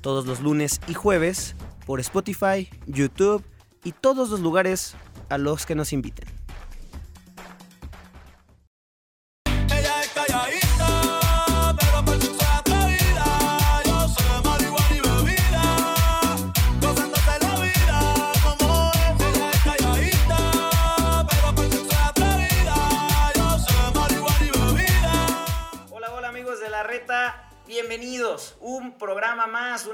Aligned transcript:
todos 0.00 0.26
los 0.26 0.40
lunes 0.40 0.80
y 0.88 0.94
jueves 0.94 1.56
por 1.86 2.00
Spotify, 2.00 2.68
YouTube 2.86 3.44
y 3.84 3.92
todos 3.92 4.30
los 4.30 4.40
lugares 4.40 4.94
a 5.28 5.38
los 5.38 5.66
que 5.66 5.74
nos 5.74 5.92
inviten. 5.92 6.37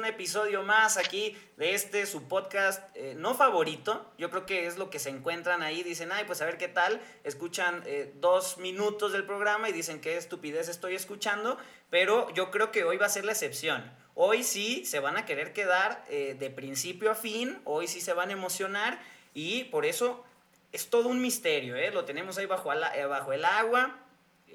Episodio 0.06 0.62
más 0.62 0.96
aquí 0.96 1.36
de 1.56 1.74
este, 1.74 2.06
su 2.06 2.28
podcast 2.28 2.82
eh, 2.94 3.14
no 3.16 3.34
favorito. 3.34 4.12
Yo 4.18 4.30
creo 4.30 4.46
que 4.46 4.66
es 4.66 4.76
lo 4.76 4.90
que 4.90 4.98
se 4.98 5.10
encuentran 5.10 5.62
ahí. 5.62 5.82
Dicen, 5.82 6.12
ay, 6.12 6.24
pues 6.26 6.40
a 6.42 6.46
ver 6.46 6.58
qué 6.58 6.68
tal. 6.68 7.00
Escuchan 7.24 7.82
eh, 7.86 8.12
dos 8.16 8.58
minutos 8.58 9.12
del 9.12 9.24
programa 9.24 9.68
y 9.68 9.72
dicen 9.72 10.00
qué 10.00 10.16
estupidez 10.16 10.68
estoy 10.68 10.94
escuchando. 10.94 11.58
Pero 11.90 12.32
yo 12.34 12.50
creo 12.50 12.70
que 12.70 12.84
hoy 12.84 12.96
va 12.96 13.06
a 13.06 13.10
ser 13.10 13.24
la 13.24 13.32
excepción. 13.32 13.92
Hoy 14.14 14.44
sí 14.44 14.84
se 14.84 15.00
van 15.00 15.16
a 15.16 15.24
querer 15.24 15.52
quedar 15.52 16.04
eh, 16.08 16.36
de 16.38 16.50
principio 16.50 17.10
a 17.10 17.14
fin. 17.14 17.60
Hoy 17.64 17.88
sí 17.88 18.00
se 18.00 18.12
van 18.12 18.30
a 18.30 18.32
emocionar. 18.32 19.00
Y 19.34 19.64
por 19.64 19.84
eso 19.86 20.24
es 20.72 20.90
todo 20.90 21.08
un 21.08 21.20
misterio. 21.20 21.76
Lo 21.92 22.04
tenemos 22.04 22.38
ahí 22.38 22.46
bajo, 22.46 22.70
bajo 23.08 23.32
el 23.32 23.44
agua 23.44 24.03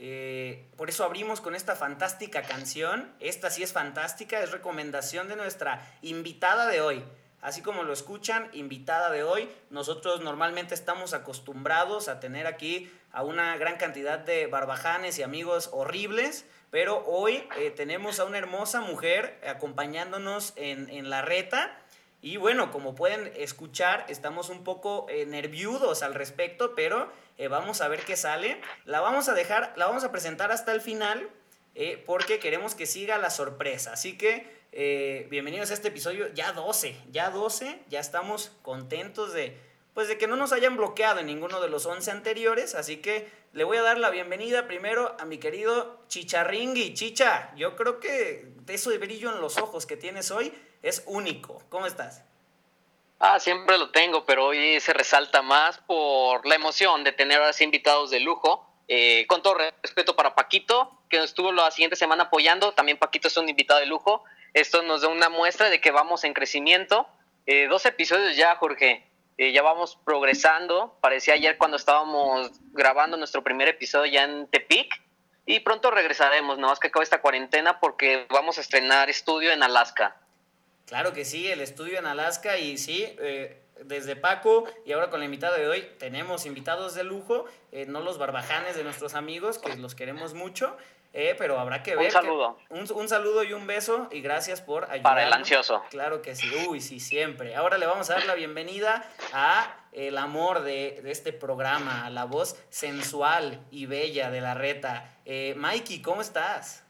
eh, 0.01 0.69
por 0.77 0.89
eso 0.89 1.03
abrimos 1.03 1.41
con 1.41 1.55
esta 1.55 1.75
fantástica 1.75 2.41
canción. 2.43 3.13
Esta 3.19 3.49
sí 3.49 3.63
es 3.63 3.73
fantástica, 3.73 4.41
es 4.41 4.51
recomendación 4.51 5.27
de 5.27 5.35
nuestra 5.35 5.85
invitada 6.01 6.67
de 6.67 6.79
hoy. 6.79 7.03
Así 7.41 7.61
como 7.61 7.83
lo 7.83 7.91
escuchan, 7.91 8.49
invitada 8.53 9.11
de 9.11 9.23
hoy, 9.23 9.49
nosotros 9.69 10.21
normalmente 10.21 10.73
estamos 10.73 11.13
acostumbrados 11.13 12.07
a 12.07 12.21
tener 12.21 12.47
aquí 12.47 12.89
a 13.11 13.23
una 13.23 13.57
gran 13.57 13.75
cantidad 13.77 14.19
de 14.19 14.47
barbajanes 14.47 15.19
y 15.19 15.23
amigos 15.23 15.69
horribles, 15.73 16.45
pero 16.71 17.03
hoy 17.05 17.47
eh, 17.57 17.71
tenemos 17.71 18.21
a 18.21 18.25
una 18.25 18.37
hermosa 18.37 18.79
mujer 18.79 19.39
acompañándonos 19.47 20.53
en, 20.55 21.09
la 21.09 21.21
reta. 21.21 21.77
Y 22.21 22.37
bueno, 22.37 22.71
como 22.71 22.95
pueden 22.95 23.31
escuchar, 23.35 24.05
estamos 24.07 24.49
un 24.49 24.63
poco 24.63 25.07
eh, 25.09 25.25
nerviudos 25.25 26.03
al 26.03 26.13
respecto, 26.13 26.73
pero 26.75 27.09
eh, 27.39 27.47
vamos 27.47 27.79
a 27.79 27.87
ver 27.87 28.03
qué 28.03 28.17
sale. 28.17 28.61
La 28.85 28.99
vamos 28.99 29.29
a 29.29 29.33
dejar, 29.33 29.73
la 29.77 29.87
vamos 29.87 30.03
a 30.03 30.11
presentar 30.11 30.51
hasta 30.51 30.73
el 30.73 30.81
final 30.81 31.29
eh, 31.73 32.03
porque 32.05 32.37
queremos 32.37 32.75
que 32.75 32.85
siga 32.85 33.17
la 33.17 33.29
sorpresa. 33.29 33.93
Así 33.93 34.17
que 34.17 34.45
eh, 34.73 35.25
bienvenidos 35.31 35.71
a 35.71 35.73
este 35.73 35.87
episodio 35.87 36.27
ya 36.33 36.51
12, 36.51 36.97
ya 37.11 37.29
12, 37.31 37.79
ya 37.87 38.01
estamos 38.01 38.51
contentos 38.61 39.31
de, 39.31 39.57
pues 39.93 40.09
de 40.09 40.17
que 40.17 40.27
no 40.27 40.35
nos 40.35 40.51
hayan 40.51 40.75
bloqueado 40.75 41.21
en 41.21 41.27
ninguno 41.27 41.61
de 41.61 41.69
los 41.69 41.85
11 41.85 42.11
anteriores. 42.11 42.75
Así 42.75 42.97
que 42.97 43.29
le 43.53 43.63
voy 43.63 43.77
a 43.77 43.83
dar 43.83 43.97
la 43.97 44.09
bienvenida 44.09 44.67
primero 44.67 45.15
a 45.17 45.23
mi 45.23 45.37
querido 45.37 46.03
Chicharringui. 46.09 46.93
Chicha, 46.93 47.55
yo 47.55 47.77
creo 47.77 48.01
que 48.01 48.51
eso 48.67 48.89
de 48.89 48.97
brillo 48.97 49.33
en 49.33 49.39
los 49.39 49.57
ojos 49.57 49.85
que 49.85 49.95
tienes 49.95 50.29
hoy 50.31 50.53
es 50.83 51.03
único. 51.05 51.63
¿Cómo 51.69 51.85
estás? 51.85 52.21
Ah, 53.21 53.37
siempre 53.37 53.77
lo 53.77 53.89
tengo, 53.89 54.25
pero 54.25 54.45
hoy 54.45 54.79
se 54.79 54.93
resalta 54.93 55.41
más 55.41 55.77
por 55.79 56.47
la 56.47 56.55
emoción 56.55 57.03
de 57.03 57.11
tener 57.11 57.41
a 57.41 57.51
invitados 57.59 58.11
de 58.11 58.21
lujo. 58.21 58.65
Eh, 58.87 59.27
con 59.27 59.43
todo 59.43 59.55
respeto 59.83 60.15
para 60.15 60.33
Paquito, 60.35 61.03
que 61.09 61.17
nos 61.17 61.25
estuvo 61.27 61.51
la 61.51 61.69
siguiente 61.69 61.97
semana 61.97 62.23
apoyando, 62.23 62.71
también 62.71 62.97
Paquito 62.97 63.27
es 63.27 63.35
un 63.35 63.49
invitado 63.49 63.81
de 63.81 63.85
lujo. 63.87 64.23
Esto 64.53 64.81
nos 64.83 65.01
da 65.01 65.09
una 65.09 65.27
muestra 65.27 65.69
de 65.69 65.81
que 65.81 65.91
vamos 65.91 66.23
en 66.23 66.33
crecimiento. 66.33 67.07
Eh, 67.45 67.67
dos 67.67 67.85
episodios 67.85 68.37
ya, 68.37 68.55
Jorge. 68.55 69.05
Eh, 69.37 69.51
ya 69.51 69.63
vamos 69.63 69.99
progresando. 70.05 70.97
Parecía 71.01 71.33
ayer 71.33 71.57
cuando 71.57 71.75
estábamos 71.75 72.51
grabando 72.71 73.17
nuestro 73.17 73.43
primer 73.43 73.67
episodio 73.67 74.11
ya 74.13 74.23
en 74.23 74.47
Tepic. 74.47 75.01
Y 75.45 75.59
pronto 75.59 75.91
regresaremos, 75.91 76.57
nada 76.57 76.71
más 76.71 76.79
que 76.79 76.87
acaba 76.87 77.03
esta 77.03 77.21
cuarentena 77.21 77.81
porque 77.81 78.27
vamos 78.29 78.57
a 78.57 78.61
estrenar 78.61 79.09
estudio 79.09 79.51
en 79.51 79.61
Alaska. 79.61 80.15
Claro 80.89 81.13
que 81.13 81.23
sí, 81.23 81.47
el 81.47 81.61
estudio 81.61 81.99
en 81.99 82.07
Alaska 82.07 82.57
y 82.57 82.79
sí, 82.79 83.15
eh, 83.19 83.61
desde 83.83 84.15
Paco 84.15 84.63
y 84.87 84.91
ahora 84.91 85.11
con 85.11 85.19
la 85.19 85.25
invitada 85.25 85.55
de 85.55 85.67
hoy 85.67 85.87
tenemos 85.99 86.47
invitados 86.47 86.95
de 86.95 87.03
lujo, 87.03 87.45
eh, 87.71 87.85
no 87.85 88.01
los 88.01 88.17
barbajanes 88.17 88.75
de 88.75 88.83
nuestros 88.83 89.13
amigos, 89.13 89.59
que 89.59 89.77
los 89.77 89.93
queremos 89.93 90.33
mucho, 90.33 90.75
eh, 91.13 91.35
pero 91.37 91.59
habrá 91.59 91.83
que 91.83 91.95
ver. 91.95 92.07
Un 92.07 92.11
saludo. 92.11 92.57
un, 92.69 93.07
saludo 93.07 93.43
y 93.43 93.53
un 93.53 93.67
beso 93.67 94.07
y 94.11 94.21
gracias 94.21 94.61
por 94.61 94.85
ayudar. 94.85 95.03
Para 95.03 95.27
el 95.27 95.31
ansioso. 95.31 95.83
Claro 95.91 96.23
que 96.23 96.35
sí, 96.35 96.49
uy, 96.67 96.81
sí, 96.81 96.99
siempre. 96.99 97.55
Ahora 97.55 97.77
le 97.77 97.85
vamos 97.85 98.09
a 98.09 98.15
dar 98.15 98.25
la 98.25 98.33
bienvenida 98.33 99.07
a 99.31 99.75
el 99.91 100.17
amor 100.17 100.63
de, 100.63 101.01
de 101.03 101.11
este 101.11 101.33
programa, 101.33 102.07
a 102.07 102.09
la 102.09 102.25
voz 102.25 102.55
sensual 102.69 103.63
y 103.69 103.85
bella 103.85 104.31
de 104.31 104.41
la 104.41 104.55
reta. 104.55 105.17
Mikey, 105.55 106.01
¿cómo 106.01 106.21
estás? 106.21 106.83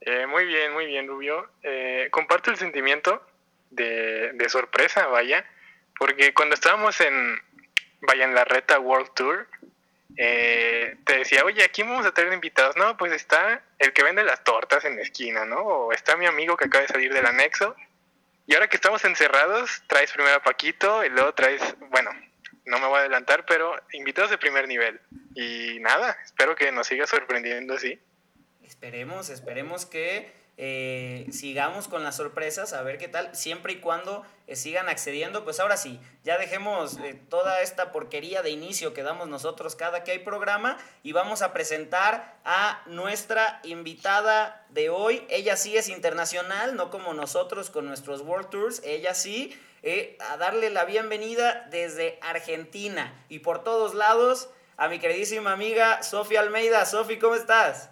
Eh, 0.00 0.26
muy 0.26 0.46
bien, 0.46 0.72
muy 0.72 0.86
bien, 0.86 1.06
Rubio. 1.06 1.50
Eh, 1.62 2.08
comparto 2.10 2.50
el 2.50 2.56
sentimiento 2.56 3.22
de, 3.70 4.46
sorpresa, 4.48 5.06
vaya, 5.06 5.44
porque 5.98 6.32
cuando 6.34 6.54
estábamos 6.54 7.00
en, 7.00 7.40
vaya, 8.00 8.24
en 8.24 8.34
la 8.34 8.44
Reta 8.44 8.78
World 8.78 9.12
Tour, 9.14 9.46
eh, 10.16 10.96
te 11.04 11.18
decía, 11.18 11.44
oye, 11.44 11.62
aquí 11.62 11.82
vamos 11.82 12.06
a 12.06 12.12
tener 12.12 12.32
invitados. 12.32 12.76
No, 12.76 12.96
pues 12.96 13.12
está 13.12 13.62
el 13.78 13.92
que 13.92 14.02
vende 14.02 14.24
las 14.24 14.42
tortas 14.42 14.84
en 14.84 14.96
la 14.96 15.02
esquina, 15.02 15.44
¿no? 15.44 15.60
O 15.60 15.92
está 15.92 16.16
mi 16.16 16.26
amigo 16.26 16.56
que 16.56 16.64
acaba 16.66 16.82
de 16.82 16.88
salir 16.88 17.12
del 17.12 17.26
anexo. 17.26 17.76
Y 18.46 18.54
ahora 18.54 18.68
que 18.68 18.76
estamos 18.76 19.04
encerrados, 19.04 19.82
traes 19.86 20.12
primero 20.12 20.36
a 20.36 20.42
Paquito 20.42 21.04
y 21.04 21.08
luego 21.10 21.32
traes, 21.34 21.62
bueno, 21.90 22.10
no 22.64 22.78
me 22.80 22.86
voy 22.86 22.96
a 22.96 23.00
adelantar, 23.00 23.44
pero 23.46 23.80
invitados 23.92 24.30
de 24.30 24.38
primer 24.38 24.66
nivel. 24.66 25.00
Y 25.34 25.78
nada, 25.80 26.18
espero 26.24 26.56
que 26.56 26.72
nos 26.72 26.86
siga 26.86 27.06
sorprendiendo 27.06 27.74
así. 27.74 28.00
Esperemos, 28.70 29.30
esperemos 29.30 29.84
que 29.84 30.32
eh, 30.56 31.26
sigamos 31.32 31.88
con 31.88 32.04
las 32.04 32.14
sorpresas, 32.14 32.72
a 32.72 32.82
ver 32.82 32.98
qué 32.98 33.08
tal, 33.08 33.34
siempre 33.34 33.72
y 33.72 33.76
cuando 33.80 34.24
eh, 34.46 34.54
sigan 34.54 34.88
accediendo, 34.88 35.42
pues 35.42 35.58
ahora 35.58 35.76
sí, 35.76 35.98
ya 36.22 36.38
dejemos 36.38 36.96
eh, 36.98 37.20
toda 37.28 37.62
esta 37.62 37.90
porquería 37.90 38.42
de 38.42 38.50
inicio 38.50 38.94
que 38.94 39.02
damos 39.02 39.26
nosotros 39.26 39.74
cada 39.74 40.04
que 40.04 40.12
hay 40.12 40.20
programa 40.20 40.78
y 41.02 41.10
vamos 41.10 41.42
a 41.42 41.52
presentar 41.52 42.36
a 42.44 42.80
nuestra 42.86 43.60
invitada 43.64 44.64
de 44.68 44.88
hoy. 44.88 45.26
Ella 45.30 45.56
sí 45.56 45.76
es 45.76 45.88
internacional, 45.88 46.76
no 46.76 46.90
como 46.90 47.12
nosotros 47.12 47.70
con 47.70 47.86
nuestros 47.86 48.20
World 48.20 48.50
Tours, 48.50 48.82
ella 48.84 49.14
sí, 49.14 49.58
a 50.20 50.36
darle 50.36 50.70
la 50.70 50.84
bienvenida 50.84 51.66
desde 51.72 52.20
Argentina 52.22 53.20
y 53.28 53.40
por 53.40 53.64
todos 53.64 53.94
lados 53.94 54.48
a 54.76 54.86
mi 54.86 55.00
queridísima 55.00 55.54
amiga 55.54 56.04
Sofía 56.04 56.38
Almeida. 56.38 56.86
Sofi, 56.86 57.18
¿cómo 57.18 57.34
estás? 57.34 57.90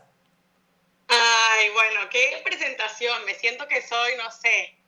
Ay, 1.59 1.71
bueno, 1.71 2.09
qué 2.11 2.41
presentación. 2.45 3.25
Me 3.25 3.35
siento 3.35 3.67
que 3.67 3.83
soy, 3.83 4.15
no 4.17 4.31
sé, 4.31 4.79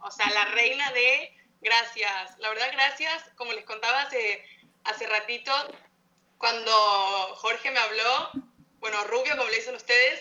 o 0.00 0.10
sea, 0.10 0.28
la 0.30 0.46
reina 0.46 0.90
de 0.90 1.32
gracias. 1.60 2.36
La 2.38 2.48
verdad, 2.48 2.68
gracias. 2.72 3.22
Como 3.36 3.52
les 3.52 3.64
contaba 3.64 4.00
hace, 4.00 4.44
hace 4.82 5.06
ratito, 5.06 5.52
cuando 6.36 6.72
Jorge 7.36 7.70
me 7.70 7.78
habló, 7.78 8.30
bueno, 8.80 9.04
Rubio, 9.04 9.36
como 9.36 9.48
le 9.50 9.58
dicen 9.58 9.76
ustedes, 9.76 10.20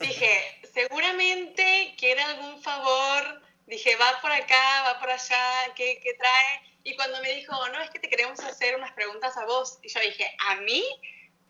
dije, 0.00 0.60
seguramente 0.74 1.94
quiere 1.96 2.20
algún 2.20 2.62
favor. 2.62 3.42
Dije, 3.66 3.96
va 3.96 4.20
por 4.20 4.32
acá, 4.32 4.82
va 4.82 5.00
por 5.00 5.08
allá, 5.08 5.72
¿qué, 5.74 5.98
qué 6.02 6.12
trae? 6.12 6.76
Y 6.84 6.94
cuando 6.94 7.22
me 7.22 7.32
dijo, 7.32 7.56
no, 7.68 7.80
es 7.80 7.88
que 7.88 8.00
te 8.00 8.10
queremos 8.10 8.38
hacer 8.40 8.76
unas 8.76 8.92
preguntas 8.92 9.34
a 9.38 9.46
vos. 9.46 9.78
Y 9.82 9.88
yo 9.88 9.98
dije, 10.00 10.30
¿a 10.40 10.56
mí? 10.56 10.84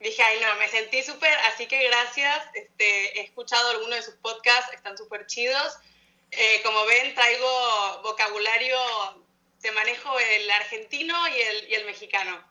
Dije, 0.02 0.22
ay, 0.22 0.40
no, 0.40 0.54
me 0.56 0.68
sentí 0.68 1.02
súper, 1.02 1.32
así 1.52 1.66
que 1.66 1.82
gracias. 1.84 2.44
Este, 2.54 3.18
he 3.18 3.22
escuchado 3.22 3.70
algunos 3.70 3.96
de 3.96 4.02
sus 4.02 4.14
podcasts, 4.16 4.72
están 4.74 4.98
súper 4.98 5.26
chidos. 5.26 5.78
Eh, 6.30 6.60
como 6.64 6.84
ven, 6.86 7.14
traigo 7.14 8.02
vocabulario, 8.02 8.76
te 9.60 9.70
manejo 9.72 10.18
el 10.18 10.50
argentino 10.50 11.14
y 11.28 11.40
el, 11.40 11.70
y 11.70 11.74
el 11.74 11.86
mexicano. 11.86 12.42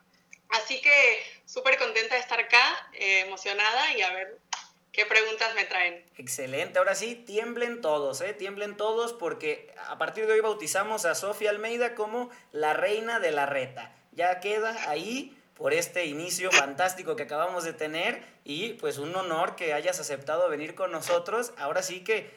Así 0.50 0.82
que 0.82 1.24
súper 1.46 1.78
contenta 1.78 2.16
de 2.16 2.22
estar 2.22 2.40
acá, 2.40 2.90
eh, 2.94 3.22
emocionada 3.22 3.94
y 3.98 4.02
a 4.02 4.14
ver 4.14 4.38
qué 4.92 5.06
preguntas 5.06 5.56
me 5.56 5.64
traen. 5.66 6.06
Excelente, 6.18 6.78
ahora 6.78 6.96
sí, 6.96 7.16
tiemblen 7.16 7.82
todos, 7.82 8.22
¿eh? 8.22 8.34
Tiemblen 8.34 8.76
todos 8.78 9.14
porque 9.14 9.74
a 9.88 9.98
partir 9.98 10.28
de 10.28 10.34
hoy 10.34 10.42
bautizamos 10.42 11.06
a 11.06 11.16
Sofía 11.16 11.50
Almeida 11.50 11.96
como 11.96 12.30
la 12.52 12.74
reina 12.74 13.20
de 13.20 13.32
la 13.32 13.46
reta. 13.46 13.96
Ya 14.12 14.42
queda 14.42 14.90
ahí 14.90 15.38
por 15.62 15.74
este 15.74 16.06
inicio 16.08 16.52
fantástico 16.52 17.16
que 17.16 17.24
acabamos 17.24 17.64
de 17.64 17.74
tener 17.74 18.24
y 18.44 18.74
pues 18.74 18.98
un 18.98 19.16
honor 19.16 19.56
que 19.56 19.74
hayas 19.74 20.00
aceptado 20.00 20.50
venir 20.50 20.74
con 20.74 20.92
nosotros. 20.92 21.54
Ahora 21.58 21.84
sí 21.84 22.04
que 22.04 22.32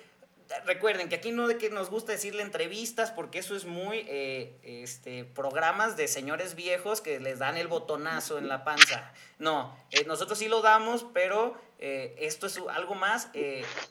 recuerden 0.66 1.08
que 1.08 1.14
aquí 1.14 1.32
no 1.32 1.48
de 1.48 1.56
que 1.56 1.70
nos 1.70 1.88
gusta 1.88 2.12
decirle 2.12 2.42
entrevistas 2.42 3.10
porque 3.10 3.38
eso 3.38 3.56
es 3.56 3.64
muy 3.64 4.04
eh, 4.08 4.58
este 4.62 5.24
programas 5.24 5.96
de 5.96 6.06
señores 6.06 6.54
viejos 6.54 7.00
que 7.00 7.18
les 7.18 7.38
dan 7.38 7.56
el 7.56 7.66
botonazo 7.66 8.36
en 8.36 8.46
la 8.46 8.62
panza 8.62 9.10
no 9.38 9.74
eh, 9.90 10.04
nosotros 10.04 10.38
sí 10.38 10.48
lo 10.48 10.60
damos 10.60 11.06
pero 11.14 11.56
eh, 11.78 12.14
esto 12.18 12.46
es 12.46 12.60
algo 12.68 12.94
más 12.94 13.30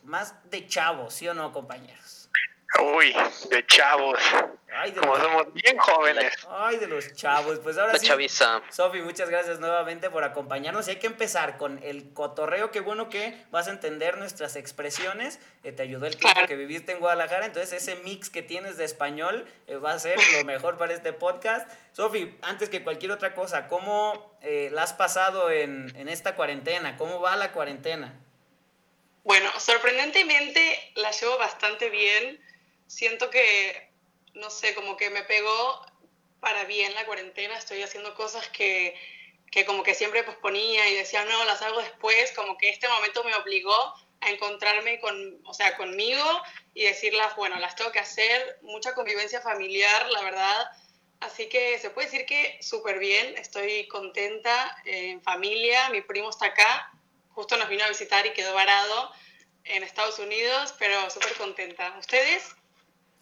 más 0.04 0.48
de 0.48 0.64
chavos 0.68 1.14
sí 1.14 1.26
o 1.26 1.34
no 1.34 1.52
compañeros 1.52 2.24
Uy, 2.80 3.14
de 3.50 3.64
chavos. 3.66 4.18
Ay, 4.76 4.90
de 4.90 5.00
Como 5.00 5.16
somos 5.16 5.52
bien 5.52 5.78
jóvenes. 5.78 6.34
Ay, 6.50 6.76
de 6.78 6.86
los 6.86 7.14
chavos. 7.14 7.60
Pues 7.60 7.78
ahora 7.78 7.98
sí. 7.98 8.08
Sofi, 8.70 9.00
muchas 9.00 9.30
gracias 9.30 9.60
nuevamente 9.60 10.10
por 10.10 10.24
acompañarnos. 10.24 10.88
Y 10.88 10.92
hay 10.92 10.96
que 10.96 11.06
empezar 11.06 11.56
con 11.56 11.82
el 11.82 12.12
cotorreo. 12.12 12.70
Qué 12.70 12.80
bueno 12.80 13.08
que 13.08 13.36
vas 13.50 13.68
a 13.68 13.70
entender 13.70 14.18
nuestras 14.18 14.56
expresiones. 14.56 15.38
Eh, 15.62 15.72
te 15.72 15.82
ayudó 15.82 16.06
el 16.06 16.16
tiempo 16.16 16.40
que 16.46 16.56
viviste 16.56 16.92
en 16.92 17.00
Guadalajara. 17.00 17.46
Entonces, 17.46 17.72
ese 17.72 17.96
mix 18.02 18.30
que 18.30 18.42
tienes 18.42 18.76
de 18.76 18.84
español 18.84 19.46
eh, 19.66 19.76
va 19.76 19.92
a 19.92 19.98
ser 19.98 20.18
lo 20.38 20.44
mejor 20.44 20.76
para 20.76 20.92
este 20.92 21.12
podcast. 21.12 21.70
Sofi, 21.92 22.36
antes 22.42 22.68
que 22.68 22.82
cualquier 22.82 23.12
otra 23.12 23.34
cosa, 23.34 23.68
¿cómo 23.68 24.36
eh, 24.42 24.70
la 24.72 24.82
has 24.82 24.92
pasado 24.92 25.50
en, 25.50 25.94
en 25.96 26.08
esta 26.08 26.34
cuarentena? 26.34 26.96
¿Cómo 26.96 27.20
va 27.20 27.36
la 27.36 27.52
cuarentena? 27.52 28.20
Bueno, 29.22 29.50
sorprendentemente 29.58 30.92
la 30.96 31.10
llevo 31.12 31.38
bastante 31.38 31.88
bien 31.88 32.40
siento 32.86 33.30
que, 33.30 33.90
no 34.34 34.50
sé, 34.50 34.74
como 34.74 34.96
que 34.96 35.10
me 35.10 35.22
pegó 35.22 35.86
para 36.40 36.64
bien 36.64 36.94
la 36.94 37.06
cuarentena, 37.06 37.56
estoy 37.56 37.82
haciendo 37.82 38.14
cosas 38.14 38.48
que, 38.48 38.94
que 39.50 39.64
como 39.64 39.82
que 39.82 39.94
siempre 39.94 40.24
posponía 40.24 40.88
y 40.90 40.94
decía, 40.94 41.24
no, 41.24 41.44
las 41.44 41.62
hago 41.62 41.80
después, 41.80 42.32
como 42.32 42.58
que 42.58 42.68
este 42.68 42.88
momento 42.88 43.24
me 43.24 43.34
obligó 43.34 43.94
a 44.20 44.30
encontrarme 44.30 45.00
con, 45.00 45.40
o 45.46 45.54
sea, 45.54 45.76
conmigo 45.76 46.24
y 46.74 46.84
decirlas, 46.84 47.36
bueno, 47.36 47.58
las 47.58 47.76
tengo 47.76 47.92
que 47.92 48.00
hacer, 48.00 48.58
mucha 48.62 48.94
convivencia 48.94 49.40
familiar, 49.40 50.10
la 50.10 50.22
verdad. 50.22 50.70
Así 51.20 51.48
que 51.48 51.78
se 51.78 51.90
puede 51.90 52.08
decir 52.08 52.26
que 52.26 52.58
súper 52.60 52.98
bien, 52.98 53.36
estoy 53.38 53.86
contenta 53.88 54.76
en 54.84 55.22
familia, 55.22 55.88
mi 55.90 56.02
primo 56.02 56.30
está 56.30 56.46
acá, 56.46 56.90
justo 57.30 57.56
nos 57.56 57.68
vino 57.68 57.84
a 57.84 57.88
visitar 57.88 58.26
y 58.26 58.32
quedó 58.32 58.54
varado 58.54 59.12
en 59.64 59.82
Estados 59.82 60.18
Unidos, 60.18 60.74
pero 60.78 61.08
súper 61.10 61.34
contenta. 61.34 61.96
¿Ustedes? 61.98 62.54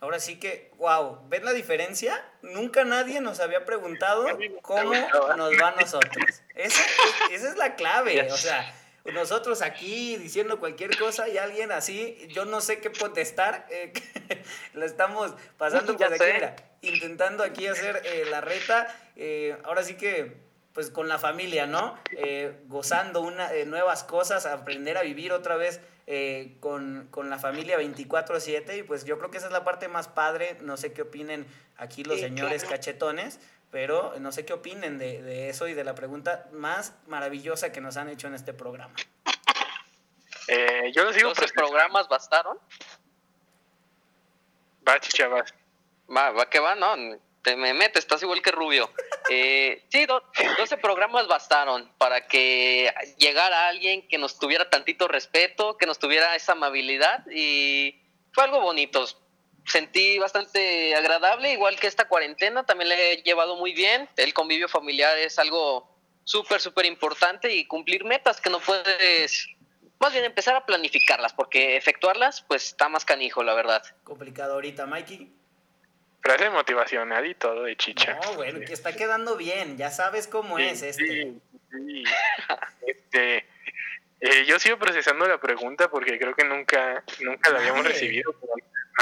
Ahora 0.02 0.18
sí 0.18 0.34
que, 0.34 0.72
wow, 0.78 1.20
¿ven 1.28 1.44
la 1.44 1.52
diferencia? 1.52 2.28
Nunca 2.42 2.82
nadie 2.84 3.20
nos 3.20 3.38
había 3.38 3.64
preguntado 3.64 4.26
cómo 4.60 4.92
nos 5.36 5.52
va 5.52 5.68
a 5.68 5.80
nosotros. 5.80 6.42
Esa, 6.56 6.82
es 7.30 7.56
la 7.56 7.76
clave, 7.76 8.28
o 8.32 8.36
sea, 8.36 8.74
nosotros 9.04 9.62
aquí 9.62 10.16
diciendo 10.16 10.58
cualquier 10.58 10.98
cosa 10.98 11.28
y 11.28 11.38
alguien 11.38 11.70
así, 11.70 12.18
yo 12.30 12.44
no 12.46 12.60
sé 12.60 12.80
qué 12.80 12.90
contestar, 12.90 13.64
eh, 13.70 13.92
lo 14.74 14.84
estamos 14.84 15.34
pasando 15.56 15.96
por 15.96 16.12
aquí, 16.12 16.24
mira, 16.34 16.56
intentando 16.80 17.44
aquí 17.44 17.68
hacer 17.68 18.02
eh, 18.04 18.24
la 18.28 18.40
reta, 18.40 18.92
eh, 19.14 19.56
ahora 19.62 19.84
sí 19.84 19.94
que, 19.94 20.36
pues 20.72 20.90
con 20.90 21.06
la 21.06 21.20
familia, 21.20 21.68
¿no? 21.68 21.96
gozando 22.66 23.20
una, 23.20 23.52
nuevas 23.66 24.02
cosas, 24.02 24.46
aprender 24.46 24.98
a 24.98 25.02
vivir 25.02 25.30
otra 25.32 25.54
vez 25.54 25.80
eh, 26.06 26.56
con, 26.60 27.08
la 27.28 27.38
familia 27.38 27.78
24/7 27.78 28.78
y 28.78 28.82
pues 28.82 29.04
yo 29.04 29.18
creo 29.18 29.30
que 29.30 29.38
esa 29.38 29.46
es 29.46 29.52
la 29.52 29.64
parte 29.64 29.88
más 29.88 30.08
padre, 30.08 30.56
no 30.60 30.76
sé 30.76 30.92
qué 30.92 31.02
opinen 31.02 31.46
aquí 31.76 32.04
los 32.04 32.20
señores 32.20 32.64
cachetones, 32.64 33.38
pero 33.70 34.14
no 34.18 34.32
sé 34.32 34.44
qué 34.44 34.52
opinen 34.52 34.98
de, 34.98 35.48
eso 35.48 35.68
y 35.68 35.74
de 35.74 35.84
la 35.84 35.94
pregunta 35.94 36.48
más 36.52 36.94
maravillosa 37.06 37.72
que 37.72 37.80
nos 37.80 37.96
han 37.96 38.08
hecho 38.08 38.26
en 38.26 38.34
este 38.34 38.52
programa. 38.52 38.94
Eh, 40.48 40.90
yo 40.94 41.04
lo 41.04 41.12
digo, 41.12 41.32
¿Los 41.40 41.52
programas 41.52 42.08
bastaron? 42.08 42.58
Va, 44.86 44.98
chicha, 45.00 45.28
va. 45.28 45.44
Va, 46.14 46.30
va 46.32 46.50
que 46.50 46.58
va, 46.58 46.74
no, 46.74 46.96
te 47.42 47.56
me 47.56 47.74
metes, 47.74 48.04
estás 48.04 48.22
igual 48.22 48.40
que 48.42 48.52
Rubio. 48.52 48.90
Eh, 49.28 49.84
sí, 49.88 50.06
12 50.06 50.76
programas 50.78 51.26
bastaron 51.26 51.90
para 51.98 52.26
que 52.26 52.92
llegara 53.18 53.68
alguien 53.68 54.06
que 54.08 54.18
nos 54.18 54.38
tuviera 54.38 54.70
tantito 54.70 55.08
respeto, 55.08 55.76
que 55.76 55.86
nos 55.86 55.98
tuviera 55.98 56.34
esa 56.36 56.52
amabilidad 56.52 57.24
y 57.30 58.00
fue 58.32 58.44
algo 58.44 58.60
bonito. 58.60 59.06
Sentí 59.66 60.18
bastante 60.18 60.94
agradable, 60.94 61.52
igual 61.52 61.78
que 61.78 61.86
esta 61.86 62.08
cuarentena, 62.08 62.64
también 62.64 62.88
le 62.88 63.12
he 63.12 63.22
llevado 63.22 63.56
muy 63.56 63.72
bien. 63.72 64.08
El 64.16 64.34
convivio 64.34 64.68
familiar 64.68 65.16
es 65.18 65.38
algo 65.38 65.92
súper, 66.24 66.60
súper 66.60 66.86
importante 66.86 67.52
y 67.54 67.66
cumplir 67.66 68.04
metas 68.04 68.40
que 68.40 68.50
no 68.50 68.60
puedes, 68.60 69.46
más 70.00 70.12
bien 70.12 70.24
empezar 70.24 70.56
a 70.56 70.66
planificarlas, 70.66 71.32
porque 71.32 71.76
efectuarlas, 71.76 72.42
pues 72.42 72.66
está 72.66 72.88
más 72.88 73.04
canijo, 73.04 73.42
la 73.42 73.54
verdad. 73.54 73.82
Complicado 74.04 74.54
ahorita, 74.54 74.86
Mikey. 74.86 75.41
Frase 76.22 76.50
motivacional 76.50 77.26
y 77.26 77.34
todo 77.34 77.64
de 77.64 77.76
chicha. 77.76 78.18
No, 78.22 78.34
bueno, 78.34 78.60
que 78.60 78.72
está 78.72 78.94
quedando 78.94 79.36
bien, 79.36 79.76
ya 79.76 79.90
sabes 79.90 80.28
cómo 80.28 80.58
es 80.58 80.82
este. 80.82 81.32
Sí, 81.70 82.04
este 82.86 83.44
eh, 84.24 84.44
yo 84.46 84.56
sigo 84.60 84.78
procesando 84.78 85.26
la 85.26 85.40
pregunta 85.40 85.90
porque 85.90 86.16
creo 86.16 86.32
que 86.36 86.44
nunca, 86.44 87.02
nunca 87.20 87.50
la 87.50 87.58
habíamos 87.58 87.84
recibido. 87.84 88.32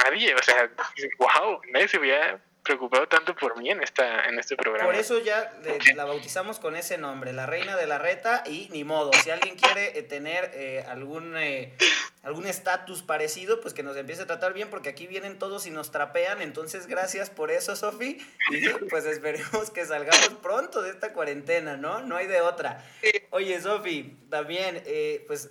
Nadie, 0.04 0.34
o 0.34 0.42
sea, 0.42 0.70
wow, 1.18 1.60
nadie 1.72 1.88
se 1.88 1.98
había 1.98 2.40
preocupado 2.70 3.08
tanto 3.08 3.34
por 3.34 3.58
mí 3.58 3.68
en, 3.68 3.82
esta, 3.82 4.28
en 4.28 4.38
este 4.38 4.54
programa. 4.56 4.84
Por 4.84 4.94
eso 4.94 5.18
ya 5.18 5.52
la 5.96 6.04
bautizamos 6.04 6.60
con 6.60 6.76
ese 6.76 6.98
nombre, 6.98 7.32
la 7.32 7.46
reina 7.46 7.76
de 7.76 7.88
la 7.88 7.98
reta, 7.98 8.44
y 8.46 8.68
ni 8.70 8.84
modo, 8.84 9.10
si 9.12 9.30
alguien 9.30 9.56
quiere 9.56 9.98
eh, 9.98 10.02
tener 10.04 10.52
eh, 10.54 10.84
algún 10.88 11.36
eh, 11.36 11.76
algún 12.22 12.46
estatus 12.46 13.02
parecido, 13.02 13.60
pues 13.60 13.74
que 13.74 13.82
nos 13.82 13.96
empiece 13.96 14.22
a 14.22 14.26
tratar 14.26 14.52
bien, 14.52 14.70
porque 14.70 14.88
aquí 14.88 15.08
vienen 15.08 15.38
todos 15.38 15.66
y 15.66 15.70
nos 15.70 15.90
trapean, 15.90 16.42
entonces 16.42 16.86
gracias 16.86 17.28
por 17.28 17.50
eso, 17.50 17.74
Sofi, 17.74 18.18
y 18.50 18.68
pues 18.88 19.04
esperemos 19.04 19.70
que 19.70 19.84
salgamos 19.84 20.34
pronto 20.40 20.82
de 20.82 20.90
esta 20.90 21.12
cuarentena, 21.12 21.76
¿no? 21.76 22.02
No 22.02 22.16
hay 22.16 22.28
de 22.28 22.40
otra. 22.40 22.84
Oye, 23.30 23.60
Sofi, 23.60 24.16
también, 24.28 24.84
pues 25.26 25.50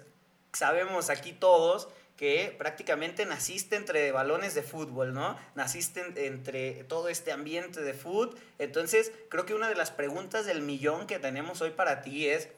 sabemos 0.54 1.10
aquí 1.10 1.34
todos 1.34 1.90
que 2.20 2.54
prácticamente 2.58 3.26
naciste 3.26 3.78
entre 3.78 4.12
balones 4.12 4.54
de 4.54 4.62
fútbol, 4.62 5.14
¿no? 5.14 5.40
Naciste 5.56 6.04
entre 6.28 6.84
todo 6.84 7.08
este 7.08 7.32
ambiente 7.32 7.80
de 7.80 7.94
fútbol. 7.94 8.38
Entonces, 8.58 9.14
creo 9.30 9.46
que 9.46 9.54
una 9.54 9.70
de 9.70 9.76
las 9.76 9.92
preguntas 9.92 10.46
del 10.46 10.62
millón 10.62 11.08
que 11.08 11.18
tenemos 11.18 11.62
hoy 11.62 11.70
para 11.70 12.02
ti 12.02 12.28
es, 12.28 12.50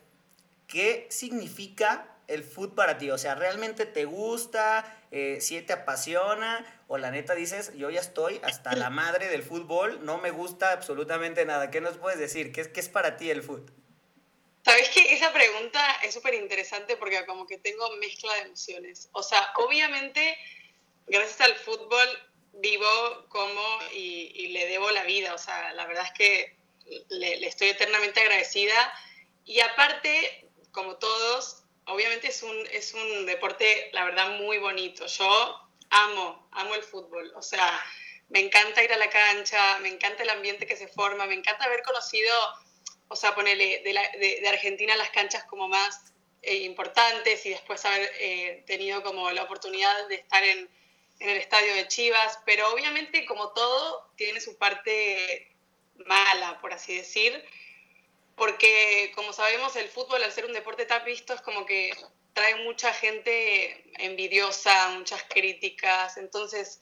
¿qué 0.66 1.06
significa 1.12 2.08
el 2.28 2.44
fútbol 2.44 2.74
para 2.74 2.98
ti? 2.98 3.12
O 3.12 3.20
sea, 3.20 3.36
¿realmente 3.36 3.86
te 3.86 4.06
gusta? 4.06 4.84
Eh, 5.12 5.38
¿Si 5.42 5.62
te 5.62 5.74
apasiona? 5.74 6.66
¿O 6.88 6.98
la 6.98 7.12
neta 7.12 7.36
dices, 7.36 7.72
yo 7.76 7.92
ya 7.92 8.00
estoy 8.00 8.42
hasta 8.42 8.76
la 8.76 8.90
madre 8.90 9.28
del 9.28 9.44
fútbol, 9.44 10.04
no 10.04 10.18
me 10.18 10.32
gusta 10.32 10.72
absolutamente 10.72 11.46
nada? 11.46 11.70
¿Qué 11.70 11.82
nos 11.82 11.98
puedes 11.98 12.18
decir? 12.18 12.52
¿Qué 12.52 12.72
qué 12.72 12.80
es 12.80 12.90
para 12.90 13.16
ti 13.16 13.30
el 13.30 13.44
fútbol? 13.44 13.81
Sabes 14.64 14.90
que 14.90 15.14
esa 15.14 15.34
pregunta 15.34 16.00
es 16.04 16.14
súper 16.14 16.36
interesante 16.36 16.96
porque 16.96 17.26
como 17.26 17.48
que 17.48 17.58
tengo 17.58 17.90
mezcla 17.98 18.34
de 18.36 18.42
emociones. 18.42 19.10
O 19.12 19.24
sea, 19.24 19.54
obviamente, 19.58 20.38
gracias 21.08 21.42
al 21.42 21.56
fútbol 21.56 22.08
vivo 22.54 23.26
como 23.30 23.62
y, 23.94 24.48
le 24.50 24.68
debo 24.68 24.92
la 24.92 25.04
vida. 25.04 25.34
O 25.34 25.38
sea, 25.38 25.74
la 25.74 25.88
verdad 25.88 26.06
es 26.06 26.12
que 26.12 26.56
le, 27.10 27.46
estoy 27.48 27.70
eternamente 27.70 28.22
agradecida. 28.22 28.94
Y 29.46 29.62
aparte, 29.62 30.48
como 30.72 30.98
todos, 30.98 31.64
obviamente 31.86 32.28
es 32.28 32.44
un, 32.44 32.56
es 32.72 32.94
un 32.94 33.26
deporte, 33.26 33.90
la 33.94 34.06
verdad, 34.06 34.38
muy 34.38 34.60
bonito. 34.60 35.08
Yo 35.08 35.70
amo, 35.90 36.48
amo 36.52 36.76
el 36.76 36.84
fútbol. 36.84 37.34
O 37.36 37.42
sea, 37.42 37.84
me 38.30 38.40
encanta 38.40 38.84
ir 38.84 38.94
a 38.94 38.98
la 38.98 39.10
cancha, 39.10 39.80
me 39.80 39.90
encanta 39.90 40.22
el 40.22 40.30
ambiente 40.30 40.68
que 40.68 40.78
se 40.78 40.88
forma, 40.88 41.26
me 41.26 41.34
encanta 41.34 41.66
haber 41.66 41.82
conocido 41.82 42.32
o 43.12 43.16
sea, 43.18 43.36
ponerle 43.36 43.82
de, 43.84 44.48
Argentina 44.48 44.96
las 44.96 45.10
canchas 45.10 45.44
como 45.44 45.68
más 45.68 46.14
eh, 46.42 46.56
importantes 46.60 47.46
y 47.46 47.50
después 47.50 47.84
haber 47.84 48.10
eh, 48.20 48.64
tenido 48.66 49.04
como 49.04 49.30
la 49.32 49.44
oportunidad 49.44 50.08
de 50.08 50.16
estar 50.16 50.42
en, 50.44 50.70
el 51.20 51.38
estadio 51.38 51.76
de 51.76 51.88
Chivas, 51.88 52.40
pero 52.46 52.74
obviamente 52.74 53.26
como 53.26 53.50
todo 53.50 54.10
tiene 54.16 54.42
su 54.42 54.58
parte 54.58 55.54
mala, 56.06 56.60
por 56.62 56.74
así 56.74 56.96
decir, 56.96 57.46
porque 58.36 59.12
como 59.14 59.32
sabemos 59.32 59.76
el 59.76 59.88
fútbol 59.88 60.24
al 60.24 60.32
ser 60.32 60.46
un 60.46 60.54
deporte 60.54 60.88
tan 60.88 61.06
visto 61.06 61.36
es 61.36 61.42
como 61.42 61.68
que 61.68 61.92
trae 62.34 62.56
mucha 62.64 62.92
gente 62.92 63.84
envidiosa, 64.00 64.90
muchas 64.98 65.22
críticas, 65.30 66.18
entonces 66.18 66.82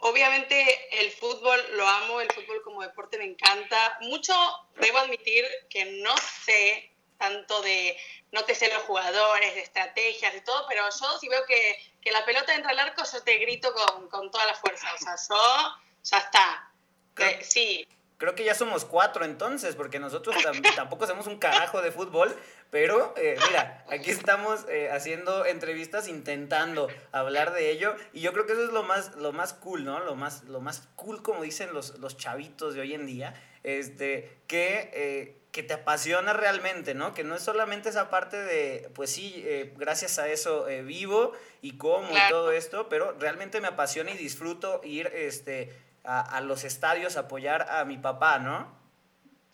Obviamente 0.00 1.00
el 1.00 1.10
fútbol 1.10 1.60
lo 1.72 1.86
amo, 1.86 2.20
el 2.20 2.32
fútbol 2.32 2.62
como 2.62 2.82
deporte 2.82 3.18
me 3.18 3.24
encanta. 3.24 3.98
Mucho 4.00 4.34
debo 4.76 4.98
admitir 4.98 5.44
que 5.68 5.84
no 6.02 6.14
sé 6.44 6.90
tanto 7.18 7.60
de, 7.60 7.98
no 8.32 8.44
te 8.44 8.54
sé 8.54 8.72
los 8.72 8.82
jugadores, 8.84 9.54
de 9.54 9.60
estrategias, 9.60 10.34
y 10.34 10.40
todo, 10.40 10.64
pero 10.66 10.84
yo 10.88 11.18
si 11.18 11.28
veo 11.28 11.44
que, 11.44 11.78
que 12.00 12.12
la 12.12 12.24
pelota 12.24 12.54
entra 12.54 12.70
al 12.70 12.78
arco, 12.78 13.02
yo 13.04 13.22
te 13.22 13.36
grito 13.36 13.74
con, 13.74 14.08
con 14.08 14.30
toda 14.30 14.46
la 14.46 14.54
fuerza. 14.54 14.88
O 14.94 14.98
sea, 14.98 15.16
yo 15.28 15.74
ya 16.02 16.18
está. 16.18 16.72
Eh, 17.18 17.44
sí, 17.44 17.86
Creo 18.20 18.34
que 18.34 18.44
ya 18.44 18.54
somos 18.54 18.84
cuatro 18.84 19.24
entonces, 19.24 19.74
porque 19.74 19.98
nosotros 19.98 20.36
tampoco 20.76 21.04
hacemos 21.04 21.26
un 21.26 21.38
carajo 21.38 21.80
de 21.80 21.90
fútbol, 21.90 22.36
pero 22.70 23.14
eh, 23.16 23.38
mira, 23.48 23.82
aquí 23.88 24.10
estamos 24.10 24.66
eh, 24.68 24.90
haciendo 24.92 25.46
entrevistas 25.46 26.06
intentando 26.06 26.88
hablar 27.12 27.54
de 27.54 27.70
ello 27.70 27.96
y 28.12 28.20
yo 28.20 28.34
creo 28.34 28.44
que 28.44 28.52
eso 28.52 28.64
es 28.64 28.72
lo 28.72 28.82
más, 28.82 29.16
lo 29.16 29.32
más 29.32 29.54
cool, 29.54 29.84
¿no? 29.84 30.00
Lo 30.00 30.16
más, 30.16 30.44
lo 30.44 30.60
más 30.60 30.86
cool, 30.96 31.22
como 31.22 31.42
dicen 31.42 31.72
los, 31.72 31.98
los 31.98 32.18
chavitos 32.18 32.74
de 32.74 32.82
hoy 32.82 32.92
en 32.92 33.06
día, 33.06 33.32
este, 33.62 34.36
que, 34.46 34.90
eh, 34.92 35.38
que 35.50 35.62
te 35.62 35.72
apasiona 35.72 36.34
realmente, 36.34 36.92
¿no? 36.92 37.14
Que 37.14 37.24
no 37.24 37.34
es 37.36 37.42
solamente 37.42 37.88
esa 37.88 38.10
parte 38.10 38.36
de, 38.36 38.90
pues 38.94 39.10
sí, 39.10 39.42
gracias 39.78 40.18
a 40.18 40.28
eso 40.28 40.66
vivo 40.84 41.32
y 41.62 41.78
como 41.78 42.14
y 42.14 42.20
todo 42.28 42.52
esto, 42.52 42.90
pero 42.90 43.16
realmente 43.18 43.62
me 43.62 43.68
apasiona 43.68 44.10
y 44.10 44.18
disfruto 44.18 44.82
ir, 44.84 45.06
este 45.14 45.72
a, 46.04 46.40
los 46.40 46.64
estadios 46.64 47.16
apoyar 47.16 47.70
a 47.70 47.84
mi 47.84 47.98
papá, 47.98 48.38
¿no? 48.38 48.78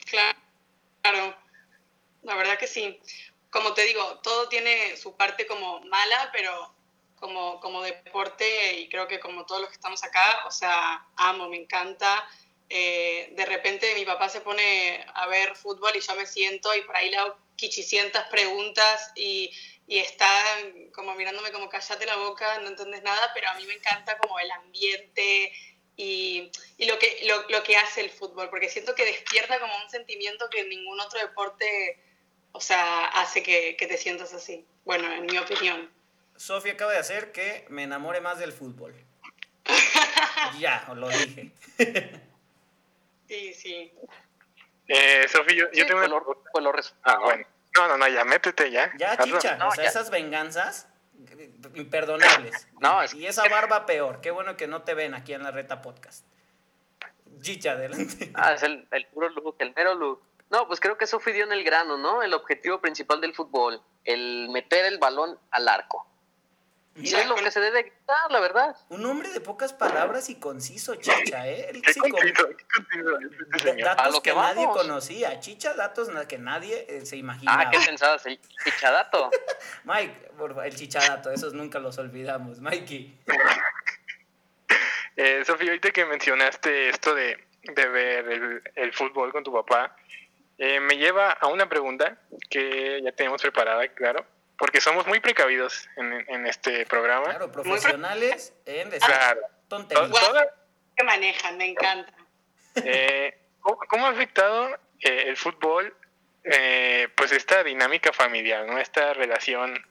Claro, 0.05 1.37
la 2.23 2.35
verdad 2.35 2.59
que 2.59 2.67
sí. 2.67 3.00
Como 3.50 3.75
te 3.75 3.83
digo, 3.83 4.19
todo 4.21 4.49
tiene 4.49 4.97
su 4.97 5.17
parte 5.17 5.47
como 5.47 5.81
mala, 5.81 6.31
pero 6.33 6.75
como, 7.17 7.61
como 7.61 7.83
deporte 7.83 8.75
y 8.75 8.88
creo 8.88 9.09
que 9.09 9.21
como 9.21 9.47
todos 9.47 9.62
los 9.62 9.71
que 9.71 9.76
estamos 9.76 10.03
acá, 10.05 10.45
o 10.47 10.50
sea, 10.50 11.07
amo, 11.17 11.49
me 11.49 11.57
encanta. 11.57 12.29
Eh, 12.69 13.33
de 13.37 13.47
repente 13.47 13.95
mi 13.95 14.05
papá 14.05 14.29
se 14.29 14.41
pone 14.41 15.05
a 15.15 15.26
ver 15.29 15.55
fútbol 15.55 15.93
y 15.95 16.00
yo 16.00 16.15
me 16.17 16.26
siento 16.26 16.75
y 16.75 16.83
por 16.83 16.97
ahí 16.97 17.11
le 17.11 17.17
hago 17.17 17.38
quichicientas 17.55 18.29
preguntas 18.29 19.12
y, 19.15 19.50
y 19.87 19.99
está 19.99 20.29
como 20.93 21.15
mirándome 21.15 21.53
como 21.53 21.69
callate 21.69 22.07
la 22.07 22.17
boca, 22.17 22.59
no 22.59 22.69
entiendes 22.69 23.03
nada, 23.03 23.31
pero 23.35 23.49
a 23.49 23.55
mí 23.55 23.65
me 23.67 23.75
encanta 23.75 24.19
como 24.19 24.38
el 24.38 24.50
ambiente, 24.50 25.53
y, 25.97 26.50
y 26.76 26.87
lo, 26.87 26.99
que, 26.99 27.21
lo, 27.26 27.49
lo, 27.49 27.62
que 27.62 27.76
hace 27.76 28.03
el 28.03 28.11
fútbol, 28.11 28.50
porque 28.50 28.69
siento 28.69 28.95
que 28.95 29.07
despierta 29.07 29.59
como 29.59 29.73
un 29.83 29.88
sentimiento 29.91 30.49
que 30.50 30.65
ningún 30.65 31.00
otro 31.00 31.19
deporte, 31.21 31.99
o 32.53 32.61
sea, 32.61 33.07
hace 33.07 33.43
que, 33.43 33.76
que 33.76 33.87
te 33.87 33.97
sientas 33.97 34.35
así. 34.35 34.67
Bueno, 34.85 35.11
en 35.11 35.25
mi 35.25 35.38
opinión. 35.38 35.91
Sofía 36.37 36.75
acaba 36.75 36.93
de 36.93 36.99
hacer 36.99 37.33
que 37.33 37.65
me 37.71 37.85
enamore 37.85 38.21
más 38.21 38.38
del 38.38 38.53
fútbol. 38.53 38.95
ya, 40.59 40.85
os 40.91 40.99
lo 40.99 41.09
dije. 41.09 41.50
sí, 43.29 43.55
sí. 43.55 43.93
Eh, 44.88 45.26
Sofía, 45.29 45.57
yo, 45.57 45.73
yo 45.73 45.87
tengo 45.87 46.00
pues 46.00 46.11
lo, 46.11 46.45
pues 46.53 46.65
lo 46.65 46.73
Ah, 47.05 47.19
bueno. 47.21 47.47
No, 47.75 47.88
no, 47.88 47.97
no, 47.97 48.09
ya 48.09 48.25
métete 48.25 48.71
ya. 48.71 48.93
Ya, 48.99 49.17
chicha. 49.17 49.57
No, 49.57 49.69
o 49.69 49.71
sea, 49.73 49.85
ya. 49.85 49.91
esas 49.91 50.11
venganzas 50.11 50.88
imperdonables. 51.75 52.68
No, 52.80 53.02
es 53.02 53.14
y 53.14 53.26
esa 53.26 53.49
barba 53.49 53.87
peor. 53.87 54.21
Qué 54.21 54.30
bueno 54.30 54.56
que 54.56 54.66
no 54.66 54.83
te 54.83 54.95
ven 54.95 55.14
aquí 55.14 55.33
en 55.33 55.42
la 55.42 55.50
Reta 55.50 55.83
Podcast. 55.83 56.26
Chicha, 57.40 57.73
adelante. 57.73 58.30
Ah, 58.35 58.52
es 58.54 58.62
el, 58.62 58.87
el 58.90 59.06
puro 59.06 59.28
look, 59.30 59.56
el 59.59 59.75
mero 59.75 59.95
look. 59.95 60.23
No, 60.50 60.66
pues 60.66 60.80
creo 60.80 60.97
que 60.97 61.04
eso 61.04 61.21
dio 61.25 61.45
en 61.45 61.52
el 61.52 61.64
grano, 61.64 61.97
¿no? 61.97 62.23
El 62.23 62.33
objetivo 62.35 62.80
principal 62.80 63.21
del 63.21 63.35
fútbol, 63.35 63.83
el 64.04 64.49
meter 64.50 64.85
el 64.85 64.99
balón 64.99 65.38
al 65.50 65.68
arco. 65.68 66.06
Y 66.99 67.15
es 67.15 67.26
lo 67.26 67.35
que 67.35 67.50
se 67.50 67.61
debe 67.61 67.85
quitar, 67.85 68.31
la 68.31 68.41
verdad. 68.41 68.76
Un 68.88 69.05
hombre 69.05 69.29
de 69.31 69.41
pocas 69.41 69.73
palabras 69.73 70.31
y 70.31 70.37
conciso, 70.37 70.95
Chicha, 70.95 71.47
¿eh? 71.47 71.69
Él 71.71 71.83
sí 71.93 72.00
conciso, 72.00 72.45
con... 72.45 73.76
Datos 73.79 74.21
que, 74.23 74.31
que 74.31 74.37
nadie 74.37 74.67
conocía. 74.67 75.38
Chicha, 75.41 75.75
datos 75.75 76.09
que 76.26 76.38
nadie 76.38 76.87
eh, 76.88 77.05
se 77.05 77.17
imaginaba. 77.17 77.62
Ah, 77.62 77.71
¿qué 77.71 77.79
pensabas? 77.85 78.25
El 78.25 78.41
chichadato. 78.65 79.31
Mike, 79.85 80.31
el 80.65 80.76
chichadato, 80.76 81.31
esos 81.31 81.53
nunca 81.53 81.79
los 81.79 81.99
olvidamos. 81.99 82.61
Mikey. 82.61 83.21
eh, 85.17 85.45
Sofía, 85.45 85.69
ahorita 85.69 85.91
que 85.91 86.07
mencionaste 86.07 86.88
esto 86.88 87.15
de, 87.15 87.45
de 87.62 87.88
ver 87.88 88.29
el, 88.29 88.62
el, 88.75 88.93
fútbol 88.95 89.33
con 89.33 89.45
tu 89.45 89.53
papá, 89.53 89.95
eh, 90.57 90.81
me 90.81 90.97
lleva 90.97 91.33
a 91.33 91.49
una 91.49 91.69
pregunta 91.69 92.19
que 92.49 93.03
ya 93.03 93.12
tenemos 93.12 93.43
preparada, 93.43 93.87
claro 93.88 94.25
porque 94.58 94.80
somos 94.80 95.06
muy 95.06 95.20
precavidos 95.20 95.88
en, 95.96 96.25
en 96.28 96.46
este 96.46 96.86
programa. 96.86 97.25
Claro, 97.25 97.52
profesionales 97.52 98.54
en 98.64 98.90
decir 98.90 99.06
claro. 99.06 99.40
tonterías. 99.68 100.10
que 100.96 101.04
manejan, 101.04 101.56
me 101.58 101.66
encanta. 101.66 102.12
Eh, 102.76 103.38
¿cómo, 103.60 103.78
¿cómo, 103.88 104.06
ha 104.06 104.10
afectado 104.10 104.68
eh, 105.00 105.25
el 105.26 105.36
fútbol, 105.36 105.96
eh, 106.44 107.08
pues 107.16 107.32
esta 107.32 107.62
dinámica 107.62 108.12
familiar, 108.12 108.66
¿no? 108.66 108.78
esta 108.78 109.12
relación 109.12 109.82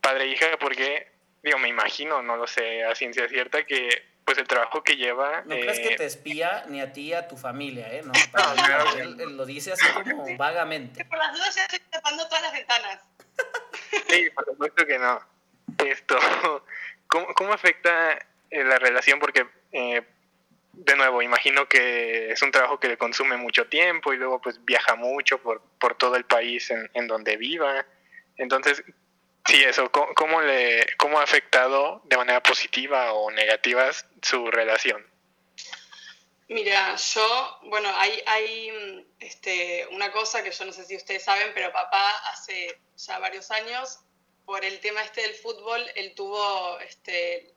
padre-hija? 0.00 0.58
Porque, 0.58 1.12
digo, 1.42 1.58
me 1.58 1.68
imagino, 1.68 2.22
no 2.22 2.36
lo 2.36 2.46
sé 2.46 2.84
a 2.84 2.94
ciencia 2.94 3.28
cierta, 3.28 3.64
que 3.64 4.14
pues 4.24 4.38
el 4.38 4.46
trabajo 4.46 4.82
que 4.82 4.96
lleva... 4.96 5.42
No 5.42 5.54
crees 5.54 5.80
que 5.80 5.96
te 5.96 6.06
espía 6.06 6.64
ni 6.68 6.80
a 6.80 6.92
ti 6.92 7.08
ni 7.08 7.12
a 7.12 7.28
tu 7.28 7.36
familia, 7.36 7.92
¿eh? 7.92 8.00
No, 8.02 8.12
no 8.12 8.64
claro. 8.64 8.96
él, 8.96 9.20
él, 9.20 9.36
lo 9.36 9.44
dice 9.44 9.72
así 9.72 9.86
como 9.92 10.34
vagamente. 10.38 11.04
Por 11.04 11.18
las 11.18 11.34
dudas 11.34 11.54
ya 11.54 11.64
estoy 11.64 11.80
tapando 11.90 12.26
todas 12.26 12.40
las 12.42 12.52
ventanas. 12.52 13.00
Sí, 14.08 14.30
por 14.30 14.44
supuesto 14.44 14.86
que 14.86 14.98
no. 14.98 15.20
Esto, 15.84 16.16
¿cómo, 17.06 17.26
cómo 17.34 17.52
afecta 17.52 18.18
la 18.50 18.78
relación? 18.78 19.18
Porque, 19.18 19.46
eh, 19.72 20.02
de 20.72 20.96
nuevo, 20.96 21.22
imagino 21.22 21.68
que 21.68 22.32
es 22.32 22.42
un 22.42 22.50
trabajo 22.50 22.80
que 22.80 22.88
le 22.88 22.98
consume 22.98 23.36
mucho 23.36 23.66
tiempo 23.66 24.12
y 24.12 24.16
luego 24.16 24.40
pues 24.40 24.64
viaja 24.64 24.94
mucho 24.96 25.38
por, 25.38 25.62
por 25.78 25.96
todo 25.96 26.16
el 26.16 26.24
país 26.24 26.70
en, 26.70 26.90
en 26.94 27.06
donde 27.06 27.36
viva. 27.36 27.86
Entonces, 28.36 28.82
sí, 29.46 29.62
eso, 29.62 29.90
¿cómo, 29.90 30.12
cómo, 30.14 30.40
le, 30.40 30.86
¿cómo 30.96 31.20
ha 31.20 31.22
afectado 31.22 32.02
de 32.04 32.16
manera 32.16 32.42
positiva 32.42 33.12
o 33.12 33.30
negativa 33.30 33.90
su 34.22 34.50
relación? 34.50 35.04
Mira, 36.48 36.94
yo, 36.96 37.58
bueno, 37.64 37.88
hay, 37.96 38.22
hay 38.26 39.06
este, 39.18 39.86
una 39.92 40.12
cosa 40.12 40.42
que 40.42 40.50
yo 40.50 40.64
no 40.66 40.72
sé 40.72 40.84
si 40.84 40.96
ustedes 40.96 41.24
saben, 41.24 41.52
pero 41.54 41.72
papá 41.72 42.10
hace 42.32 42.78
ya 42.96 43.18
varios 43.18 43.50
años, 43.50 44.00
por 44.44 44.62
el 44.62 44.78
tema 44.80 45.02
este 45.02 45.22
del 45.22 45.34
fútbol, 45.34 45.82
él 45.94 46.14
tuvo, 46.14 46.78
este, 46.80 47.54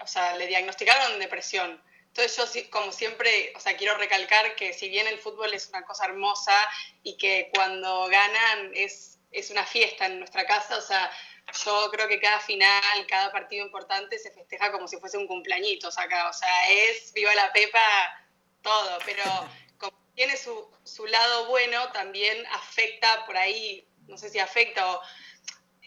o 0.00 0.06
sea, 0.06 0.36
le 0.36 0.46
diagnosticaron 0.46 1.18
depresión. 1.18 1.82
Entonces 2.06 2.54
yo, 2.54 2.70
como 2.70 2.92
siempre, 2.92 3.52
o 3.54 3.60
sea, 3.60 3.76
quiero 3.76 3.96
recalcar 3.98 4.56
que 4.56 4.72
si 4.72 4.88
bien 4.88 5.06
el 5.06 5.18
fútbol 5.18 5.52
es 5.52 5.68
una 5.68 5.84
cosa 5.84 6.06
hermosa 6.06 6.56
y 7.02 7.18
que 7.18 7.50
cuando 7.54 8.06
ganan 8.08 8.72
es, 8.74 9.18
es 9.30 9.50
una 9.50 9.66
fiesta 9.66 10.06
en 10.06 10.18
nuestra 10.20 10.46
casa, 10.46 10.78
o 10.78 10.82
sea, 10.82 11.10
yo 11.52 11.90
creo 11.90 12.08
que 12.08 12.20
cada 12.20 12.40
final, 12.40 13.06
cada 13.08 13.32
partido 13.32 13.64
importante 13.64 14.18
se 14.18 14.30
festeja 14.30 14.70
como 14.70 14.86
si 14.86 14.98
fuese 14.98 15.16
un 15.16 15.26
cumpleañito 15.26 15.88
acá. 15.96 16.28
O 16.28 16.32
sea, 16.32 16.70
es 16.70 17.12
viva 17.12 17.34
la 17.34 17.52
Pepa 17.52 18.26
todo, 18.62 18.98
pero 19.04 19.22
como 19.78 19.96
tiene 20.14 20.36
su, 20.36 20.70
su 20.84 21.06
lado 21.06 21.46
bueno, 21.46 21.90
también 21.92 22.44
afecta 22.48 23.24
por 23.26 23.36
ahí, 23.36 23.86
no 24.06 24.16
sé 24.16 24.30
si 24.30 24.38
afecta 24.38 24.94
o 24.94 25.02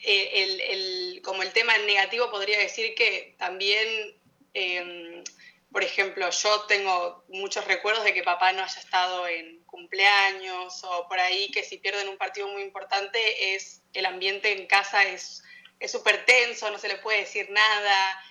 eh, 0.03 0.43
el, 0.43 0.61
el, 0.61 1.21
como 1.23 1.43
el 1.43 1.53
tema 1.53 1.77
negativo 1.79 2.31
podría 2.31 2.57
decir 2.57 2.95
que 2.95 3.35
también, 3.37 4.19
eh, 4.53 5.23
por 5.71 5.83
ejemplo, 5.83 6.29
yo 6.29 6.61
tengo 6.61 7.23
muchos 7.29 7.65
recuerdos 7.65 8.03
de 8.03 8.13
que 8.13 8.23
papá 8.23 8.51
no 8.51 8.63
haya 8.63 8.79
estado 8.79 9.27
en 9.27 9.63
cumpleaños 9.65 10.83
o 10.83 11.07
por 11.07 11.19
ahí 11.19 11.51
que 11.51 11.63
si 11.63 11.77
pierden 11.77 12.09
un 12.09 12.17
partido 12.17 12.47
muy 12.47 12.63
importante 12.63 13.55
es 13.55 13.81
el 13.93 14.05
ambiente 14.05 14.51
en 14.51 14.67
casa 14.67 15.03
es 15.03 15.43
es 15.81 15.91
súper 15.91 16.25
tenso, 16.25 16.69
no 16.69 16.77
se 16.77 16.87
le 16.87 16.97
puede 16.97 17.21
decir 17.21 17.49
nada. 17.49 18.23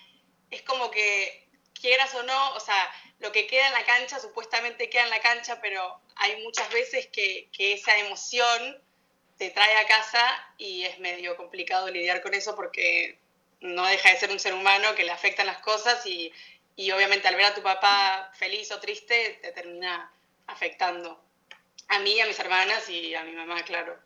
Es 0.49 0.61
como 0.63 0.89
que, 0.89 1.47
quieras 1.79 2.13
o 2.15 2.23
no, 2.23 2.53
o 2.53 2.59
sea, 2.59 2.91
lo 3.19 3.31
que 3.31 3.45
queda 3.45 3.67
en 3.67 3.73
la 3.73 3.85
cancha 3.85 4.19
supuestamente 4.19 4.89
queda 4.89 5.03
en 5.03 5.09
la 5.09 5.19
cancha, 5.19 5.59
pero 5.61 6.01
hay 6.15 6.41
muchas 6.43 6.71
veces 6.71 7.07
que, 7.07 7.49
que 7.51 7.73
esa 7.73 7.97
emoción 7.97 8.81
te 9.37 9.49
trae 9.49 9.75
a 9.77 9.87
casa 9.87 10.53
y 10.57 10.83
es 10.83 10.99
medio 10.99 11.35
complicado 11.35 11.89
lidiar 11.89 12.21
con 12.21 12.33
eso 12.33 12.55
porque 12.55 13.19
no 13.59 13.85
deja 13.85 14.11
de 14.11 14.19
ser 14.19 14.31
un 14.31 14.39
ser 14.39 14.53
humano 14.53 14.95
que 14.95 15.03
le 15.03 15.11
afectan 15.11 15.47
las 15.47 15.59
cosas 15.59 16.05
y, 16.05 16.31
y 16.75 16.91
obviamente 16.91 17.27
al 17.27 17.35
ver 17.35 17.45
a 17.45 17.53
tu 17.53 17.61
papá 17.61 18.31
feliz 18.33 18.71
o 18.71 18.79
triste 18.79 19.39
te 19.41 19.51
termina 19.51 20.11
afectando. 20.47 21.23
A 21.89 21.99
mí, 21.99 22.19
a 22.21 22.25
mis 22.25 22.39
hermanas 22.39 22.87
y 22.89 23.13
a 23.13 23.23
mi 23.23 23.33
mamá, 23.33 23.63
claro. 23.63 23.99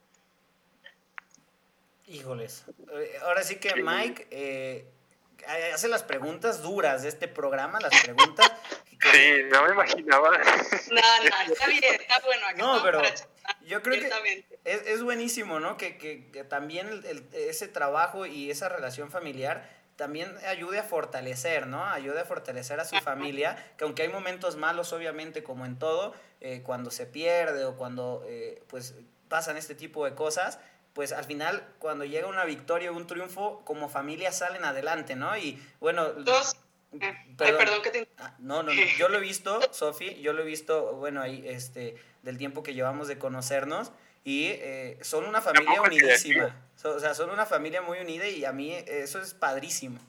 Híjoles. 2.08 2.66
Eh, 2.94 3.18
ahora 3.24 3.44
sí 3.44 3.56
que 3.58 3.76
Mike 3.82 4.28
eh, 4.32 4.88
hace 5.74 5.88
las 5.88 6.04
preguntas 6.04 6.62
duras 6.62 7.04
de 7.04 7.10
este 7.10 7.28
programa, 7.28 7.80
las 7.80 8.02
preguntas. 8.02 8.52
Sí, 9.12 9.44
no 9.52 9.64
me 9.64 9.74
imaginaba. 9.74 10.32
No, 10.32 10.96
no, 10.96 11.54
está 11.54 11.68
bien, 11.68 11.84
está 11.84 12.20
bueno. 12.26 12.48
no, 12.58 12.82
pero 12.82 13.02
yo 13.68 13.84
creo 13.84 14.00
que 14.00 14.46
es, 14.64 14.82
es 14.88 15.04
buenísimo, 15.04 15.60
¿no? 15.60 15.78
Que, 15.78 15.98
que, 15.98 16.32
que 16.32 16.44
también 16.44 16.88
el, 16.88 17.06
el, 17.06 17.30
ese 17.34 17.68
trabajo 17.68 18.26
y 18.26 18.50
esa 18.50 18.68
relación 18.68 19.12
familiar 19.12 19.70
también 19.96 20.36
ayude 20.48 20.80
a 20.80 20.84
fortalecer, 20.84 21.68
¿no? 21.68 21.86
Ayude 21.86 22.20
a 22.20 22.26
fortalecer 22.26 22.80
a 22.80 22.86
su 22.86 22.98
familia, 22.98 23.56
que 23.78 23.86
aunque 23.86 24.04
hay 24.04 24.10
momentos 24.10 24.56
malos, 24.56 24.92
obviamente, 24.92 25.44
como 25.44 25.66
en 25.66 25.80
todo, 25.80 26.14
eh, 26.42 26.62
cuando 26.64 26.92
se 26.92 27.06
pierde 27.06 27.64
o 27.66 27.76
cuando, 27.78 28.24
eh, 28.28 28.62
pues, 28.68 28.96
pasan 29.30 29.58
este 29.58 29.74
tipo 29.74 30.06
de 30.06 30.14
cosas, 30.14 30.60
pues 30.96 31.12
al 31.12 31.26
final 31.26 31.68
cuando 31.78 32.06
llega 32.06 32.26
una 32.26 32.46
victoria 32.46 32.90
o 32.90 32.96
un 32.96 33.06
triunfo, 33.06 33.64
como 33.66 33.90
familia 33.90 34.32
salen 34.32 34.64
adelante, 34.64 35.16
¿no? 35.16 35.38
Y 35.38 35.62
bueno... 35.80 36.14
Dos. 36.14 36.58
Perdón. 37.38 37.82
que 37.84 37.90
te... 37.92 38.08
Ah, 38.18 38.34
no, 38.40 38.64
no, 38.64 38.74
no, 38.74 38.82
yo 38.98 39.10
lo 39.10 39.18
he 39.18 39.22
visto, 39.22 39.60
Sofi, 39.74 40.16
yo 40.22 40.32
lo 40.32 40.44
he 40.44 40.46
visto, 40.46 40.94
bueno, 40.94 41.22
ahí, 41.22 41.44
este, 41.46 41.98
del 42.24 42.38
tiempo 42.38 42.64
que 42.64 42.74
llevamos 42.74 43.10
de 43.10 43.18
conocernos, 43.20 43.92
y 44.24 44.48
eh, 44.48 44.98
son 45.02 45.26
una 45.26 45.42
familia 45.42 45.82
unidísima, 45.82 46.56
o 46.84 47.00
sea, 47.00 47.14
son 47.14 47.30
una 47.30 47.46
familia 47.46 47.82
muy 47.82 48.00
unida 48.00 48.28
y 48.28 48.46
a 48.46 48.54
mí 48.54 48.74
eso 48.88 49.22
es 49.22 49.34
padrísimo. 49.34 50.00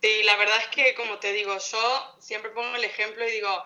Sí, 0.00 0.22
la 0.24 0.36
verdad 0.36 0.56
es 0.60 0.68
que, 0.68 0.94
como 0.94 1.18
te 1.18 1.32
digo, 1.32 1.56
yo 1.58 2.16
siempre 2.18 2.50
pongo 2.50 2.74
el 2.74 2.84
ejemplo 2.84 3.28
y 3.28 3.30
digo, 3.30 3.64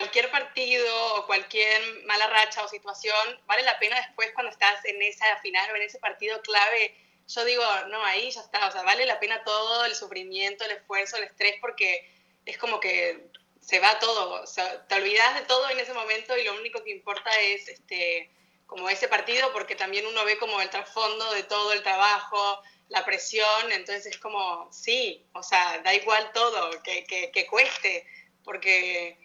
cualquier 0.00 0.30
partido 0.30 1.14
o 1.14 1.26
cualquier 1.26 2.04
mala 2.06 2.26
racha 2.26 2.64
o 2.64 2.68
situación, 2.68 3.40
vale 3.46 3.62
la 3.62 3.78
pena 3.78 3.96
después 3.96 4.30
cuando 4.32 4.50
estás 4.50 4.84
en 4.86 5.00
esa 5.02 5.36
final 5.42 5.70
o 5.70 5.76
en 5.76 5.82
ese 5.82 5.98
partido 5.98 6.40
clave. 6.40 6.96
Yo 7.28 7.44
digo, 7.44 7.62
no, 7.88 8.02
ahí 8.04 8.30
ya 8.30 8.40
está, 8.40 8.66
o 8.66 8.72
sea, 8.72 8.82
vale 8.82 9.04
la 9.04 9.20
pena 9.20 9.44
todo 9.44 9.84
el 9.84 9.94
sufrimiento, 9.94 10.64
el 10.64 10.72
esfuerzo, 10.72 11.18
el 11.18 11.24
estrés, 11.24 11.56
porque 11.60 12.10
es 12.46 12.56
como 12.56 12.80
que 12.80 13.26
se 13.60 13.78
va 13.78 13.98
todo, 13.98 14.42
o 14.42 14.46
sea, 14.46 14.86
te 14.88 14.94
olvidas 14.94 15.34
de 15.34 15.42
todo 15.42 15.68
en 15.68 15.78
ese 15.78 15.92
momento 15.92 16.36
y 16.36 16.44
lo 16.44 16.58
único 16.58 16.82
que 16.82 16.90
importa 16.90 17.30
es 17.38 17.68
este, 17.68 18.30
como 18.66 18.88
ese 18.88 19.06
partido, 19.06 19.52
porque 19.52 19.76
también 19.76 20.06
uno 20.06 20.24
ve 20.24 20.38
como 20.38 20.60
el 20.60 20.70
trasfondo 20.70 21.30
de 21.32 21.42
todo 21.42 21.72
el 21.72 21.82
trabajo, 21.82 22.62
la 22.88 23.04
presión, 23.04 23.70
entonces 23.70 24.06
es 24.06 24.18
como, 24.18 24.72
sí, 24.72 25.24
o 25.34 25.42
sea, 25.42 25.78
da 25.84 25.94
igual 25.94 26.32
todo, 26.32 26.82
que, 26.82 27.04
que, 27.04 27.46
cueste, 27.46 28.06
porque, 28.42 29.18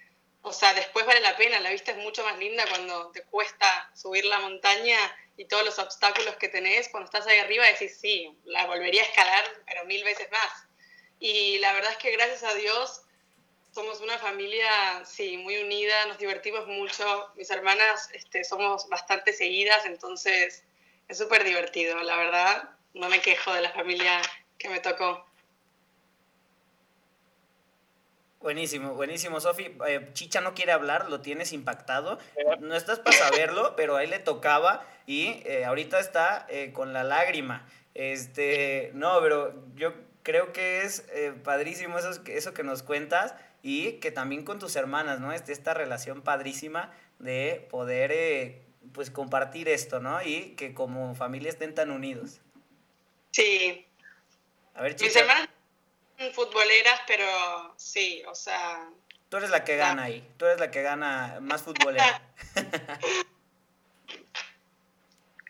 o 0.46 0.54
sea, 0.54 0.76
después 0.76 1.08
vale 1.08 1.22
la 1.22 1.36
pena, 1.36 1.60
la 1.60 1.72
vista 1.72 1.92
es 1.92 1.98
mucho 1.98 2.24
más 2.24 2.38
linda 2.38 2.64
cuando 2.70 3.10
te 3.12 3.24
cuesta 3.24 3.90
subir 3.96 4.26
la 4.26 4.40
montaña 4.40 4.98
y 5.38 5.46
todos 5.46 5.66
los 5.66 5.80
obstáculos 5.80 6.36
que 6.36 6.50
tenés, 6.50 6.88
cuando 6.90 7.06
estás 7.06 7.26
ahí 7.26 7.40
arriba 7.40 7.66
decís, 7.66 7.98
sí, 8.00 8.32
la 8.44 8.68
volvería 8.68 9.02
a 9.02 9.06
escalar, 9.06 9.44
pero 9.66 9.86
mil 9.86 10.04
veces 10.04 10.30
más. 10.32 10.68
Y 11.20 11.58
la 11.58 11.74
verdad 11.74 11.92
es 11.94 11.98
que 11.98 12.12
gracias 12.12 12.44
a 12.44 12.54
Dios 12.54 13.02
somos 13.74 14.02
una 14.02 14.20
familia, 14.20 15.04
sí, 15.04 15.36
muy 15.38 15.58
unida, 15.58 16.06
nos 16.06 16.20
divertimos 16.20 16.68
mucho, 16.68 17.32
mis 17.36 17.50
hermanas 17.50 18.12
este, 18.14 18.44
somos 18.44 18.88
bastante 18.88 19.34
seguidas, 19.34 19.84
entonces 19.88 20.64
es 21.08 21.18
súper 21.18 21.44
divertido, 21.44 22.00
la 22.04 22.18
verdad 22.18 22.70
no 22.94 23.10
me 23.10 23.20
quejo 23.20 23.52
de 23.52 23.62
la 23.62 23.72
familia 23.72 24.22
que 24.60 24.70
me 24.70 24.80
tocó. 24.80 25.26
Buenísimo, 28.46 28.94
buenísimo, 28.94 29.42
Sofi. 29.42 29.76
Eh, 29.88 30.08
Chicha 30.14 30.40
no 30.40 30.54
quiere 30.54 30.72
hablar, 30.72 31.10
lo 31.10 31.20
tienes 31.20 31.52
impactado. 31.52 32.20
No 32.60 32.76
estás 32.76 33.00
para 33.00 33.18
saberlo, 33.18 33.74
pero 33.76 33.96
ahí 33.96 34.06
le 34.06 34.20
tocaba 34.20 34.86
y 35.08 35.42
eh, 35.46 35.66
ahorita 35.66 36.00
está 36.00 36.46
eh, 36.48 36.72
con 36.72 36.94
la 36.94 37.04
lágrima. 37.04 37.68
Este, 37.96 38.92
no, 38.94 39.20
pero 39.20 39.52
yo 39.74 39.96
creo 40.22 40.54
que 40.54 40.84
es 40.84 41.08
padrísimo 41.44 41.98
eso, 41.98 42.22
eso 42.28 42.54
que 42.54 42.62
nos 42.62 42.84
cuentas 42.84 43.34
y 43.64 43.94
que 43.94 44.12
también 44.12 44.46
con 44.46 44.60
tus 44.60 44.76
hermanas, 44.76 45.20
¿no? 45.20 45.34
Este, 45.34 45.52
esta 45.52 45.74
relación 45.74 46.22
padrísima 46.22 46.94
de 47.18 47.66
poder, 47.72 48.62
pues, 48.94 49.10
compartir 49.10 49.70
esto, 49.70 50.00
¿no? 50.00 50.22
Y 50.22 50.52
que 50.52 50.76
como 50.76 51.16
familia 51.16 51.50
estén 51.50 51.74
tan 51.74 51.90
unidos. 51.90 52.42
Sí. 53.32 53.88
A 54.76 54.84
ver, 54.84 54.96
Mis 55.02 55.16
hermanas 55.16 55.50
futboleras, 56.34 57.02
pero 57.08 57.26
sí, 57.78 58.24
o 58.28 58.36
sea... 58.36 58.90
Tú 59.30 59.38
eres 59.38 59.50
la 59.50 59.64
que 59.64 59.76
gana 59.76 60.04
ahí, 60.04 60.28
tú 60.38 60.46
eres 60.46 60.60
la 60.60 60.72
que 60.72 60.82
gana 60.82 61.40
más 61.42 61.64
futbolera. 61.64 62.22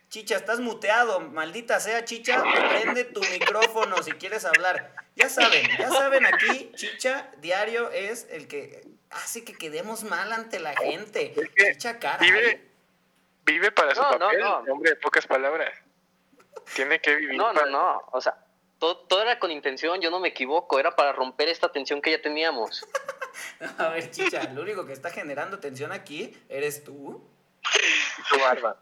Chicha, 0.10 0.38
estás 0.38 0.62
muteado, 0.62 1.20
maldita 1.20 1.80
sea, 1.82 2.06
Chicha, 2.06 2.42
prende 2.42 3.04
tu 3.04 3.20
micrófono 3.20 4.02
si 4.02 4.14
quieres 4.14 4.46
hablar. 4.46 4.96
Ya 5.16 5.28
saben, 5.28 5.68
ya 5.78 5.90
saben 5.90 6.26
aquí, 6.26 6.72
Chicha, 6.76 7.30
diario 7.40 7.92
es 7.92 8.28
el 8.30 8.48
que 8.48 8.88
hace 9.10 9.44
que 9.44 9.54
quedemos 9.54 10.04
mal 10.04 10.32
ante 10.32 10.60
la 10.60 10.74
gente. 10.76 11.34
Chicha 11.58 12.00
cara. 12.00 12.20
Vive, 12.20 12.66
vive 13.44 13.72
para 13.72 13.94
su 13.94 14.02
papel, 14.02 14.42
hombre 14.70 14.92
de 14.92 14.96
pocas 14.96 15.28
palabras. 15.28 15.72
Tiene 16.74 17.00
que 17.00 17.16
vivir. 17.16 17.38
No, 17.38 17.52
no, 17.54 17.66
no. 17.66 18.04
O 18.12 18.22
sea, 18.22 18.38
todo, 18.80 18.98
todo, 18.98 19.22
era 19.22 19.40
con 19.40 19.52
intención, 19.52 20.02
yo 20.02 20.10
no 20.12 20.20
me 20.20 20.30
equivoco. 20.30 20.80
Era 20.80 20.96
para 20.96 21.14
romper 21.14 21.48
esta 21.48 21.72
tensión 21.72 22.02
que 22.02 22.12
ya 22.12 22.22
teníamos. 22.22 22.86
A 23.78 23.90
ver, 23.90 24.12
chicha, 24.12 24.44
lo 24.54 24.62
único 24.62 24.86
que 24.86 24.94
está 24.94 25.10
generando 25.10 25.60
tensión 25.60 25.92
aquí 25.92 26.36
eres 26.50 26.84
tú. 26.84 27.22
Y 28.18 28.36
tu 28.36 28.40
barba. 28.42 28.78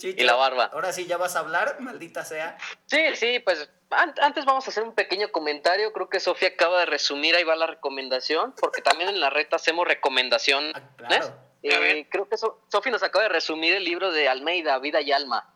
y 0.00 0.22
la 0.22 0.34
barba. 0.34 0.70
Ahora 0.72 0.92
sí, 0.92 1.06
ya 1.06 1.16
vas 1.16 1.36
a 1.36 1.40
hablar, 1.40 1.80
maldita 1.80 2.24
sea. 2.24 2.56
Sí, 2.86 3.16
sí, 3.16 3.40
pues 3.40 3.68
antes 3.90 4.44
vamos 4.44 4.66
a 4.66 4.70
hacer 4.70 4.82
un 4.82 4.94
pequeño 4.94 5.30
comentario. 5.32 5.92
Creo 5.92 6.08
que 6.08 6.20
Sofía 6.20 6.48
acaba 6.48 6.80
de 6.80 6.86
resumir, 6.86 7.34
ahí 7.34 7.44
va 7.44 7.56
la 7.56 7.66
recomendación, 7.66 8.54
porque 8.60 8.82
también 8.82 9.08
en 9.08 9.20
la 9.20 9.30
reta 9.30 9.56
hacemos 9.56 9.86
recomendación. 9.86 10.72
Ah, 10.74 10.82
claro. 10.96 11.34
Eh, 11.62 12.06
creo 12.08 12.28
que 12.28 12.36
Sofía 12.36 12.92
nos 12.92 13.02
acaba 13.02 13.24
de 13.24 13.30
resumir 13.30 13.74
el 13.74 13.84
libro 13.84 14.12
de 14.12 14.28
Almeida, 14.28 14.78
Vida 14.78 15.00
y 15.00 15.12
Alma. 15.12 15.52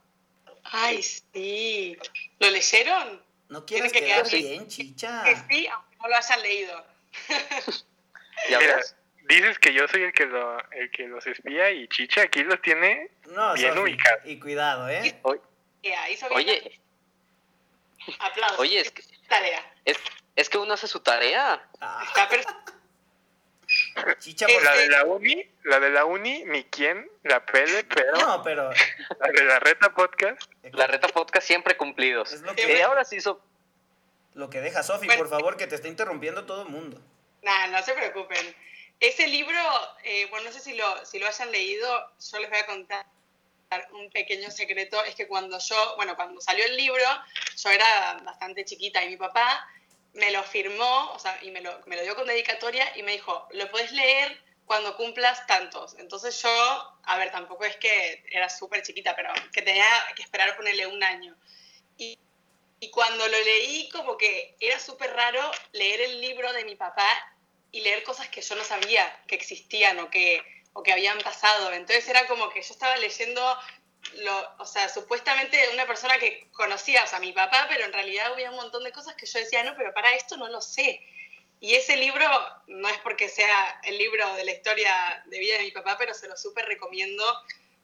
Ay, 0.64 1.02
sí. 1.02 1.98
¿Lo 2.38 2.50
leyeron? 2.50 3.22
No 3.52 3.66
quieres 3.66 3.92
que 3.92 4.00
quedar 4.00 4.26
bien, 4.30 4.66
chicha. 4.66 5.24
Que 5.24 5.36
sí, 5.36 5.66
aunque 5.66 5.96
no 5.98 6.08
lo 6.08 6.16
hayan 6.16 6.40
leído. 6.40 6.86
¿Ya 8.48 8.58
ves? 8.58 8.96
Dices 9.24 9.58
que 9.58 9.74
yo 9.74 9.86
soy 9.88 10.04
el 10.04 10.12
que, 10.14 10.24
lo, 10.24 10.58
el 10.70 10.90
que 10.90 11.06
los 11.06 11.26
espía 11.26 11.70
y 11.70 11.86
Chicha 11.88 12.22
aquí 12.22 12.42
los 12.44 12.62
tiene 12.62 13.10
bien 13.54 13.78
ubicados. 13.78 14.22
Y 14.24 14.40
cuidado, 14.40 14.88
¿eh? 14.88 15.20
Oye. 16.30 16.80
Aplausos. 18.18 18.58
Oye, 18.58 18.80
es 18.80 18.90
que, 18.90 19.02
tarea. 19.28 19.72
Es, 19.84 19.98
es 20.34 20.48
que 20.48 20.56
uno 20.56 20.72
hace 20.72 20.88
su 20.88 21.00
tarea. 21.00 21.62
Ah. 21.78 22.02
Está 22.06 22.28
perfecto. 22.30 22.72
Chicha, 24.18 24.46
la 24.62 24.74
de 24.74 24.88
la 24.88 25.04
uni, 25.04 25.46
la 25.64 25.80
de 25.80 25.90
la 25.90 26.04
uni, 26.04 26.44
ni 26.44 26.64
quién 26.64 27.10
la 27.22 27.44
pele, 27.44 27.84
pero. 27.84 28.12
No, 28.16 28.42
pero. 28.42 28.70
La 29.20 29.28
de 29.32 29.44
la 29.44 29.58
reta 29.60 29.92
podcast. 29.94 30.40
La 30.72 30.86
reta 30.86 31.08
podcast 31.08 31.46
siempre 31.46 31.76
cumplidos. 31.76 32.32
Es 32.32 32.42
lo 32.42 32.54
que 32.54 32.78
eh, 32.78 32.82
ahora 32.82 33.04
sí 33.04 33.16
hizo. 33.16 33.40
Lo 34.34 34.48
que 34.48 34.60
deja 34.60 34.82
Sofi, 34.82 35.06
por 35.08 35.28
favor, 35.28 35.56
que 35.56 35.66
te 35.66 35.74
está 35.74 35.88
interrumpiendo 35.88 36.46
todo 36.46 36.62
el 36.62 36.68
mundo. 36.68 37.00
Nah, 37.42 37.66
no 37.68 37.82
se 37.82 37.92
preocupen. 37.92 38.54
Ese 38.98 39.26
libro, 39.26 39.58
eh, 40.04 40.26
bueno, 40.30 40.46
no 40.46 40.52
sé 40.52 40.60
si 40.60 40.74
lo, 40.74 41.04
si 41.04 41.18
lo 41.18 41.26
hayan 41.26 41.50
leído, 41.50 42.12
yo 42.18 42.38
les 42.38 42.48
voy 42.48 42.58
a 42.58 42.66
contar 42.66 43.06
un 43.92 44.10
pequeño 44.10 44.50
secreto. 44.50 45.02
Es 45.04 45.14
que 45.14 45.26
cuando 45.26 45.58
yo, 45.58 45.96
bueno, 45.96 46.16
cuando 46.16 46.40
salió 46.40 46.64
el 46.64 46.76
libro, 46.76 47.04
yo 47.56 47.70
era 47.70 48.20
bastante 48.24 48.64
chiquita 48.64 49.04
y 49.04 49.10
mi 49.10 49.16
papá 49.16 49.66
me 50.14 50.30
lo 50.30 50.42
firmó, 50.42 51.12
o 51.12 51.18
sea, 51.18 51.38
y 51.42 51.50
me 51.50 51.60
lo, 51.60 51.80
me 51.86 51.96
lo 51.96 52.02
dio 52.02 52.14
con 52.14 52.26
dedicatoria 52.26 52.96
y 52.96 53.02
me 53.02 53.12
dijo, 53.12 53.48
lo 53.52 53.70
puedes 53.70 53.92
leer 53.92 54.42
cuando 54.66 54.96
cumplas 54.96 55.46
tantos. 55.46 55.94
Entonces 55.98 56.40
yo, 56.42 56.98
a 57.04 57.18
ver, 57.18 57.30
tampoco 57.30 57.64
es 57.64 57.76
que 57.76 58.24
era 58.30 58.48
súper 58.48 58.82
chiquita, 58.82 59.16
pero 59.16 59.32
que 59.52 59.62
tenía 59.62 59.86
que 60.16 60.22
esperar 60.22 60.56
ponerle 60.56 60.86
un 60.86 61.02
año. 61.02 61.36
Y, 61.96 62.18
y 62.80 62.90
cuando 62.90 63.26
lo 63.26 63.38
leí, 63.38 63.88
como 63.90 64.16
que 64.16 64.56
era 64.60 64.78
súper 64.78 65.12
raro 65.14 65.50
leer 65.72 66.02
el 66.02 66.20
libro 66.20 66.52
de 66.52 66.64
mi 66.64 66.76
papá 66.76 67.08
y 67.70 67.80
leer 67.80 68.02
cosas 68.02 68.28
que 68.28 68.42
yo 68.42 68.54
no 68.54 68.64
sabía 68.64 69.22
que 69.26 69.34
existían 69.34 69.98
o 69.98 70.10
que, 70.10 70.42
o 70.74 70.82
que 70.82 70.92
habían 70.92 71.18
pasado. 71.18 71.72
Entonces 71.72 72.06
era 72.08 72.26
como 72.26 72.50
que 72.50 72.62
yo 72.62 72.72
estaba 72.72 72.96
leyendo 72.96 73.42
lo, 74.18 74.54
o 74.58 74.66
sea, 74.66 74.88
supuestamente 74.88 75.58
una 75.72 75.86
persona 75.86 76.18
que 76.18 76.48
conocía, 76.52 77.04
o 77.04 77.06
sea, 77.06 77.20
mi 77.20 77.32
papá, 77.32 77.66
pero 77.68 77.84
en 77.84 77.92
realidad 77.92 78.32
había 78.32 78.50
un 78.50 78.56
montón 78.56 78.84
de 78.84 78.92
cosas 78.92 79.14
que 79.14 79.26
yo 79.26 79.38
decía, 79.38 79.62
no, 79.62 79.74
pero 79.76 79.94
para 79.94 80.14
esto 80.14 80.36
no 80.36 80.48
lo 80.48 80.60
sé. 80.60 81.00
Y 81.60 81.74
ese 81.74 81.96
libro, 81.96 82.26
no 82.66 82.88
es 82.88 82.98
porque 82.98 83.28
sea 83.28 83.80
el 83.84 83.96
libro 83.96 84.34
de 84.34 84.44
la 84.44 84.52
historia 84.52 85.22
de 85.26 85.38
vida 85.38 85.58
de 85.58 85.64
mi 85.64 85.70
papá, 85.70 85.96
pero 85.98 86.12
se 86.12 86.28
lo 86.28 86.36
súper 86.36 86.66
recomiendo, 86.66 87.24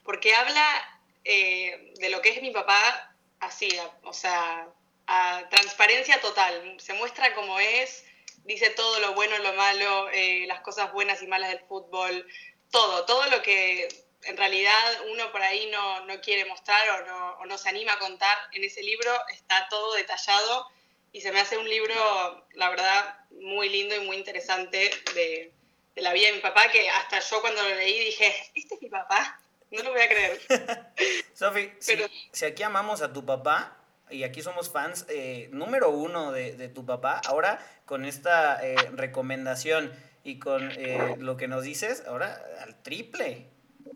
porque 0.03 0.35
habla 0.35 1.01
eh, 1.25 1.93
de 1.97 2.11
lo 2.11 2.21
que 2.21 2.31
es 2.31 2.43
mi 2.43 2.51
papá 2.51 3.15
así, 3.41 3.71
o 4.03 4.13
sea, 4.13 4.69
a 5.07 5.49
transparencia 5.49 6.21
total. 6.21 6.77
Se 6.81 6.93
muestra 6.95 7.35
como 7.35 7.61
es, 7.61 8.05
dice 8.45 8.71
todo 8.71 8.99
lo 9.01 9.15
bueno, 9.15 9.39
lo 9.39 9.53
malo, 9.55 10.11
eh, 10.11 10.45
las 10.49 10.61
cosas 10.61 10.93
buenas 10.93 11.23
y 11.23 11.29
malas 11.29 11.51
del 11.51 11.61
fútbol, 11.61 12.27
todo, 12.71 13.07
todo 13.07 13.27
lo 13.31 13.43
que 13.43 13.89
en 14.25 14.37
realidad 14.37 15.03
uno 15.11 15.31
por 15.33 15.43
ahí 15.43 15.69
no, 15.71 16.05
no 16.07 16.21
quiere 16.21 16.45
mostrar 16.45 16.89
o 16.91 17.07
no, 17.07 17.33
o 17.41 17.47
no, 17.47 17.59
se 17.59 17.69
anima 17.69 17.95
a 17.95 17.99
contar. 17.99 18.37
En 18.53 18.65
ese 18.65 18.83
libro 18.83 19.11
está 19.33 19.69
todo 19.69 19.95
detallado 19.95 20.69
y 21.13 21.21
se 21.21 21.33
me 21.33 21.41
hace 21.41 21.57
un 21.57 21.69
libro, 21.69 22.47
la 22.55 22.71
verdad, 22.71 23.19
muy 23.31 23.69
lindo 23.69 23.95
y 23.95 24.01
muy 24.01 24.17
interesante 24.17 24.91
de, 25.15 25.53
de 25.95 26.03
la 26.03 26.13
vida 26.13 26.29
de 26.29 26.35
mi 26.35 26.41
papá, 26.41 26.71
que 26.71 26.89
hasta 26.91 27.21
yo 27.21 27.41
cuando 27.41 27.63
lo 27.63 27.75
leí 27.75 28.05
dije, 28.05 28.35
¿este 28.55 28.75
es 28.75 28.83
mi 28.83 28.89
papá? 28.89 29.41
No 29.71 29.83
lo 29.83 29.91
voy 29.91 30.01
a 30.01 30.09
creer. 30.09 30.41
Sofi, 31.35 31.71
si, 31.79 32.45
aquí 32.45 32.63
amamos 32.63 33.03
a 33.03 33.13
tu 33.13 33.25
papá, 33.25 33.77
y 34.11 34.23
aquí 34.25 34.41
somos 34.41 34.71
fans 34.71 35.05
eh, 35.11 35.49
número 35.53 35.91
uno 35.91 36.33
de, 36.33 36.57
de, 36.57 36.69
tu 36.69 36.87
papá, 36.87 37.21
ahora 37.27 37.59
con 37.85 38.07
esta 38.07 38.65
eh, 38.67 38.77
recomendación 38.93 39.93
y 40.25 40.39
con 40.39 40.71
eh, 40.73 41.17
lo 41.19 41.37
que 41.37 41.49
nos 41.49 41.65
dices, 41.65 42.05
ahora 42.07 42.43
al 42.61 42.83
triple. 42.83 43.49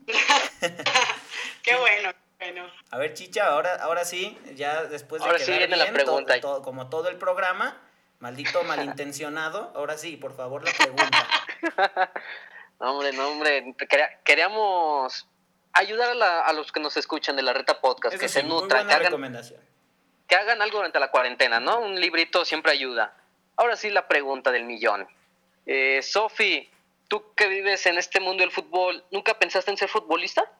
qué 1.62 1.77
bueno, 1.77 2.11
bueno. 2.38 2.66
A 2.90 2.99
ver, 2.99 3.14
Chicha, 3.14 3.47
ahora, 3.47 3.75
ahora 3.83 4.05
sí, 4.05 4.38
ya 4.55 4.85
después 4.85 5.23
de 5.23 5.27
Ahora 5.29 5.38
sí 5.38 5.51
viene 5.53 5.77
la 5.77 5.85
bien, 5.85 5.95
pregunta. 5.95 6.40
todo- 6.40 6.55
todo- 6.57 6.62
como 6.62 6.88
todo 6.88 7.09
el 7.09 7.16
programa, 7.16 7.81
maldito 8.18 8.62
malintencionado, 8.64 9.73
ahora 9.75 9.97
sí, 9.99 10.16
por 10.16 10.35
favor, 10.37 10.64
la 10.64 10.73
pregunta. 10.73 11.29
No, 12.81 12.92
hombre, 12.95 13.12
no, 13.12 13.29
hombre. 13.29 13.75
Quería- 13.88 14.21
Queríamos 14.25 15.27
ayudar 15.73 16.11
a, 16.11 16.14
la- 16.14 16.40
a 16.40 16.53
los 16.53 16.73
que 16.73 16.81
nos 16.81 16.97
escuchan 16.97 17.37
de 17.37 17.42
la 17.42 17.53
Reta 17.53 17.81
Podcast, 17.81 18.14
Eso 18.14 18.21
que 18.21 18.29
sí, 18.29 18.35
se 18.40 18.42
nutran, 18.42 18.87
que 18.87 18.92
hagan, 18.95 19.05
recomendación. 19.07 19.61
que 20.29 20.35
hagan 20.37 20.61
algo 20.62 20.79
durante 20.79 21.01
la 21.01 21.11
cuarentena, 21.11 21.61
¿no? 21.61 21.79
Un 21.81 22.01
librito 22.01 22.45
siempre 22.45 22.73
ayuda. 22.73 23.14
Ahora 23.57 23.77
sí, 23.77 23.90
la 23.90 24.09
pregunta 24.09 24.51
del 24.51 24.64
millón. 24.64 25.07
Eh, 25.66 26.01
Sofi, 26.03 26.68
tú 27.12 27.35
que 27.35 27.46
vives 27.46 27.85
en 27.85 27.98
este 27.98 28.20
mundo 28.20 28.42
del 28.42 28.51
fútbol, 28.51 29.05
¿nunca 29.11 29.38
pensaste 29.38 29.70
en 29.70 29.77
ser 29.77 29.90
futbolista? 29.90 30.51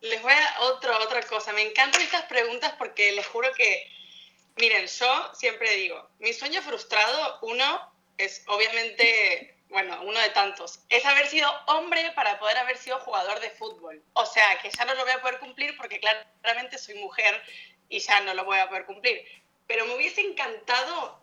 Les 0.00 0.22
voy 0.22 0.32
a 0.32 0.62
otro, 0.62 0.96
otra 1.02 1.20
cosa. 1.24 1.52
Me 1.52 1.60
encantan 1.60 2.00
estas 2.00 2.22
preguntas 2.22 2.72
porque 2.78 3.12
les 3.12 3.26
juro 3.26 3.52
que, 3.52 3.86
miren, 4.56 4.86
yo 4.86 5.34
siempre 5.34 5.70
digo, 5.76 6.08
mi 6.20 6.32
sueño 6.32 6.62
frustrado, 6.62 7.38
uno, 7.42 7.92
es 8.16 8.44
obviamente, 8.46 9.58
bueno, 9.68 10.00
uno 10.04 10.18
de 10.20 10.30
tantos, 10.30 10.80
es 10.88 11.04
haber 11.04 11.26
sido 11.26 11.50
hombre 11.66 12.12
para 12.12 12.38
poder 12.38 12.56
haber 12.56 12.78
sido 12.78 12.98
jugador 13.00 13.40
de 13.40 13.50
fútbol. 13.50 14.02
O 14.14 14.24
sea, 14.24 14.58
que 14.62 14.70
ya 14.70 14.86
no 14.86 14.94
lo 14.94 15.02
voy 15.02 15.12
a 15.12 15.20
poder 15.20 15.38
cumplir 15.38 15.76
porque 15.76 16.00
claramente 16.40 16.78
soy 16.78 16.94
mujer 16.94 17.42
y 17.90 17.98
ya 17.98 18.20
no 18.20 18.32
lo 18.32 18.46
voy 18.46 18.58
a 18.58 18.70
poder 18.70 18.86
cumplir. 18.86 19.22
Pero 19.66 19.84
me 19.84 19.96
hubiese 19.96 20.22
encantado, 20.22 21.20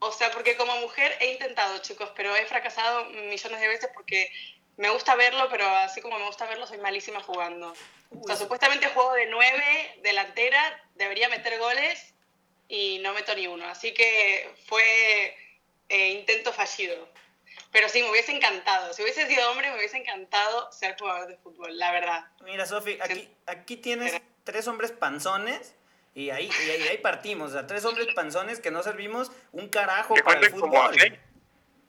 o 0.00 0.12
sea, 0.12 0.30
porque 0.30 0.56
como 0.56 0.76
mujer 0.76 1.16
he 1.20 1.32
intentado, 1.32 1.78
chicos, 1.78 2.10
pero 2.14 2.34
he 2.36 2.46
fracasado 2.46 3.06
millones 3.06 3.60
de 3.60 3.68
veces 3.68 3.90
porque 3.94 4.30
me 4.76 4.90
gusta 4.90 5.16
verlo, 5.16 5.48
pero 5.50 5.66
así 5.66 6.00
como 6.00 6.18
me 6.18 6.26
gusta 6.26 6.46
verlo, 6.46 6.66
soy 6.66 6.78
malísima 6.78 7.20
jugando. 7.20 7.74
O 8.10 8.26
sea, 8.26 8.36
supuestamente 8.36 8.86
juego 8.88 9.12
de 9.14 9.26
nueve, 9.26 9.98
delantera, 10.02 10.82
debería 10.94 11.28
meter 11.28 11.58
goles 11.58 12.14
y 12.68 13.00
no 13.00 13.12
meto 13.12 13.34
ni 13.34 13.48
uno. 13.48 13.66
Así 13.66 13.92
que 13.92 14.54
fue 14.66 15.36
eh, 15.88 16.08
intento 16.10 16.52
fallido. 16.52 17.08
Pero 17.72 17.88
sí, 17.88 18.02
me 18.02 18.10
hubiese 18.10 18.32
encantado. 18.32 18.94
Si 18.94 19.02
hubiese 19.02 19.26
sido 19.26 19.50
hombre, 19.50 19.70
me 19.70 19.78
hubiese 19.78 19.98
encantado 19.98 20.70
ser 20.72 20.96
jugador 20.98 21.28
de 21.28 21.36
fútbol, 21.36 21.76
la 21.76 21.92
verdad. 21.92 22.26
Mira, 22.42 22.64
Sofi, 22.64 22.98
aquí, 23.00 23.28
aquí 23.46 23.76
tienes 23.76 24.20
tres 24.44 24.68
hombres 24.68 24.92
panzones 24.92 25.74
y 26.18 26.30
ahí, 26.30 26.50
y 26.66 26.70
ahí, 26.70 26.82
ahí 26.88 26.98
partimos. 26.98 27.50
O 27.50 27.52
sea, 27.52 27.68
tres 27.68 27.84
hombres 27.84 28.08
panzones 28.12 28.58
que 28.58 28.72
no 28.72 28.82
servimos 28.82 29.30
un 29.52 29.68
carajo 29.68 30.14
Que 30.14 30.22
para 30.24 30.40
el 30.40 30.50
cuentan 30.50 30.60
como 30.60 30.82
fútbol. 30.82 30.98
seis. 30.98 31.12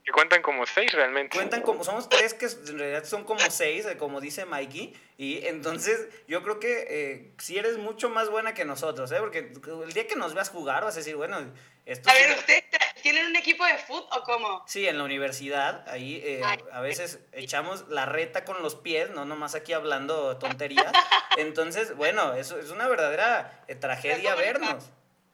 Que 0.05 0.11
cuentan 0.11 0.41
como 0.43 0.65
seis 0.67 0.91
realmente. 0.93 1.35
Cuentan 1.35 1.63
como, 1.63 1.83
somos 1.83 2.09
tres 2.09 2.35
que 2.35 2.45
en 2.45 2.77
realidad 2.77 3.05
son 3.05 3.23
como 3.23 3.39
seis, 3.49 3.87
eh, 3.87 3.97
como 3.97 4.21
dice 4.21 4.45
Mikey, 4.45 4.93
y 5.17 5.47
entonces 5.47 6.07
yo 6.27 6.43
creo 6.43 6.59
que 6.59 6.85
eh, 6.89 7.31
si 7.39 7.57
eres 7.57 7.77
mucho 7.77 8.11
más 8.11 8.29
buena 8.29 8.53
que 8.53 8.65
nosotros, 8.65 9.11
¿eh? 9.11 9.17
porque 9.19 9.51
el 9.83 9.93
día 9.93 10.05
que 10.05 10.15
nos 10.15 10.35
veas 10.35 10.49
jugar 10.49 10.83
vas 10.83 10.93
a 10.93 10.99
decir, 10.99 11.15
bueno, 11.15 11.51
esto 11.87 12.07
A 12.09 12.13
ver, 12.13 12.37
¿ustedes 12.37 12.65
tienen 13.01 13.25
un 13.27 13.35
equipo 13.35 13.65
de 13.65 13.77
fútbol 13.77 14.07
o 14.11 14.23
cómo? 14.23 14.63
Sí, 14.67 14.87
en 14.87 14.97
la 14.97 15.03
universidad, 15.03 15.87
ahí 15.89 16.21
eh, 16.23 16.41
Ay. 16.43 16.59
a 16.71 16.81
veces 16.81 17.19
echamos 17.31 17.87
la 17.89 18.05
reta 18.05 18.45
con 18.45 18.61
los 18.61 18.75
pies, 18.75 19.09
no 19.11 19.25
nomás 19.25 19.55
aquí 19.55 19.73
hablando 19.73 20.37
tonterías. 20.37 20.91
Entonces, 21.37 21.95
bueno, 21.95 22.33
eso 22.33 22.59
es 22.59 22.69
una 22.69 22.87
verdadera 22.87 23.63
eh, 23.67 23.75
tragedia 23.75 24.35
vernos. 24.35 24.89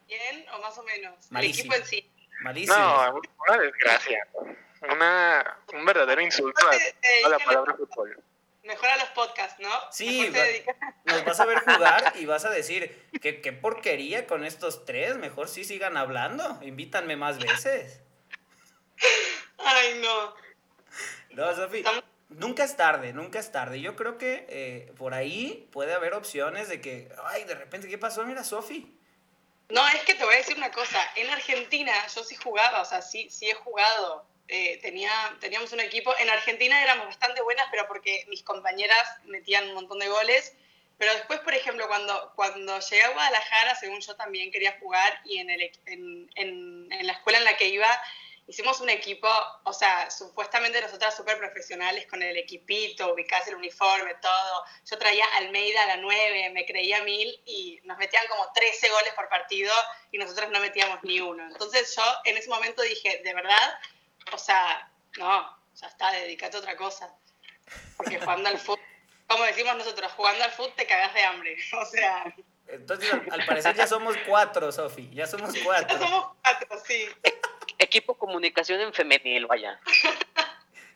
¿Bien 0.07 0.45
o 0.53 0.59
más 0.59 0.77
o 0.77 0.83
menos? 0.83 1.13
Malísimo. 1.31 1.73
El 1.73 1.81
equipo 1.81 1.95
en 1.95 2.03
sí. 2.03 2.11
Malísimo. 2.41 2.77
No, 2.77 3.21
una 3.47 3.57
desgracia. 3.61 4.27
Una, 4.91 5.57
un 5.73 5.85
verdadero 5.85 6.21
insulto 6.21 6.67
a 6.67 7.25
a 7.25 7.29
la 7.29 7.39
palabra 7.39 7.75
fútbol. 7.75 8.21
Mejor 8.65 8.89
a 8.89 8.97
los 8.97 9.09
podcasts, 9.09 9.59
¿no? 9.59 9.69
Sí, 9.91 10.29
va- 10.29 10.93
Nos 11.05 11.23
vas 11.23 11.39
a 11.39 11.45
ver 11.45 11.59
jugar 11.59 12.13
y 12.15 12.25
vas 12.25 12.45
a 12.45 12.49
decir, 12.49 13.07
¿qué, 13.21 13.39
qué 13.41 13.53
porquería 13.53 14.25
con 14.25 14.43
estos 14.43 14.85
tres, 14.85 15.17
mejor 15.17 15.47
sí 15.47 15.63
sigan 15.63 15.97
hablando, 15.97 16.59
invítanme 16.63 17.15
más 17.15 17.37
veces. 17.37 18.01
Ay, 19.57 20.01
no. 20.01 20.33
No, 21.31 21.55
Sofi, 21.55 21.83
nunca 22.29 22.63
es 22.63 22.75
tarde, 22.77 23.13
nunca 23.13 23.39
es 23.39 23.51
tarde. 23.51 23.81
Yo 23.81 23.95
creo 23.95 24.17
que 24.17 24.45
eh, 24.49 24.93
por 24.97 25.13
ahí 25.13 25.67
puede 25.71 25.93
haber 25.93 26.13
opciones 26.13 26.69
de 26.69 26.81
que, 26.81 27.09
ay, 27.25 27.43
de 27.43 27.55
repente, 27.55 27.87
¿qué 27.87 27.97
pasó? 27.97 28.23
Mira, 28.25 28.43
Sofi. 28.43 28.97
No, 29.69 29.85
es 29.89 30.01
que 30.03 30.13
te 30.15 30.23
voy 30.23 30.35
a 30.35 30.37
decir 30.37 30.57
una 30.57 30.71
cosa. 30.71 30.99
En 31.15 31.29
Argentina 31.29 31.91
yo 32.15 32.23
sí 32.23 32.35
jugaba, 32.35 32.81
o 32.81 32.85
sea, 32.85 33.01
sí, 33.01 33.29
sí 33.29 33.49
he 33.49 33.53
jugado. 33.55 34.25
Eh, 34.47 34.79
tenía, 34.81 35.11
teníamos 35.39 35.71
un 35.73 35.79
equipo. 35.79 36.13
En 36.19 36.29
Argentina 36.29 36.81
éramos 36.81 37.07
bastante 37.07 37.41
buenas, 37.41 37.67
pero 37.71 37.87
porque 37.87 38.25
mis 38.29 38.43
compañeras 38.43 39.17
metían 39.25 39.67
un 39.69 39.75
montón 39.75 39.99
de 39.99 40.07
goles. 40.07 40.53
Pero 40.97 41.13
después, 41.13 41.39
por 41.41 41.53
ejemplo, 41.53 41.87
cuando, 41.87 42.31
cuando 42.35 42.79
llegué 42.79 43.03
a 43.03 43.09
Guadalajara, 43.09 43.75
según 43.75 43.99
yo 43.99 44.15
también 44.15 44.51
quería 44.51 44.77
jugar 44.79 45.19
y 45.25 45.39
en, 45.39 45.49
el, 45.49 45.61
en, 45.85 46.31
en, 46.35 46.91
en 46.91 47.07
la 47.07 47.13
escuela 47.13 47.39
en 47.39 47.43
la 47.43 47.57
que 47.57 47.67
iba, 47.67 48.01
hicimos 48.47 48.79
un 48.79 48.89
equipo, 48.89 49.27
o 49.63 49.73
sea, 49.73 50.09
supuestamente 50.11 50.79
nosotras 50.79 51.15
súper 51.15 51.37
profesionales 51.37 52.05
con 52.07 52.21
el 52.21 52.37
equipito, 52.37 53.11
ubicás 53.11 53.47
el 53.47 53.55
uniforme, 53.55 54.13
todo. 54.21 54.63
Yo 54.89 54.97
traía 54.97 55.25
Almeida 55.37 55.83
a 55.83 55.87
la 55.87 55.97
9, 55.97 56.51
me 56.51 56.65
creía 56.65 57.03
mil 57.03 57.39
y 57.45 57.79
nos 57.83 57.97
metían 57.97 58.27
como 58.27 58.51
13 58.53 58.89
goles 58.89 59.13
por 59.15 59.29
partido 59.29 59.73
y 60.11 60.17
nosotros 60.17 60.49
no 60.51 60.59
metíamos 60.59 61.03
ni 61.03 61.19
uno. 61.19 61.45
Entonces 61.47 61.93
yo 61.95 62.03
en 62.25 62.37
ese 62.37 62.49
momento 62.49 62.81
dije, 62.83 63.21
de 63.23 63.33
verdad, 63.33 63.79
o 64.31 64.37
sea, 64.37 64.89
no, 65.17 65.57
ya 65.75 65.87
está, 65.87 66.11
dedícate 66.11 66.57
a 66.57 66.59
otra 66.59 66.75
cosa. 66.75 67.13
Porque 67.97 68.19
jugando 68.19 68.49
al 68.49 68.57
fútbol, 68.57 68.79
como 69.27 69.43
decimos 69.43 69.75
nosotros, 69.77 70.11
jugando 70.13 70.43
al 70.43 70.51
fútbol 70.51 70.73
te 70.75 70.85
cagas 70.85 71.13
de 71.13 71.23
hambre. 71.23 71.57
O 71.73 71.85
sea, 71.85 72.33
Entonces, 72.67 73.11
al, 73.31 73.45
parecer 73.45 73.75
ya 73.75 73.87
somos 73.87 74.15
cuatro, 74.27 74.71
Sofi, 74.71 75.09
ya 75.13 75.27
somos 75.27 75.53
ya 75.53 75.63
cuatro. 75.63 75.97
somos 75.97 76.35
cuatro, 76.41 76.79
sí. 76.85 77.07
Equipo 77.77 78.15
comunicación 78.15 78.79
en 78.81 78.93
femenil, 78.93 79.45
vaya. 79.47 79.79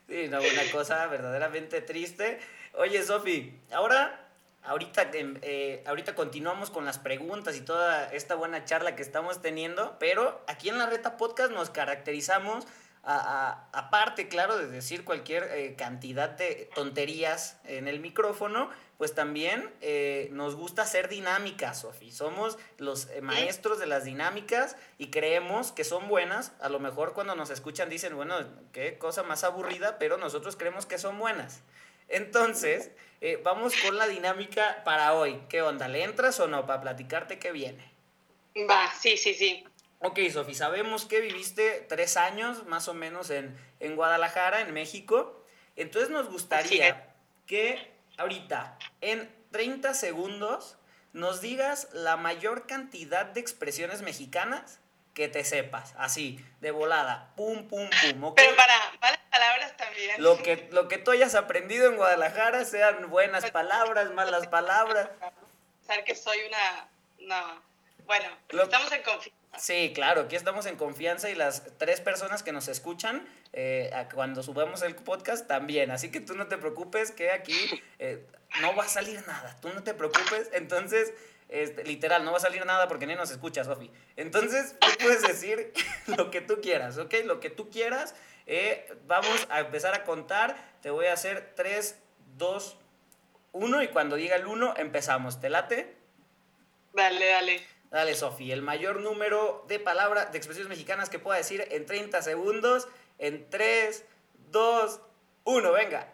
Sí, 0.08 0.28
no, 0.28 0.40
una 0.40 0.72
cosa 0.72 1.06
verdaderamente 1.08 1.82
triste. 1.82 2.40
Oye, 2.74 3.04
Sofi, 3.04 3.54
ahora, 3.72 4.28
ahorita, 4.64 5.04
em, 5.14 5.38
eh, 5.44 5.84
ahorita 5.86 6.16
continuamos 6.16 6.72
con 6.72 6.86
las 6.86 6.98
preguntas 6.98 7.56
y 7.58 7.62
toda 7.62 8.12
esta 8.12 8.34
buena 8.34 8.66
charla 8.66 8.96
que 8.96 9.04
estamos 9.04 9.42
teniendo, 9.42 9.98
pero 10.00 10.44
aquí 10.48 10.70
en 10.70 10.80
la 10.80 10.88
Reta 10.88 11.18
Podcast 11.18 11.52
nos 11.52 11.70
caracterizamos, 11.70 12.66
aparte, 13.04 14.28
claro, 14.28 14.58
de 14.58 14.68
decir 14.68 15.04
cualquier 15.04 15.44
eh, 15.44 15.76
cantidad 15.78 16.30
de 16.30 16.70
tonterías 16.76 17.58
en 17.64 17.88
el 17.88 18.00
micrófono, 18.00 18.70
pues 18.98 19.16
también 19.16 19.74
eh, 19.82 20.30
nos 20.34 20.56
gusta 20.56 20.82
hacer 20.82 21.08
dinámicas, 21.08 21.82
Sofi. 21.82 22.12
Somos 22.12 22.58
los 22.78 23.10
eh, 23.10 23.22
maestros 23.22 23.80
de 23.80 23.88
las 23.88 24.04
dinámicas 24.04 24.76
y 24.98 25.10
creemos 25.10 25.72
que 25.72 25.84
son 25.86 26.08
buenas. 26.10 26.52
A 26.60 26.70
lo 26.70 26.80
mejor 26.80 27.14
cuando 27.14 27.36
nos 27.36 27.50
escuchan 27.50 27.90
dicen, 27.90 28.16
bueno, 28.16 28.36
qué 28.74 28.98
cosa 28.98 29.24
más 29.24 29.44
aburrida, 29.44 29.98
pero 30.00 30.18
nosotros 30.18 30.56
creemos 30.58 30.86
que 30.86 30.98
son 30.98 31.18
buenas. 31.18 31.62
Entonces, 32.10 32.92
vamos 33.44 33.74
con 33.86 33.96
la 33.96 34.08
dinámica 34.08 34.82
para 34.84 35.14
hoy. 35.14 35.40
¿Qué 35.48 35.62
onda? 35.62 35.88
¿Le 35.88 36.04
entras 36.04 36.40
o 36.40 36.48
no? 36.48 36.66
Para 36.66 36.82
platicarte 36.82 37.38
qué 37.38 37.52
viene. 37.52 37.94
Va, 38.68 38.92
sí, 39.00 39.16
sí, 39.16 39.34
sí. 39.36 39.64
Ok, 40.02 40.20
Sofi, 40.32 40.56
sabemos 40.56 41.06
que 41.06 41.20
viviste 41.20 41.86
tres 41.90 42.16
años 42.18 42.66
más 42.66 42.88
o 42.88 42.94
menos 42.94 43.30
en, 43.30 43.58
en 43.80 43.96
Guadalajara, 43.96 44.62
en 44.62 44.74
México. 44.74 45.44
Entonces 45.76 46.10
nos 46.10 46.30
gustaría 46.30 47.14
que 47.48 47.92
ahorita, 48.18 48.78
en 49.02 49.30
30 49.52 49.94
segundos, 49.94 50.78
nos 51.12 51.42
digas 51.42 51.90
la 51.92 52.16
mayor 52.18 52.66
cantidad 52.68 53.26
de 53.26 53.42
expresiones 53.42 54.02
mexicanas 54.02 54.80
que 55.14 55.28
te 55.28 55.44
sepas. 55.44 55.94
Así, 55.98 56.40
de 56.62 56.72
volada. 56.72 57.34
Pum, 57.36 57.68
pum, 57.68 57.90
pum. 57.90 58.24
¿ok? 58.24 58.36
Pero 58.38 58.56
para 58.56 58.76
malas 59.02 59.20
palabras 59.30 59.76
también. 59.76 60.22
Lo 60.24 60.38
que, 60.42 60.70
lo 60.72 60.88
que 60.88 60.98
tú 60.98 61.12
hayas 61.12 61.36
aprendido 61.36 61.90
en 61.90 61.98
Guadalajara, 61.98 62.64
sean 62.64 63.10
buenas 63.10 63.52
palabras, 63.52 64.12
malas 64.14 64.48
palabras. 64.48 65.10
Pensar 65.80 66.06
que 66.06 66.16
soy 66.16 66.38
una... 66.48 66.88
No. 67.20 67.62
Bueno, 68.06 68.30
Lo- 68.52 68.64
estamos 68.64 68.92
en 68.94 69.04
confianza. 69.04 69.39
Sí, 69.58 69.92
claro, 69.94 70.22
aquí 70.22 70.36
estamos 70.36 70.66
en 70.68 70.76
confianza 70.76 71.30
y 71.30 71.36
las 71.36 71.64
tres 71.78 72.02
personas 72.02 72.44
que 72.44 72.52
nos 72.52 72.68
escuchan 72.68 73.28
eh, 73.52 73.92
cuando 74.14 74.44
subamos 74.44 74.84
el 74.84 74.96
podcast 74.96 75.48
también. 75.48 75.92
Así 75.92 76.12
que 76.12 76.22
tú 76.22 76.36
no 76.36 76.48
te 76.48 76.58
preocupes 76.58 77.12
que 77.12 77.32
aquí 77.32 77.58
eh, 77.98 78.26
no 78.62 78.76
va 78.76 78.84
a 78.84 78.88
salir 78.88 79.26
nada. 79.28 79.58
Tú 79.62 79.70
no 79.74 79.84
te 79.84 79.94
preocupes. 79.94 80.50
Entonces, 80.54 81.14
este, 81.50 81.84
literal, 81.84 82.24
no 82.24 82.32
va 82.32 82.38
a 82.38 82.42
salir 82.42 82.66
nada 82.66 82.88
porque 82.88 83.08
ni 83.08 83.16
nos 83.16 83.32
escucha, 83.32 83.64
Sofi. 83.64 83.92
Entonces, 84.16 84.76
tú 84.80 84.88
puedes 85.00 85.24
decir 85.24 85.74
lo 86.18 86.30
que 86.30 86.42
tú 86.42 86.62
quieras, 86.62 86.98
¿ok? 86.98 87.16
Lo 87.26 87.40
que 87.40 87.50
tú 87.50 87.70
quieras. 87.70 88.16
Eh, 88.46 88.92
vamos 89.08 89.48
a 89.50 89.60
empezar 89.62 89.94
a 89.94 90.04
contar. 90.04 90.56
Te 90.82 90.90
voy 90.90 91.08
a 91.08 91.14
hacer 91.14 91.54
3, 91.56 91.98
2, 92.38 92.78
1 93.52 93.84
y 93.84 93.88
cuando 93.90 94.16
diga 94.16 94.36
el 94.36 94.46
1 94.46 94.76
empezamos. 94.78 95.42
¿Te 95.42 95.50
late? 95.50 95.96
Dale, 96.94 97.26
dale. 97.26 97.79
Dale, 97.92 98.14
Sofi, 98.14 98.52
el 98.52 98.62
mayor 98.62 99.00
número 99.02 99.66
de 99.68 99.80
palabras, 99.80 100.32
de 100.32 100.38
expresiones 100.38 100.70
mexicanas 100.70 101.10
que 101.10 101.18
pueda 101.18 101.40
decir 101.40 101.68
en 101.72 101.86
30 101.88 102.22
segundos, 102.22 102.88
en 103.18 103.50
3, 103.50 104.06
2, 104.52 105.00
1, 105.46 105.72
venga. 105.72 106.14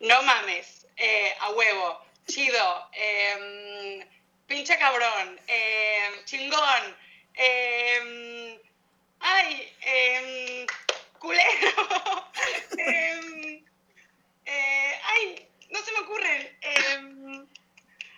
no 0.00 0.22
mames, 0.22 0.86
eh, 0.96 1.34
a 1.40 1.50
huevo, 1.50 2.00
chido, 2.26 2.88
em, 2.92 4.06
pinche 4.46 4.76
cabrón, 4.78 5.38
em, 5.46 6.24
chingón, 6.24 6.96
em, 7.34 8.58
ay, 9.20 9.72
em, 9.82 10.66
culero, 11.18 11.72
em, 12.78 13.64
eh, 14.46 15.00
ay, 15.04 15.48
no 15.70 15.78
se 15.82 15.92
me 15.92 15.98
ocurren. 16.00 17.48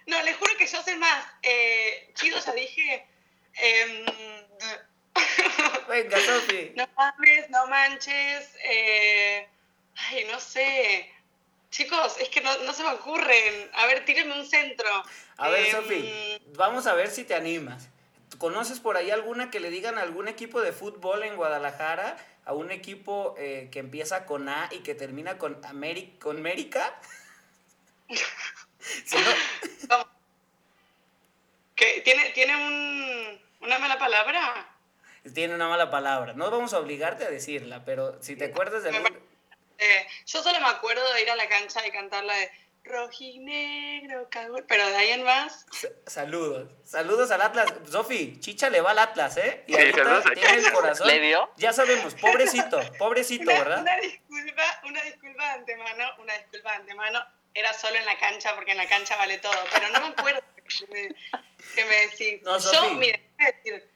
No, 0.07 0.23
les 0.23 0.37
juro 0.37 0.53
que 0.59 0.67
yo 0.67 0.83
sé 0.83 0.97
más. 0.97 1.25
Eh, 1.43 2.11
chido, 2.15 2.39
ya 2.39 2.53
dije. 2.53 3.07
em, 3.55 4.05
Venga, 5.89 6.19
Sofi. 6.21 6.73
no 6.77 6.87
mames, 6.97 7.51
no 7.51 7.67
manches. 7.69 8.51
eh, 8.65 9.49
ay, 9.97 10.25
no 10.31 10.39
sé. 10.41 11.11
Chicos, 11.71 12.17
es 12.21 12.29
que 12.29 12.41
no, 12.41 12.57
no 12.65 12.73
se 12.73 12.83
me 12.83 12.91
ocurren. 12.91 13.71
A 13.75 13.87
ver, 13.87 14.05
tírenme 14.05 14.39
un 14.39 14.47
centro. 14.47 14.89
A 15.37 15.49
ver, 15.49 15.67
Em, 15.67 15.73
Sofi, 15.73 16.39
vamos 16.55 16.87
a 16.87 16.95
ver 16.95 17.09
si 17.11 17.25
te 17.25 17.35
animas. 17.35 17.89
¿Conoces 18.39 18.81
por 18.81 18.97
ahí 18.97 19.11
alguna 19.11 19.51
que 19.51 19.61
le 19.61 19.71
digan 19.71 19.99
a 19.99 20.03
algún 20.03 20.29
equipo 20.29 20.61
de 20.61 20.73
fútbol 20.73 21.23
en 21.25 21.37
Guadalajara? 21.37 22.17
A 22.45 22.53
un 22.53 22.71
equipo 22.71 23.35
eh, 23.39 23.69
que 23.73 23.81
empieza 23.81 24.25
con 24.25 24.49
A 24.49 24.69
y 24.71 24.79
que 24.81 24.95
termina 24.95 25.37
con, 25.39 25.61
Ameri 25.65 26.17
con 26.21 26.37
América. 26.37 26.95
Si 29.07 29.17
no- 29.17 30.09
¿qué? 31.75 32.01
¿Tiene, 32.05 32.31
tiene 32.31 32.55
un, 32.57 33.41
una 33.61 33.79
mala 33.79 33.99
palabra? 33.99 34.73
tiene 35.35 35.55
una 35.57 35.69
mala 35.69 35.91
palabra. 35.91 36.35
No 36.35 36.51
vamos 36.53 36.73
a 36.73 36.79
obligarte 36.79 37.25
a 37.25 37.31
decirla, 37.31 37.85
pero 37.85 38.23
si 38.23 38.37
te 38.37 38.45
acuerdas 38.47 38.85
de 38.85 38.91
algún... 38.91 39.19
Eh, 39.79 40.07
yo 40.25 40.43
solo 40.43 40.59
me 40.61 40.69
acuerdo 40.69 41.13
de 41.15 41.23
ir 41.23 41.31
a 41.31 41.37
la 41.37 41.49
cancha 41.49 41.85
y 41.87 41.91
cantar 41.91 42.23
la 42.25 42.35
de 42.35 42.51
rojinegro, 42.85 44.29
cagón. 44.31 44.65
Pero 44.69 44.89
de 44.89 44.97
ahí 44.97 45.11
en 45.11 45.25
más. 45.25 45.67
Sa- 45.73 45.89
Saludos. 46.07 46.71
Saludos 46.85 47.31
al 47.33 47.43
Atlas. 47.43 47.73
Sofi, 47.91 48.39
Chicha 48.39 48.71
le 48.71 48.81
va 48.81 48.93
al 48.93 49.01
Atlas, 49.01 49.37
¿eh? 49.37 49.65
Y 49.67 49.73
Sí, 49.75 49.79
ahorita 49.81 49.99
saludos 50.05 50.27
a 50.27 50.31
tiene 50.31 50.55
el 50.59 50.73
corazón. 50.73 51.07
¿Le 51.09 51.21
dio? 51.21 51.51
Ya 51.57 51.73
sabemos, 51.73 52.15
pobrecito, 52.15 52.81
pobrecito, 52.97 53.51
Una, 53.51 53.59
¿verdad? 53.59 53.81
una 53.83 53.97
disculpa, 53.97 54.81
una 54.85 55.03
disculpa 55.03 55.45
de 55.45 55.51
antemano, 55.51 56.05
una 56.21 56.35
disculpa 56.39 56.71
de 56.71 56.77
antemano. 56.77 57.27
Era 57.57 57.73
solo 57.73 57.97
en 57.97 58.05
la 58.05 58.19
cancha 58.19 58.55
porque 58.55 58.73
en 58.73 58.77
la 58.77 58.87
cancha 58.87 59.17
vale 59.17 59.39
todo. 59.39 59.55
Pero 59.73 59.89
no 59.89 60.01
me 60.01 60.07
acuerdo 60.09 60.41
que 60.57 60.87
me, 60.89 61.09
que 61.75 61.85
me 61.87 61.97
decís. 62.07 62.43
No, 62.43 62.59
yo, 62.59 62.91
mira, 62.95 63.19
te 63.19 63.25
voy 63.39 63.47
a 63.47 63.53
decir, 63.53 63.91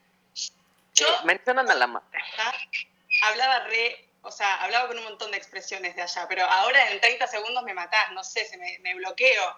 yo 0.95 1.07
Mencionan 1.25 1.69
a 1.69 1.75
la 1.75 1.87
ma- 1.87 2.03
¿ah? 2.39 2.53
hablaba 3.29 3.59
re, 3.65 4.03
o 4.23 4.31
sea, 4.31 4.63
hablaba 4.63 4.87
con 4.87 4.97
un 4.97 5.03
montón 5.03 5.31
de 5.31 5.37
expresiones 5.37 5.95
de 5.95 6.01
allá, 6.01 6.27
pero 6.27 6.43
ahora 6.45 6.89
en 6.91 6.99
30 6.99 7.27
segundos 7.27 7.63
me 7.63 7.73
matás, 7.73 8.11
no 8.13 8.23
sé, 8.23 8.45
se 8.45 8.57
me, 8.57 8.79
me 8.79 8.95
bloqueo. 8.95 9.55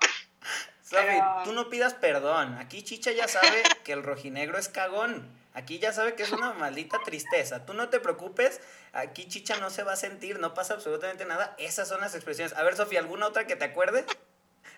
Sofi, 0.83 1.05
Pero- 1.07 1.41
tú 1.45 1.53
no 1.53 1.69
pidas 1.69 1.93
perdón. 1.93 2.57
Aquí 2.59 2.83
Chicha 2.83 3.11
ya 3.11 3.27
sabe 3.29 3.63
que 3.85 3.93
el 3.93 4.03
rojinegro 4.03 4.57
es 4.57 4.67
cagón. 4.67 5.27
Aquí 5.53 5.77
ya 5.79 5.93
sabe 5.93 6.15
que 6.15 6.23
es 6.23 6.31
una 6.31 6.53
maldita 6.53 6.99
tristeza. 7.03 7.65
Tú 7.65 7.73
no 7.73 7.89
te 7.89 7.99
preocupes. 7.99 8.59
Aquí 8.91 9.27
Chicha 9.27 9.57
no 9.57 9.69
se 9.69 9.83
va 9.83 9.93
a 9.93 9.97
sentir, 9.97 10.39
no 10.39 10.53
pasa 10.53 10.73
absolutamente 10.73 11.25
nada. 11.25 11.55
Esas 11.59 11.87
son 11.87 12.01
las 12.01 12.15
expresiones. 12.15 12.53
A 12.53 12.63
ver, 12.63 12.75
Sofía, 12.75 12.99
¿alguna 12.99 13.27
otra 13.27 13.45
que 13.45 13.55
te 13.55 13.65
acuerdes? 13.65 14.05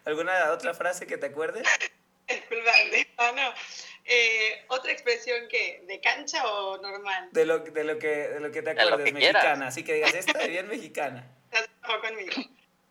¿Alguna 0.03 0.51
otra 0.51 0.73
frase 0.73 1.07
que 1.07 1.17
te 1.17 1.27
acuerdes? 1.27 1.65
Disculpa 2.27 2.71
de 2.71 2.81
antemano. 2.81 3.53
Eh, 4.03 4.65
¿Otra 4.67 4.91
expresión 4.91 5.47
que 5.47 5.83
¿De 5.87 5.99
cancha 6.01 6.45
o 6.45 6.77
normal? 6.79 7.29
De 7.31 7.45
lo, 7.45 7.59
de 7.59 7.83
lo, 7.83 7.97
que, 7.97 8.07
de 8.07 8.39
lo 8.39 8.51
que 8.51 8.61
te 8.61 8.73
De 8.73 8.75
lo 8.75 8.81
acuerdes, 8.81 9.05
que 9.13 9.17
quieras. 9.19 9.43
mexicana. 9.43 9.67
Así 9.67 9.83
que 9.83 9.93
digas, 9.93 10.13
esta 10.13 10.39
es 10.41 10.47
bien 10.49 10.67
mexicana. 10.67 11.27
Estás 11.51 11.69
enojado 11.83 12.01
conmigo. 12.01 12.31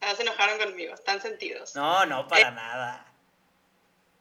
Ah, 0.00 0.14
Se 0.14 0.22
enojaron 0.22 0.58
conmigo, 0.58 0.94
están 0.94 1.20
sentidos. 1.20 1.74
No, 1.74 2.04
no, 2.06 2.26
para 2.28 2.50
nada. 2.50 3.06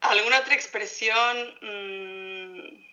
¿Alguna 0.02 0.39
otra 0.39 0.54
expresión? 0.54 1.38
Mm, 1.62 2.93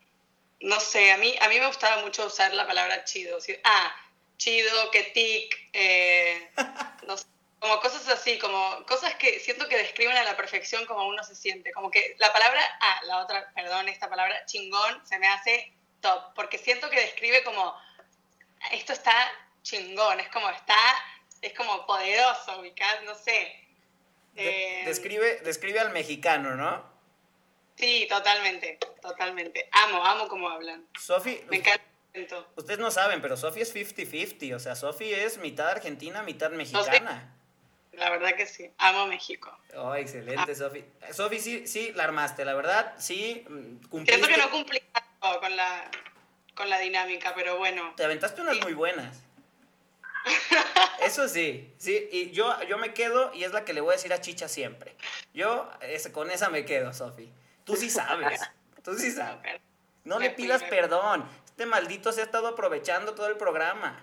no 0.61 0.79
sé, 0.79 1.13
a 1.13 1.17
mí, 1.17 1.35
a 1.41 1.49
mí 1.49 1.59
me 1.59 1.67
gustaba 1.67 2.03
mucho 2.03 2.27
usar 2.27 2.53
la 2.55 2.67
palabra 2.67 3.05
chido. 3.05 3.39
ah, 3.65 3.95
chido, 4.37 4.91
que 4.91 5.05
tic, 5.05 5.69
eh, 5.73 6.51
no 7.07 7.17
sé, 7.17 7.27
como 7.59 7.79
cosas 7.81 8.09
así, 8.09 8.39
como 8.39 8.85
cosas 8.87 9.15
que 9.17 9.39
siento 9.41 9.69
que 9.69 9.77
describen 9.77 10.17
a 10.17 10.25
la 10.25 10.37
perfección 10.37 10.87
como 10.87 11.07
uno 11.07 11.23
se 11.23 11.35
siente. 11.35 11.73
Como 11.73 11.91
que 11.91 12.17
la 12.19 12.33
palabra, 12.33 12.61
ah, 12.81 13.01
la 13.05 13.19
otra, 13.19 13.53
perdón, 13.55 13.89
esta 13.89 14.09
palabra 14.09 14.45
chingón 14.47 15.07
se 15.07 15.19
me 15.19 15.29
hace 15.29 15.73
top, 16.01 16.35
porque 16.35 16.59
siento 16.59 16.89
que 16.89 17.01
describe 17.01 17.43
como, 17.45 17.75
esto 18.73 18.93
está 18.93 19.15
chingón, 19.63 20.21
es 20.21 20.29
como 20.29 20.49
está, 20.49 20.79
es 21.43 21.53
como 21.55 21.87
poderoso, 21.87 22.61
ubicás, 22.61 23.03
no 23.05 23.15
sé. 23.15 23.55
Eh, 24.37 24.83
describe, 24.87 25.41
describe 25.41 25.81
al 25.81 25.91
mexicano, 25.91 26.55
¿no? 26.55 26.90
Sí, 27.81 28.07
totalmente, 28.09 28.79
totalmente. 29.01 29.69
Amo, 29.73 30.05
amo 30.05 30.29
cómo 30.29 30.49
hablan. 30.49 30.87
Sofi, 30.99 31.41
Me 31.49 31.57
encanta 31.57 31.85
ustedes 32.57 32.79
no 32.81 32.91
saben, 32.91 33.23
pero 33.23 33.37
Sofi 33.37 33.61
es 33.63 33.75
50-50. 33.75 34.55
O 34.55 34.59
sea, 34.59 34.75
Sofi 34.77 35.13
es 35.13 35.39
mitad 35.39 35.69
argentina, 35.69 36.23
mitad 36.23 36.51
mexicana. 36.51 37.35
La 37.93 38.11
verdad 38.11 38.35
que 38.37 38.47
sí. 38.47 38.71
Amo 38.79 39.07
México. 39.07 39.57
Oh, 39.77 39.93
Ah. 39.93 39.99
excelente, 40.01 40.55
Sofi. 40.55 40.85
Sofi, 41.13 41.41
sí, 41.41 41.67
sí, 41.67 41.93
la 41.95 42.05
armaste, 42.05 42.45
la 42.45 42.55
verdad, 42.55 42.95
sí, 42.99 43.45
mm, 43.49 43.87
cumpliste. 43.89 44.13
Siento 44.15 44.29
que 44.29 44.37
no 44.37 44.51
cumplí 44.51 44.81
tanto 44.93 45.41
con 45.41 45.57
la, 45.57 45.91
con 46.55 46.69
la 46.71 46.79
dinámica, 46.79 47.35
pero 47.35 47.59
bueno. 47.59 47.95
Te 47.97 48.05
aventaste 48.05 48.43
unas 48.43 48.61
muy 48.61 48.75
buenas. 48.75 49.23
Eso 51.03 51.29
sí, 51.29 51.73
sí, 51.79 52.09
y 52.13 52.31
yo, 52.31 52.61
yo 52.65 52.77
me 52.79 52.93
quedo, 52.93 53.33
y 53.35 53.45
es 53.45 53.53
la 53.53 53.65
que 53.65 53.73
le 53.73 53.81
voy 53.81 53.93
a 53.93 53.97
decir 53.97 54.13
a 54.13 54.21
Chicha 54.21 54.49
siempre. 54.49 54.95
Yo 55.33 55.71
es- 55.81 56.09
con 56.09 56.31
esa 56.31 56.51
me 56.51 56.65
quedo, 56.65 56.93
Sofi. 56.93 57.31
Tú 57.71 57.77
sí 57.77 57.89
sabes, 57.89 58.41
tú 58.83 58.95
sí 58.99 59.11
sabes. 59.13 59.61
No 60.03 60.19
le 60.19 60.31
pidas 60.31 60.63
perdón. 60.65 61.25
Este 61.45 61.67
maldito 61.67 62.11
se 62.11 62.23
ha 62.23 62.25
estado 62.25 62.49
aprovechando 62.49 63.15
todo 63.15 63.29
el 63.29 63.37
programa. 63.37 64.03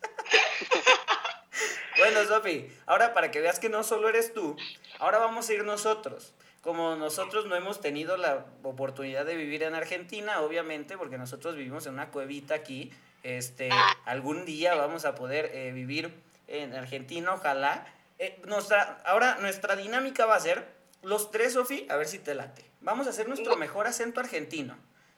bueno, 1.98 2.24
Sofi, 2.24 2.72
ahora 2.86 3.12
para 3.12 3.32
que 3.32 3.40
veas 3.40 3.58
que 3.58 3.68
no 3.68 3.82
solo 3.82 4.08
eres 4.08 4.32
tú, 4.32 4.56
ahora 5.00 5.18
vamos 5.18 5.48
a 5.48 5.52
ir 5.52 5.64
nosotros. 5.64 6.32
Como 6.62 6.94
nosotros 6.94 7.46
no 7.46 7.56
hemos 7.56 7.80
tenido 7.80 8.16
la 8.16 8.46
oportunidad 8.62 9.26
de 9.26 9.34
vivir 9.34 9.64
en 9.64 9.74
Argentina, 9.74 10.40
obviamente, 10.40 10.96
porque 10.96 11.18
nosotros 11.18 11.56
vivimos 11.56 11.86
en 11.86 11.94
una 11.94 12.10
cuevita 12.10 12.54
aquí, 12.54 12.92
este, 13.24 13.70
algún 14.04 14.44
día 14.44 14.76
vamos 14.76 15.04
a 15.04 15.16
poder 15.16 15.50
eh, 15.52 15.72
vivir 15.72 16.14
en 16.46 16.74
Argentina, 16.74 17.34
ojalá. 17.34 17.86
Eh, 18.20 18.40
nuestra, 18.46 19.02
ahora 19.04 19.36
nuestra 19.40 19.74
dinámica 19.74 20.26
va 20.26 20.36
a 20.36 20.40
ser 20.40 20.64
los 21.02 21.32
tres, 21.32 21.54
Sofi, 21.54 21.86
a 21.90 21.96
ver 21.96 22.06
si 22.06 22.20
te 22.20 22.34
late. 22.34 22.67
Vamos 22.80 23.06
a 23.06 23.10
hacer 23.10 23.28
nuestro 23.28 23.56
mejor 23.56 23.86
acento 23.86 24.20
argentino. 24.20 24.76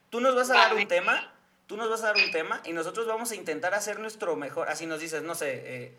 Tú 0.09 0.19
nos 0.19 0.35
vas 0.35 0.49
a 0.49 0.55
dar 0.55 0.73
un 0.73 0.87
tema, 0.87 1.33
tú 1.67 1.77
nos 1.77 1.89
vas 1.89 2.03
a 2.03 2.07
dar 2.07 2.17
un 2.17 2.31
tema 2.31 2.61
y 2.65 2.73
nosotros 2.73 3.07
vamos 3.07 3.31
a 3.31 3.35
intentar 3.35 3.73
hacer 3.73 3.99
nuestro 3.99 4.35
mejor. 4.35 4.69
Así 4.69 4.85
nos 4.85 4.99
dices, 4.99 5.23
no 5.23 5.35
sé, 5.35 5.61
eh, 5.63 5.97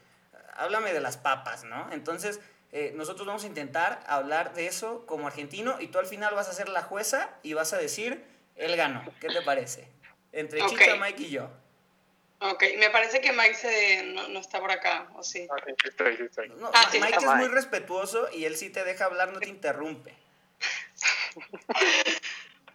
háblame 0.54 0.92
de 0.92 1.00
las 1.00 1.16
papas, 1.16 1.64
¿no? 1.64 1.90
Entonces, 1.92 2.40
eh, 2.72 2.92
nosotros 2.94 3.26
vamos 3.26 3.44
a 3.44 3.46
intentar 3.46 4.02
hablar 4.06 4.54
de 4.54 4.66
eso 4.66 5.06
como 5.06 5.26
argentino 5.26 5.76
y 5.80 5.88
tú 5.88 5.98
al 5.98 6.06
final 6.06 6.34
vas 6.34 6.48
a 6.48 6.52
ser 6.52 6.68
la 6.68 6.82
jueza 6.82 7.30
y 7.42 7.54
vas 7.54 7.72
a 7.72 7.78
decir, 7.78 8.24
él 8.56 8.76
ganó. 8.76 9.04
¿Qué 9.20 9.28
te 9.28 9.42
parece? 9.42 9.88
Entre. 10.32 10.60
Chicha, 10.66 10.96
Mike 10.96 11.22
y 11.22 11.30
yo. 11.30 11.50
Ok, 12.40 12.64
me 12.78 12.90
parece 12.90 13.20
que 13.20 13.32
Mike 13.32 13.54
se, 13.54 14.02
no, 14.06 14.26
no 14.28 14.40
está 14.40 14.58
por 14.58 14.72
acá, 14.72 15.06
¿o 15.14 15.22
sí? 15.22 15.46
Ah, 15.48 15.62
sí, 15.64 15.72
sí 15.80 15.88
estoy, 15.88 16.16
sí 16.16 16.24
estoy. 16.24 16.48
No, 16.48 16.70
Ah, 16.74 16.88
sí, 16.90 16.98
Mike 16.98 17.16
está 17.16 17.34
es 17.34 17.38
muy 17.38 17.48
respetuoso 17.48 18.28
y 18.32 18.46
él 18.46 18.56
sí 18.56 18.68
te 18.68 18.82
deja 18.84 19.04
hablar, 19.04 19.32
no 19.32 19.38
te 19.38 19.48
interrumpe. 19.48 20.12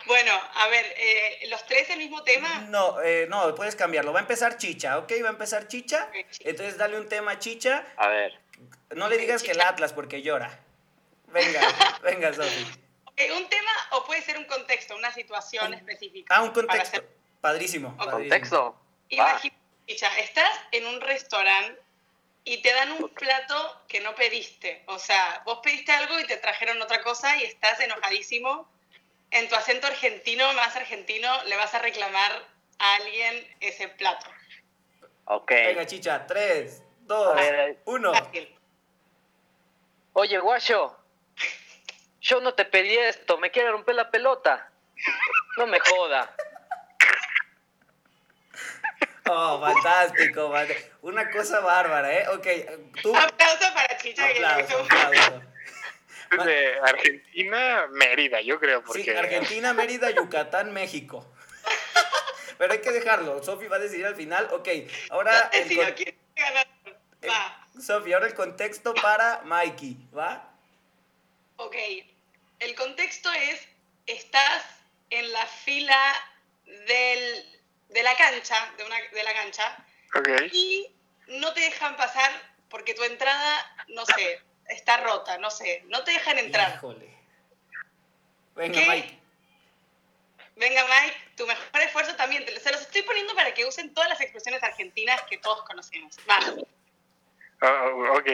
Bueno, 0.06 0.32
a 0.56 0.67
ver, 0.70 0.86
eh, 0.98 1.48
¿los 1.50 1.65
tres 1.65 1.89
el 1.89 1.98
mismo 1.98 2.24
tema? 2.24 2.62
No, 2.70 3.02
eh, 3.02 3.28
no, 3.30 3.54
puedes 3.56 3.76
cambiarlo. 3.76 4.13
Va 4.13 4.20
a 4.20 4.22
empezar 4.22 4.58
Chicha, 4.58 4.98
¿ok? 5.00 5.12
Va 5.24 5.30
a 5.30 5.32
empar 5.32 5.67
Chicha. 5.67 6.10
Entonces 6.39 6.78
dale 6.78 6.98
un 6.98 7.10
tema 7.10 7.32
a 7.32 7.39
Chicha. 7.39 7.86
A 7.98 8.08
ver. 8.08 8.39
No 8.96 9.10
le 9.10 9.17
digas 9.17 9.43
que 9.43 9.52
el 9.52 9.60
Atlas 9.62 9.91
porque 9.91 10.22
llora. 10.22 10.60
Venga, 11.28 11.60
venga, 12.04 12.34
Sofi. 12.34 12.65
Ok, 13.06 13.22
¿Un 13.36 13.50
tema 13.50 13.72
o 13.91 14.06
puede 14.06 14.22
ser 14.22 14.38
un 14.38 14.46
contexto, 14.46 14.96
una 14.96 15.12
situación 15.13 15.74
específica? 15.74 16.34
Ah, 16.36 16.41
un 16.43 16.52
contexto. 16.52 16.98
hacer- 16.98 17.10
Padrísimo. 17.41 17.89
Ok. 17.89 17.98
padrísimo. 17.98 18.20
Contexto. 18.30 18.63
Va. 18.72 18.80
Imagínate, 19.10 19.60
Chicha, 19.88 20.20
estás 20.20 20.52
en 20.72 20.86
un 20.86 21.02
restaurante 21.02 21.82
y 22.47 22.62
te 22.62 22.73
dan 22.73 22.93
un 22.93 23.10
plato 23.10 23.81
que 23.89 23.99
no 23.99 24.15
pediste. 24.15 24.81
O 24.88 24.97
sea, 24.97 25.41
vos 25.45 25.60
pediste 25.62 25.91
algo 25.91 26.17
y 26.17 26.25
te 26.25 26.38
trajeron 26.38 26.81
otra 26.81 27.01
cosa 27.03 27.36
y 27.36 27.43
estás 27.43 27.79
enojadísimo. 27.81 28.69
En 29.31 29.49
tu 29.49 29.55
acento 29.55 29.88
argentino, 29.88 30.53
más 30.53 30.73
argentino, 30.77 31.43
le 31.43 31.57
vas 31.57 31.73
a 31.75 31.79
reclamar 31.79 32.31
a 32.79 32.95
alguien 32.95 33.55
ese 33.60 33.89
plato. 33.89 34.25
Ok. 35.25 35.51
Venga, 35.51 35.86
Chicha. 35.86 36.25
Tres, 36.25 36.83
dos, 37.01 37.36
ver, 37.36 37.79
uno. 37.83 38.13
Fácil. 38.13 38.57
Oye, 40.13 40.39
guacho. 40.39 40.97
Yo 42.21 42.39
no 42.39 42.53
te 42.53 42.63
pedí 42.63 42.97
esto. 42.97 43.38
Me 43.38 43.51
quiere 43.51 43.71
romper 43.71 43.95
la 43.95 44.10
pelota. 44.10 44.71
No 45.57 45.67
me 45.67 45.81
joda. 45.81 46.33
Oh, 49.30 49.60
fantástico, 49.62 50.52
fant- 50.52 50.90
Una 51.02 51.30
cosa 51.32 51.60
bárbara, 51.60 52.13
¿eh? 52.13 52.28
Ok, 52.30 52.48
tú. 53.02 53.16
Aplauso 53.16 53.74
para 53.74 53.98
chicha 53.98 54.26
Aplauso, 54.26 54.80
aplauso. 54.80 55.42
De 56.44 56.80
Argentina, 56.84 57.88
Mérida, 57.92 58.42
yo 58.42 58.60
creo, 58.60 58.84
porque... 58.84 59.04
Sí, 59.04 59.10
Argentina, 59.12 59.74
Mérida, 59.74 60.12
Yucatán, 60.12 60.74
México. 60.74 61.26
Pero 62.58 62.74
hay 62.74 62.80
que 62.82 62.92
dejarlo. 62.92 63.42
Sofi 63.44 63.68
va 63.68 63.78
a 63.78 63.80
decidir 63.80 64.06
al 64.08 64.16
final. 64.16 64.48
Ok, 64.52 64.68
ahora. 65.10 65.50
Si 65.54 65.76
con- 65.76 65.86
no 65.86 65.92
Eh. 67.22 67.28
va. 67.30 67.66
Sofi, 67.80 68.12
ahora 68.13 68.28
el 68.28 68.34
contexto 68.34 68.94
para 68.96 69.42
Mikey, 69.46 69.96
¿va? 70.18 70.50
Ok, 71.58 71.76
el 72.60 72.76
contexto 72.76 73.32
es, 73.32 73.68
estás 74.08 74.63
en 75.10 75.32
la 75.32 75.46
fila 75.46 76.13
del, 76.88 77.57
de 77.89 78.04
la 78.04 78.15
cancha, 78.15 78.73
de, 78.78 78.84
una, 78.84 78.95
de 79.00 79.23
la 79.23 79.34
cancha, 79.34 79.78
Ok, 80.15 80.28
y 80.52 80.89
no 81.28 81.54
te 81.54 81.62
dejan 81.62 81.95
pasar 81.97 82.32
porque 82.69 82.93
tu 82.93 83.04
entrada, 83.04 83.86
no 83.89 84.06
sé, 84.06 84.41
está 84.69 84.97
rota, 84.97 85.38
no 85.38 85.50
sé, 85.52 85.84
no 85.88 86.04
te 86.04 86.12
dejan 86.12 86.38
entrar. 86.39 86.76
Híjole. 86.76 87.17
Venga, 88.56 88.80
¿Qué? 88.82 88.89
Mike. 88.89 89.19
Venga, 90.56 90.86
Mike, 90.86 91.15
tu 91.36 91.45
mejor 91.45 91.82
esfuerzo 91.82 92.15
también. 92.15 92.43
Te- 92.45 92.60
se 92.60 92.71
los 92.71 92.82
estoy 92.82 93.04
poniendo 93.04 93.36
para 93.36 93.54
que 93.54 93.65
usen 93.65 93.93
todas 93.93 94.10
las 94.10 94.19
expresiones 94.21 94.63
argentinas 94.63 95.21
que 95.23 95.38
todos 95.38 95.63
conocemos. 95.63 96.17
Va. 96.30 96.39
Oh, 97.62 98.17
ok, 98.17 98.28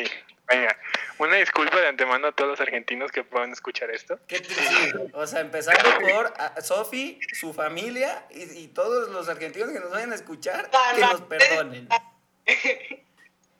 venga. 0.48 0.78
Una 1.20 1.38
disculpa 1.38 1.80
de 1.80 1.88
antemano 1.88 2.28
a 2.28 2.32
todos 2.34 2.52
los 2.52 2.60
argentinos 2.62 3.12
que 3.12 3.24
puedan 3.24 3.52
escuchar 3.54 3.90
esto. 3.92 4.20
¿Qué 4.28 4.40
te- 4.42 4.54
sí, 4.54 4.92
O 5.14 5.26
sea, 5.26 5.40
empezando 5.42 5.90
por 6.00 6.34
Sofi, 6.62 7.20
su 7.34 7.54
familia 7.54 8.26
y, 8.32 8.44
y 8.64 8.68
todos 8.68 9.10
los 9.10 9.30
argentinos 9.30 9.70
que 9.70 9.80
nos 9.80 9.92
vayan 9.92 10.12
a 10.12 10.16
escuchar, 10.16 10.70
que 10.96 11.02
nos 11.02 11.22
perdonen. 11.22 11.88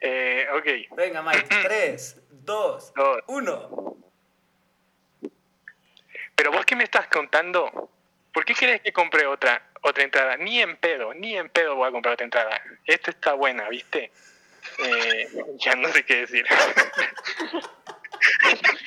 Eh, 0.06 0.48
ok, 0.58 0.96
Venga, 0.98 1.22
Mike. 1.22 1.48
Tres, 1.64 2.18
dos, 2.30 2.94
Dos. 2.94 3.22
uno. 3.28 3.96
pero 6.36 6.52
vos 6.52 6.66
qué 6.66 6.76
me 6.76 6.84
estás 6.84 7.08
contando? 7.08 7.90
¿Por 8.34 8.44
qué 8.44 8.54
crees 8.54 8.82
que 8.82 8.92
compré 8.92 9.26
otra 9.28 9.62
otra 9.82 10.04
entrada? 10.04 10.36
Ni 10.38 10.60
en 10.62 10.76
pedo, 10.78 11.14
ni 11.14 11.38
en 11.38 11.50
pedo 11.50 11.76
voy 11.76 11.88
a 11.88 11.92
comprar 11.92 12.16
otra 12.16 12.26
entrada. 12.26 12.62
Esta 12.86 13.12
está 13.12 13.34
buena, 13.34 13.70
¿viste? 13.70 14.12
Eh, 14.80 15.28
ya 15.56 15.76
no 15.76 15.92
sé 15.92 16.06
qué 16.06 16.18
decir. 16.18 16.46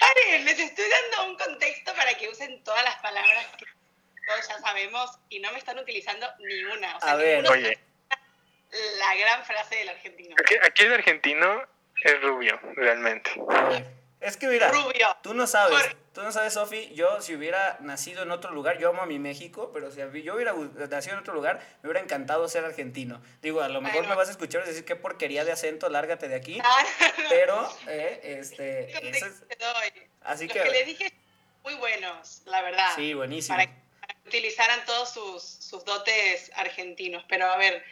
Paren, 0.00 0.44
les 0.44 0.58
estoy 0.58 0.84
dando 0.88 1.30
un 1.30 1.36
contexto 1.38 1.94
para 1.94 2.14
que 2.14 2.28
usen 2.28 2.62
todas 2.64 2.84
las 2.84 2.96
palabras 2.96 3.46
que 3.58 3.64
todos 4.26 4.48
ya 4.48 4.58
sabemos 4.58 5.18
y 5.28 5.38
no 5.40 5.52
me 5.52 5.58
están 5.58 5.78
utilizando 5.78 6.26
ni 6.40 6.64
una. 6.64 6.96
O 6.96 7.00
sea, 7.00 7.12
A 7.12 7.16
ver. 7.16 7.48
Oye, 7.48 7.78
la 8.98 9.14
gran 9.16 9.44
frase 9.44 9.76
del 9.76 9.88
argentino. 9.90 10.34
aquí, 10.38 10.54
aquí 10.62 10.82
el 10.84 10.94
argentino 10.94 11.62
es 12.02 12.20
rubio, 12.22 12.58
realmente. 12.74 13.30
Es 14.20 14.36
que 14.36 14.48
mira, 14.48 14.70
Rubio. 14.70 15.16
tú 15.22 15.34
no 15.34 15.46
sabes, 15.46 15.78
Jorge. 15.78 15.96
Tú 16.16 16.22
no 16.22 16.32
sabes, 16.32 16.54
Sofi, 16.54 16.90
yo 16.94 17.20
si 17.20 17.34
hubiera 17.34 17.76
nacido 17.80 18.22
en 18.22 18.30
otro 18.30 18.50
lugar, 18.50 18.78
yo 18.78 18.88
amo 18.88 19.02
a 19.02 19.06
mi 19.06 19.18
México, 19.18 19.70
pero 19.74 19.90
si 19.90 19.98
yo 20.22 20.34
hubiera 20.34 20.54
nacido 20.88 21.12
en 21.12 21.20
otro 21.20 21.34
lugar, 21.34 21.58
me 21.82 21.90
hubiera 21.90 22.00
encantado 22.02 22.48
ser 22.48 22.64
argentino. 22.64 23.20
Digo, 23.42 23.60
a 23.60 23.68
lo 23.68 23.82
mejor 23.82 24.04
no. 24.04 24.08
me 24.08 24.14
vas 24.14 24.28
a 24.28 24.30
escuchar 24.30 24.64
decir 24.64 24.86
qué 24.86 24.96
porquería 24.96 25.44
de 25.44 25.52
acento, 25.52 25.90
lárgate 25.90 26.28
de 26.28 26.34
aquí, 26.36 26.58
Ah, 26.64 26.82
pero, 27.28 27.70
eh, 27.86 28.38
este, 28.40 28.86
¿qué 28.98 29.10
eso 29.10 29.26
es- 29.26 29.46
te 29.46 29.56
doy? 29.62 30.08
así 30.22 30.46
Los 30.46 30.56
que, 30.56 30.62
que 30.62 30.70
les 30.70 30.86
dije 30.86 31.12
muy 31.62 31.74
buenos, 31.74 32.40
la 32.46 32.62
verdad. 32.62 32.92
sí, 32.96 33.12
buenísimo. 33.12 33.58
para, 33.58 33.70
para 34.00 34.14
que 34.14 34.28
utilizaran 34.28 34.86
todos 34.86 35.10
sus, 35.12 35.42
sus 35.42 35.84
dotes 35.84 36.50
argentinos. 36.54 37.26
Pero 37.28 37.44
a 37.44 37.58
ver, 37.58 37.84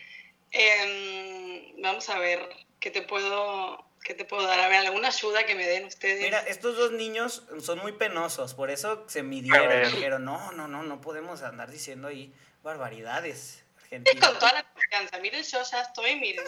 em, 0.50 1.80
vamos 1.82 2.08
a 2.08 2.18
ver, 2.18 2.40
¿qué 2.80 2.90
te 2.90 3.02
puedo, 3.02 3.84
qué 4.04 4.14
te 4.14 4.24
puedo 4.24 4.46
dar? 4.46 4.60
A 4.60 4.68
ver, 4.68 4.86
alguna 4.86 5.08
ayuda 5.08 5.44
que 5.44 5.54
me 5.54 5.66
den 5.66 5.86
ustedes. 5.86 6.20
Mira, 6.20 6.40
estos 6.40 6.76
dos 6.76 6.92
niños 6.92 7.42
son 7.60 7.80
muy 7.80 7.92
penosos, 7.92 8.54
por 8.54 8.70
eso 8.70 9.04
se 9.08 9.22
midieron. 9.22 9.90
Dijeron, 9.90 10.24
no, 10.24 10.52
no, 10.52 10.68
no, 10.68 10.84
no 10.84 11.00
podemos 11.00 11.42
andar 11.42 11.70
diciendo 11.70 12.08
ahí 12.08 12.32
barbaridades 12.62 13.64
con 13.74 13.84
argentinas. 13.98 14.38
toda 14.38 14.52
la 14.52 14.62
confianza. 14.62 15.18
Miren, 15.18 15.42
yo 15.42 15.62
ya 15.62 15.80
estoy, 15.80 16.16
miren. 16.16 16.44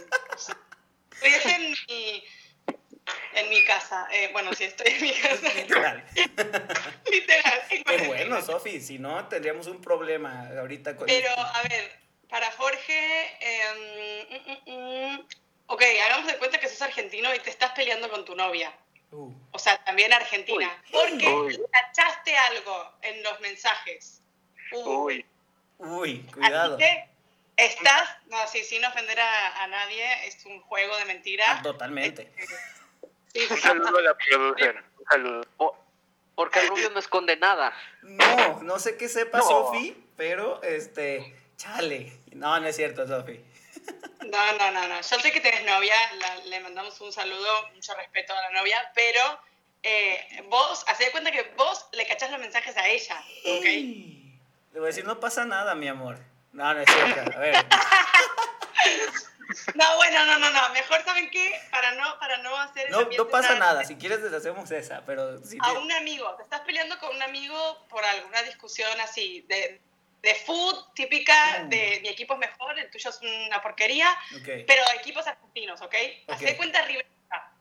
Estoy 1.22 1.52
en 1.52 1.70
mi, 1.88 2.24
en 3.34 3.50
mi 3.50 3.64
casa. 3.64 4.06
Eh, 4.12 4.28
bueno, 4.32 4.52
sí, 4.52 4.64
estoy 4.64 4.92
en 4.92 5.02
mi 5.02 5.12
casa. 5.14 5.52
Literal. 5.54 6.04
Literal. 7.10 7.62
Qué 7.68 8.04
bueno, 8.06 8.42
Sofi, 8.42 8.80
si 8.80 8.98
no 8.98 9.26
tendríamos 9.28 9.66
un 9.66 9.80
problema 9.80 10.48
ahorita 10.58 10.94
con 10.94 11.06
Pero, 11.06 11.28
esto. 11.28 11.40
a 11.40 11.62
ver, 11.62 11.90
para 12.28 12.50
Jorge, 12.52 13.38
em, 13.40 13.78
mm, 14.28 14.70
mm, 14.70 15.16
mm. 15.16 15.28
Ok, 15.66 15.82
hagamos 16.04 16.26
de 16.26 16.38
cuenta 16.38 16.58
que 16.58 16.68
sos 16.68 16.82
argentino 16.82 17.34
y 17.34 17.38
te 17.40 17.50
estás 17.50 17.72
peleando 17.72 18.08
con 18.10 18.24
tu 18.24 18.34
novia. 18.34 18.72
Uh, 19.12 19.32
O 19.52 19.58
sea, 19.58 19.82
también 19.84 20.12
argentina. 20.12 20.70
Porque 20.90 21.26
Uy. 21.28 21.60
cachaste 21.72 22.36
algo 22.36 22.92
en 23.02 23.22
los 23.22 23.40
mensajes. 23.40 24.20
Uy, 24.72 25.24
uy, 25.78 26.24
así 26.26 26.32
cuidado. 26.32 26.76
que 26.76 27.08
estás, 27.56 28.08
no, 28.26 28.36
sí, 28.48 28.64
sin 28.64 28.84
ofender 28.84 29.18
a, 29.20 29.62
a 29.62 29.66
nadie, 29.68 30.26
es 30.26 30.44
un 30.44 30.60
juego 30.62 30.96
de 30.96 31.04
mentira. 31.04 31.44
Ah, 31.48 31.62
totalmente. 31.62 32.30
Sí, 33.32 33.46
un 33.48 33.56
saludo 33.58 33.98
a 33.98 34.02
la 34.02 34.14
producer. 34.16 34.82
Un 34.98 35.04
saludo. 35.06 35.40
Po- 35.56 35.76
Porque 36.34 36.60
el 36.60 36.68
rubio 36.68 36.90
no 36.90 36.98
esconde 36.98 37.36
nada. 37.36 37.72
No, 38.02 38.62
no 38.62 38.78
sé 38.80 38.96
qué 38.96 39.08
sepa 39.08 39.38
No. 39.38 39.44
Sofi, 39.44 39.96
pero 40.16 40.60
este, 40.64 41.36
chale. 41.56 42.12
No, 42.32 42.58
no 42.58 42.66
es 42.66 42.74
cierto, 42.76 43.06
Sofi. 43.06 43.40
No, 44.26 44.52
no, 44.58 44.70
no, 44.72 44.88
no. 44.88 45.00
Yo 45.00 45.20
sé 45.20 45.30
que 45.32 45.40
tenés 45.40 45.64
novia, 45.64 45.94
la- 46.14 46.36
le 46.46 46.60
mandamos 46.60 47.00
un 47.00 47.12
saludo, 47.12 47.68
mucho 47.74 47.94
respeto 47.94 48.32
a 48.34 48.42
la 48.42 48.50
novia, 48.50 48.90
pero 48.94 49.40
eh, 49.82 50.42
vos, 50.48 50.84
hacé 50.88 51.04
de 51.04 51.10
cuenta 51.12 51.30
que 51.30 51.42
vos 51.56 51.86
le 51.92 52.06
cachás 52.06 52.30
los 52.30 52.40
mensajes 52.40 52.76
a 52.76 52.88
ella, 52.88 53.16
¿ok? 53.44 53.64
Le 53.64 54.80
voy 54.80 54.82
a 54.84 54.86
decir, 54.86 55.04
no 55.04 55.20
pasa 55.20 55.44
nada, 55.44 55.74
mi 55.74 55.86
amor. 55.88 56.18
No, 56.52 56.74
no 56.74 56.80
es 56.80 56.86
cierto. 56.92 57.36
A 57.36 57.40
ver. 57.40 57.66
No, 59.74 59.96
bueno, 59.96 60.24
no, 60.26 60.38
no, 60.38 60.50
no. 60.50 60.68
Mejor, 60.70 61.02
¿saben 61.04 61.30
qué? 61.30 61.58
Para 61.70 61.92
no, 61.92 62.18
para 62.18 62.38
no 62.38 62.56
hacer 62.56 62.90
No, 62.90 63.02
no 63.16 63.28
pasa 63.28 63.50
tan- 63.50 63.58
nada. 63.60 63.84
Si 63.84 63.96
quieres, 63.96 64.22
deshacemos 64.22 64.70
esa, 64.70 65.02
pero 65.06 65.38
si 65.38 65.56
A 65.60 65.72
te- 65.72 65.78
un 65.78 65.90
amigo, 65.92 66.34
te 66.36 66.42
estás 66.42 66.60
peleando 66.62 66.98
con 66.98 67.14
un 67.14 67.22
amigo 67.22 67.86
por 67.88 68.04
alguna 68.04 68.42
discusión 68.42 68.90
así, 69.00 69.42
de, 69.42 69.80
de 70.22 70.34
food, 70.34 70.92
típica, 70.94 71.62
Mm. 71.64 71.68
de 71.68 71.98
mi 72.02 72.08
equipo 72.08 72.34
es 72.34 72.40
mejor, 72.40 72.78
el 72.78 72.90
tuyo 72.90 73.10
es 73.10 73.20
una 73.46 73.62
porquería, 73.62 74.08
pero 74.66 74.82
equipos 74.98 75.26
argentinos, 75.26 75.80
¿ok? 75.82 75.94
Haz 76.28 76.40
de 76.40 76.50
Ok. 76.50 76.56
cuenta 76.56 76.82
River. 76.82 77.06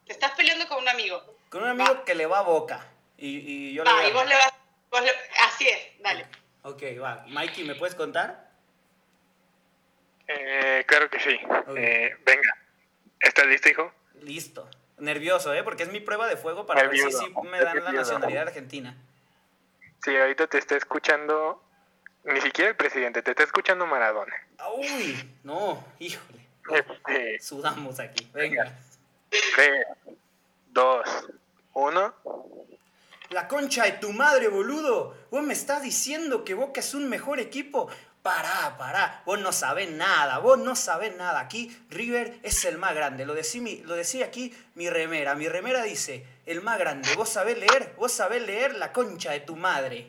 Te 0.06 0.14
estás 0.14 0.32
peleando 0.32 0.68
con 0.68 0.80
un 0.80 0.88
amigo. 0.90 1.38
Con 1.50 1.64
un 1.64 1.70
amigo 1.70 2.04
que 2.04 2.14
le 2.16 2.26
va 2.28 2.40
a 2.40 2.44
boca. 2.44 2.86
Y, 3.18 3.38
y 3.70 3.74
yo 3.74 3.84
le 3.84 3.90
Va, 3.90 3.96
voy 3.98 4.06
a- 4.06 4.10
y 4.10 4.14
vos 4.14 4.28
le 4.28 4.36
vas. 4.36 4.54
vos 4.92 5.02
le- 5.02 5.12
así 5.48 5.68
es, 5.68 5.80
dale. 6.02 6.26
Ok, 6.64 6.84
va. 7.02 7.24
Mikey, 7.28 7.64
¿me 7.64 7.76
puedes 7.76 7.96
contar? 7.96 8.52
Eh, 10.28 10.84
claro 10.88 11.10
que 11.10 11.20
sí. 11.20 11.40
Eh, 11.78 12.16
venga. 12.26 12.58
¿Estás 13.20 13.46
listo, 13.48 13.70
hijo? 13.70 13.92
Listo. 14.22 14.70
Nervioso, 14.98 15.54
¿eh? 15.54 15.64
Porque 15.64 15.84
es 15.84 15.90
mi 15.92 16.00
prueba 16.00 16.28
de 16.28 16.38
fuego 16.38 16.66
para 16.66 16.84
ver 16.88 16.98
si 16.98 17.12
sí 17.12 17.34
me 17.44 17.60
dan 17.60 17.84
la 17.84 17.92
nacionalidad 17.92 18.48
argentina. 18.48 18.96
Sí, 20.04 20.16
ahorita 20.16 20.48
te 20.48 20.58
está 20.60 20.76
escuchando, 20.78 21.64
ni 22.26 22.42
siquiera 22.42 22.70
el 22.72 22.76
presidente, 22.76 23.22
te 23.22 23.32
está 23.32 23.44
escuchando 23.44 23.86
Maradona. 23.86 24.36
Uy, 24.78 25.36
no, 25.44 25.84
híjole. 26.00 26.46
Este, 26.72 27.40
Sudamos 27.40 28.00
aquí. 28.00 28.28
Venga. 28.34 28.72
3, 29.30 29.86
2, 30.72 31.08
1. 31.74 32.16
La 33.30 33.48
concha 33.48 33.84
de 33.86 33.94
tu 33.94 34.12
madre, 34.14 34.48
boludo. 34.48 35.16
Vos 35.32 35.44
me 35.44 35.54
estás 35.54 35.82
diciendo 35.82 36.44
que 36.44 36.54
Boca 36.54 36.80
es 36.80 36.94
un 36.94 37.08
mejor 37.10 37.40
equipo. 37.40 37.90
Pará, 38.24 38.76
pará. 38.78 39.22
Vos 39.26 39.40
no 39.40 39.52
sabés 39.52 39.90
nada. 39.92 40.40
Vos 40.40 40.58
no 40.58 40.76
sabés 40.76 41.16
nada. 41.16 41.40
Aquí 41.40 41.76
River 41.90 42.40
es 42.44 42.66
el 42.66 42.78
más 42.80 42.96
grande. 42.96 43.26
Lo 43.26 43.36
decía, 43.36 43.62
mi- 43.62 43.84
lo 43.84 43.96
decía 43.96 44.26
aquí 44.26 44.56
mi 44.76 44.90
remera. 44.90 45.36
Mi 45.36 45.48
remera 45.48 45.84
dice, 45.84 46.26
el 46.48 46.62
más 46.62 46.80
grande. 46.80 47.14
¿Vos 47.16 47.30
sabés 47.30 47.58
leer? 47.60 47.94
¿Vos 47.98 48.12
sabés 48.12 48.42
leer 48.44 48.76
la 48.76 48.92
concha 48.94 49.32
de 49.32 49.42
tu 49.42 49.56
madre? 49.56 50.08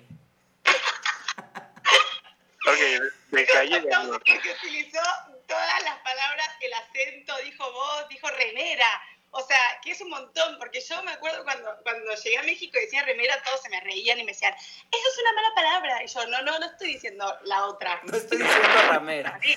Ok, 2.77 3.13
de 3.33 3.47
calle 3.53 3.81
de 3.81 3.91
No, 3.91 4.11
porque 4.13 4.41
utilizó 4.63 5.01
todas 5.49 5.83
las 5.83 5.97
palabras, 6.01 6.49
el 6.61 6.73
acento, 6.75 7.37
dijo 7.45 7.73
vos, 7.73 8.09
dijo 8.09 8.29
remera. 8.31 9.03
O 9.33 9.43
sea, 9.47 9.59
que 9.83 9.91
es 9.91 10.01
un 10.01 10.09
montón, 10.09 10.57
porque 10.59 10.81
yo 10.81 11.03
me 11.03 11.13
acuerdo 11.13 11.45
cuando, 11.45 11.77
cuando 11.83 12.15
llegué 12.15 12.39
a 12.39 12.43
México 12.43 12.79
y 12.79 12.83
decía 12.83 13.03
remera, 13.03 13.43
todos 13.43 13.61
se 13.61 13.69
me 13.69 13.81
reían 13.81 14.19
y 14.19 14.25
me 14.25 14.33
decían, 14.33 14.55
eso 14.55 15.09
es 15.13 15.19
una 15.21 15.33
mala 15.33 15.55
palabra. 15.55 16.03
Y 16.03 16.07
yo, 16.07 16.27
no, 16.29 16.43
no, 16.43 16.59
no 16.59 16.67
estoy 16.67 16.95
diciendo 16.95 17.39
la 17.43 17.67
otra. 17.67 18.01
No 18.05 18.17
estoy 18.17 18.39
diciendo 18.39 18.69
ramera. 18.89 19.39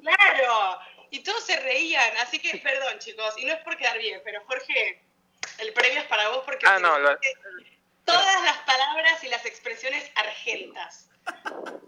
Claro. 0.00 0.78
Y 1.10 1.20
todos 1.22 1.44
se 1.44 1.58
reían, 1.60 2.16
así 2.18 2.38
que 2.38 2.56
perdón, 2.58 2.98
chicos, 2.98 3.34
y 3.38 3.44
no 3.44 3.52
es 3.54 3.60
por 3.60 3.76
quedar 3.76 3.98
bien, 3.98 4.20
pero 4.24 4.42
Jorge, 4.46 5.02
el 5.58 5.72
premio 5.72 6.00
es 6.00 6.06
para 6.06 6.28
vos 6.28 6.42
porque 6.44 6.66
Ah, 6.66 6.78
no, 6.78 6.98
lo- 6.98 7.18
todas 8.04 8.42
las 8.44 8.58
palabras 8.58 9.22
y 9.24 9.28
las 9.28 9.44
expresiones 9.46 10.10
argentas. 10.14 11.08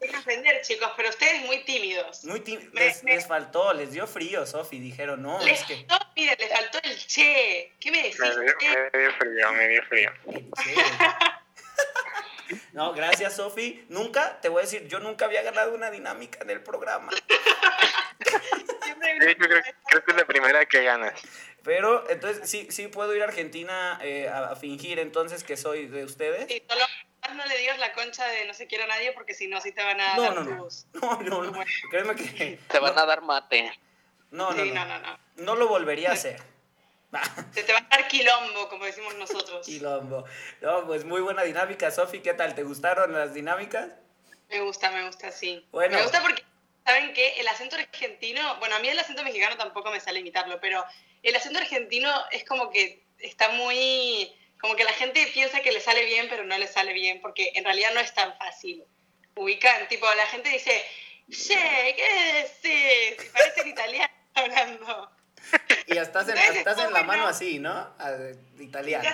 Sin 0.01 0.16
ofender, 0.16 0.62
chicos, 0.62 0.91
pero 0.97 1.09
ustedes 1.11 1.45
muy 1.47 1.62
tímidos. 1.64 2.24
Muy 2.24 2.41
tí- 2.41 2.59
Me- 2.72 2.80
les, 2.86 3.03
me- 3.05 3.14
les 3.14 3.26
faltó, 3.26 3.72
les 3.72 3.93
dio 3.93 4.07
frío, 4.07 4.47
Sofi. 4.47 4.78
Dijeron, 4.78 5.22
no, 5.22 5.38
Les 5.45 5.61
es 5.61 5.66
que. 5.66 5.76
faltó, 5.86 6.07
miren, 6.16 6.36
les 6.38 6.51
faltó 6.53 6.78
el 6.82 6.97
che. 7.07 7.72
¿Qué 7.80 7.91
me 7.91 8.03
decís? 8.05 8.18
Me 8.20 8.30
dio, 8.30 8.53
che? 8.59 8.68
me 8.93 8.99
dio 8.99 9.12
frío, 9.18 9.53
me 9.53 9.68
dio 9.68 9.82
frío. 9.84 10.12
No, 12.72 12.93
gracias, 12.93 13.36
Sofi. 13.36 13.84
Nunca, 13.88 14.41
te 14.41 14.49
voy 14.49 14.61
a 14.61 14.64
decir, 14.64 14.88
yo 14.88 14.99
nunca 14.99 15.26
había 15.26 15.43
ganado 15.43 15.72
una 15.72 15.88
dinámica 15.91 16.41
en 16.43 16.51
el 16.51 16.61
programa. 16.62 17.12
Siempre 18.84 19.18
De 19.20 19.30
hecho, 19.30 19.45
creo, 19.45 19.62
creo 19.86 20.05
que 20.05 20.11
es 20.11 20.16
la 20.16 20.24
primera 20.26 20.66
que 20.66 20.82
ganas. 20.82 21.12
Pero, 21.62 22.09
entonces, 22.11 22.51
sí, 22.51 22.66
sí 22.70 22.88
puedo 22.88 23.14
ir 23.14 23.22
a 23.22 23.26
Argentina 23.26 23.99
eh, 24.03 24.28
a, 24.28 24.47
a 24.51 24.57
fingir 24.57 24.99
entonces 24.99 25.45
que 25.45 25.57
soy 25.57 25.86
de 25.86 26.05
ustedes. 26.05 26.47
Sí, 26.49 26.61
solo 26.68 26.84
no 27.34 27.44
le 27.46 27.56
digas 27.58 27.78
la 27.78 27.92
concha 27.92 28.26
de 28.26 28.46
no 28.46 28.54
se 28.54 28.66
quiere 28.66 28.84
a 28.84 28.86
nadie 28.88 29.12
porque 29.12 29.34
si 29.34 29.46
no, 29.48 29.60
sí 29.60 29.72
te 29.72 29.82
van 29.82 30.00
a 30.00 30.14
No, 30.16 30.22
dar 30.22 30.34
no, 30.34 30.44
no. 30.44 30.64
tus- 30.64 30.86
No, 30.94 31.20
no, 31.22 31.42
no. 31.44 31.64
Créeme 31.90 32.14
que. 32.16 32.58
Te 32.68 32.78
van 32.78 32.98
a 32.98 33.06
dar 33.06 33.22
mate. 33.22 33.72
No, 34.30 34.50
no, 34.52 34.62
Sí, 34.62 34.70
no. 34.70 34.84
no, 34.84 34.98
no, 34.98 34.98
no. 35.00 35.18
No 35.36 35.56
lo 35.56 35.68
volvería 35.68 36.10
a 36.10 36.12
hacer. 36.14 36.40
Se 37.52 37.64
te 37.64 37.72
va 37.72 37.80
a 37.80 37.86
dar 37.96 38.06
quilombo, 38.08 38.68
como 38.68 38.84
decimos 38.84 39.14
nosotros. 39.16 39.66
Quilombo. 39.66 40.24
No, 40.60 40.86
pues 40.86 41.04
muy 41.04 41.20
buena 41.20 41.42
dinámica, 41.42 41.90
Sofi. 41.90 42.20
¿Qué 42.20 42.34
tal? 42.34 42.54
¿Te 42.54 42.62
gustaron 42.62 43.12
las 43.12 43.34
dinámicas? 43.34 43.88
Me 44.48 44.60
gusta, 44.60 44.90
me 44.90 45.04
gusta, 45.06 45.32
sí. 45.32 45.66
Bueno. 45.72 45.96
Me 45.96 46.02
gusta 46.02 46.20
porque, 46.22 46.44
¿saben 46.84 47.12
qué? 47.12 47.34
El 47.40 47.48
acento 47.48 47.76
argentino, 47.76 48.56
bueno, 48.60 48.76
a 48.76 48.78
mí 48.78 48.88
el 48.88 48.98
acento 48.98 49.24
mexicano 49.24 49.56
tampoco 49.56 49.90
me 49.90 49.98
sale 50.00 50.20
imitarlo, 50.20 50.60
pero 50.60 50.84
el 51.22 51.34
acento 51.34 51.58
argentino 51.58 52.12
es 52.30 52.44
como 52.44 52.70
que 52.70 53.04
está 53.18 53.48
muy, 53.50 54.32
como 54.61 54.76
que 54.76 54.84
la 54.84 54.92
gente 54.92 55.26
piensa 55.32 55.61
que 55.61 55.72
le 55.72 55.80
sale 55.80 56.04
bien, 56.04 56.28
pero 56.28 56.44
no 56.44 56.56
le 56.58 56.66
sale 56.66 56.92
bien, 56.92 57.20
porque 57.20 57.52
en 57.54 57.64
realidad 57.64 57.92
no 57.94 58.00
es 58.00 58.12
tan 58.14 58.36
fácil. 58.36 58.84
Ubican, 59.36 59.88
tipo, 59.88 60.06
la 60.14 60.26
gente 60.26 60.50
dice, 60.50 60.84
che, 61.30 61.94
¿qué 61.96 62.48
decís? 62.62 63.26
Y 63.26 63.30
parecen 63.30 63.68
italianos 63.68 64.16
hablando. 64.34 65.11
Y 65.86 65.96
estás 65.96 66.28
en, 66.28 66.36
Entonces, 66.36 66.56
estás 66.58 66.78
en 66.78 66.92
la 66.92 67.02
mano 67.02 67.26
así, 67.26 67.58
¿no? 67.58 67.94
Y 68.58 68.64
Italiano. 68.64 69.08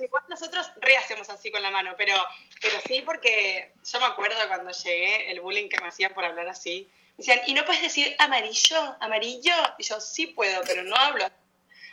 Igual 0.00 0.22
nosotros 0.28 0.70
re 0.80 0.96
hacemos 0.96 1.28
así 1.28 1.50
con 1.50 1.62
la 1.62 1.70
mano, 1.70 1.94
pero, 1.96 2.14
pero 2.60 2.76
sí 2.86 3.02
porque 3.04 3.72
yo 3.84 4.00
me 4.00 4.06
acuerdo 4.06 4.36
cuando 4.48 4.70
llegué, 4.70 5.30
el 5.30 5.40
bullying 5.40 5.68
que 5.68 5.80
me 5.80 5.88
hacían 5.88 6.14
por 6.14 6.24
hablar 6.24 6.48
así. 6.48 6.88
Me 7.16 7.24
decían, 7.24 7.40
¿y 7.46 7.54
no 7.54 7.64
puedes 7.64 7.82
decir 7.82 8.14
amarillo, 8.18 8.96
amarillo? 9.00 9.54
Y 9.78 9.82
yo, 9.82 10.00
sí 10.00 10.28
puedo, 10.28 10.62
pero 10.66 10.84
no 10.84 10.94
hablo. 10.94 11.28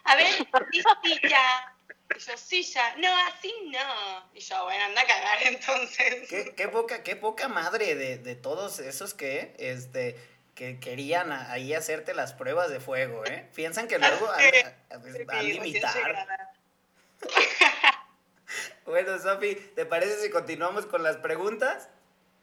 A 0.04 0.16
ver, 0.16 0.28
ya. 1.30 1.73
Y 2.16 2.20
yo, 2.20 2.38
sí, 2.38 2.64
ya. 2.64 2.96
No, 2.98 3.08
así 3.28 3.54
no. 3.72 4.30
Y 4.36 4.40
yo, 4.40 4.64
bueno, 4.66 4.84
anda 4.86 5.02
a 5.02 5.06
cagar 5.08 5.38
entonces. 5.44 6.28
¿Qué, 6.30 6.54
qué 6.56 6.68
poca, 6.68 7.04
qué 7.04 7.16
poca 7.16 7.48
madre 7.48 7.96
de, 7.96 8.18
de 8.18 8.36
todos 8.36 8.80
esos 8.80 9.14
que, 9.14 9.56
este, 9.58 10.16
que 10.56 10.80
querían 10.80 11.32
a- 11.32 11.52
ahí 11.52 11.74
hacerte 11.74 12.14
las 12.14 12.34
pruebas 12.34 12.70
de 12.70 12.80
fuego, 12.80 13.26
¿eh? 13.26 13.50
Piensan 13.56 13.88
que 13.88 13.98
luego 14.00 14.30
han, 14.32 14.40
Sí, 14.52 14.58
han- 14.60 14.74
Sí, 14.74 14.76
han 14.90 15.02
de 15.04 15.26
recién 15.26 15.56
imitar. 15.58 15.96
llegada. 15.96 16.54
Bueno, 18.86 19.18
Sofi, 19.18 19.56
¿te 19.56 19.86
parece 19.86 20.22
si 20.22 20.30
continuamos 20.30 20.86
con 20.86 21.04
las 21.04 21.16
preguntas? 21.18 21.90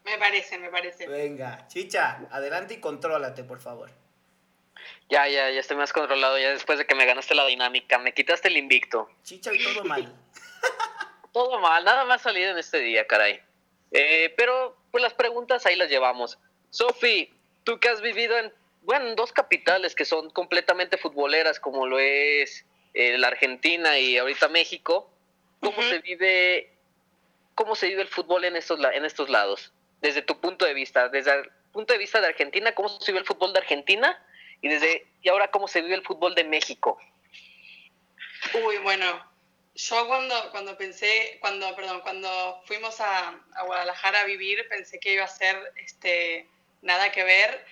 Me 0.05 0.17
parece, 0.19 0.59
me 0.59 0.71
parece. 0.71 1.07
Venga, 1.07 1.69
Chicha, 1.69 2.27
adelante 2.31 2.75
y 2.75 2.81
contrólate, 2.81 3.45
por 3.45 3.61
favor. 3.61 3.91
Ya, 5.09 5.29
ya, 5.29 5.51
ya 5.51 5.61
estoy 5.61 5.77
más 5.77 5.93
controlado. 5.93 6.39
Ya 6.39 6.51
después 6.51 6.79
de 6.79 6.87
que 6.87 6.95
me 6.95 7.05
ganaste 7.05 7.35
la 7.35 7.47
dinámica, 7.47 7.99
me 7.99 8.15
quitaste 8.15 8.49
el 8.49 8.57
invicto. 8.57 9.09
Chicha 9.23 9.53
y 9.53 9.63
todo 9.63 9.85
mal. 9.85 10.13
Todo 11.33 11.61
mal, 11.61 11.85
nada 11.85 12.05
más 12.07 12.23
salido 12.23 12.51
en 12.51 12.59
este 12.59 12.81
día, 12.81 13.07
caray. 13.07 13.41
Eh, 13.93 14.35
pero, 14.37 14.77
pues 14.91 15.01
las 15.01 15.15
preguntas 15.15 15.65
ahí 15.65 15.77
las 15.77 15.89
llevamos. 15.89 16.39
Sofi, 16.71 17.33
tú 17.63 17.79
que 17.79 17.89
has 17.89 18.01
vivido 18.01 18.37
en, 18.37 18.53
bueno, 18.83 19.09
en 19.09 19.17
dos 19.17 19.33
capitales 19.33 19.95
que 19.95 20.05
son 20.05 20.31
completamente 20.31 20.97
futboleras, 20.97 21.61
como 21.61 21.87
lo 21.87 21.99
es 21.99 22.65
eh, 22.95 23.19
la 23.19 23.29
Argentina 23.29 23.99
y 23.99 24.19
ahorita 24.19 24.49
México, 24.49 25.11
¿cómo 25.61 25.83
se 25.83 25.99
vive, 26.01 26.73
cómo 27.55 27.77
se 27.77 27.89
vive 27.89 28.03
el 28.03 28.09
fútbol 28.09 28.45
en 28.45 28.57
estos, 28.57 28.81
en 28.93 29.05
estos 29.05 29.29
lados? 29.29 29.73
Desde 30.01 30.23
tu 30.23 30.41
punto 30.41 30.65
de 30.65 30.75
vista, 30.75 31.09
desde 31.09 31.33
el 31.33 31.51
punto 31.73 31.93
de 31.93 31.99
vista 31.99 32.21
de 32.21 32.29
Argentina, 32.29 32.73
¿cómo 32.75 32.89
se 32.89 33.13
vive 33.13 33.21
el 33.21 33.27
fútbol 33.27 33.53
de 33.53 33.61
Argentina? 33.61 34.21
Y 34.63 34.69
desde, 34.69 35.07
y 35.23 35.29
ahora, 35.29 35.49
¿cómo 35.51 35.69
se 35.69 35.81
vive 35.81 35.95
el 35.95 36.05
fútbol 36.05 36.35
de 36.35 36.45
México? 36.45 36.99
Uy, 38.65 38.79
bueno, 38.79 39.31
yo 39.75 40.07
cuando, 40.09 40.51
cuando 40.51 40.77
pensé, 40.77 41.39
cuando, 41.41 41.75
perdón, 41.77 42.01
cuando 42.01 42.63
fuimos 42.67 43.01
a, 43.01 43.29
a 43.55 43.63
Guadalajara 43.65 44.21
a 44.21 44.25
vivir, 44.25 44.67
pensé 44.69 44.99
que 44.99 45.13
iba 45.13 45.25
a 45.25 45.29
ser 45.29 45.57
este, 45.77 46.49
nada 46.83 47.13
que 47.13 47.25
ver. 47.25 47.65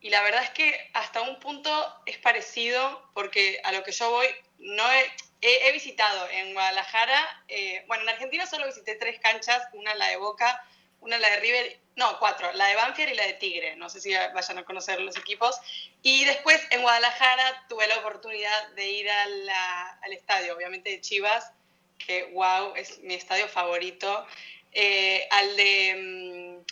Y 0.00 0.10
la 0.10 0.22
verdad 0.22 0.42
es 0.42 0.50
que 0.50 0.90
hasta 0.94 1.22
un 1.22 1.38
punto 1.38 1.70
es 2.06 2.18
parecido, 2.18 3.08
porque 3.14 3.60
a 3.64 3.72
lo 3.72 3.84
que 3.84 3.92
yo 3.92 4.10
voy, 4.10 4.26
no 4.58 4.90
he, 4.92 5.02
he- 5.42 5.68
he 5.68 5.72
visitado 5.72 6.28
en 6.30 6.54
Guadalajara, 6.54 7.44
eh, 7.48 7.84
bueno, 7.86 8.02
en 8.04 8.08
Argentina 8.08 8.46
solo 8.46 8.66
visité 8.66 8.96
tres 8.96 9.20
canchas, 9.20 9.62
una 9.74 9.94
la 9.94 10.08
de 10.08 10.16
Boca, 10.16 10.60
una 11.02 11.18
la 11.18 11.28
de 11.30 11.40
River, 11.40 11.78
no, 11.96 12.18
cuatro, 12.18 12.50
la 12.54 12.66
de 12.68 12.74
Banfield 12.76 13.12
y 13.12 13.14
la 13.14 13.26
de 13.26 13.34
Tigre, 13.34 13.76
no 13.76 13.90
sé 13.90 14.00
si 14.00 14.14
vayan 14.14 14.58
a 14.58 14.64
conocer 14.64 14.98
los 15.00 15.16
equipos. 15.16 15.60
Y 16.02 16.24
después 16.24 16.60
en 16.70 16.80
Guadalajara 16.82 17.66
tuve 17.68 17.86
la 17.86 17.98
oportunidad 17.98 18.68
de 18.70 18.88
ir 18.90 19.10
a 19.10 19.26
la- 19.26 19.98
al 20.02 20.12
estadio, 20.12 20.56
obviamente 20.56 20.90
de 20.90 21.00
Chivas, 21.00 21.52
que 21.98 22.24
wow, 22.32 22.74
es 22.76 22.98
mi 23.00 23.14
estadio 23.14 23.46
favorito. 23.48 24.26
Eh, 24.72 25.28
al 25.30 25.54
de. 25.56 25.94
mm, 25.98 26.64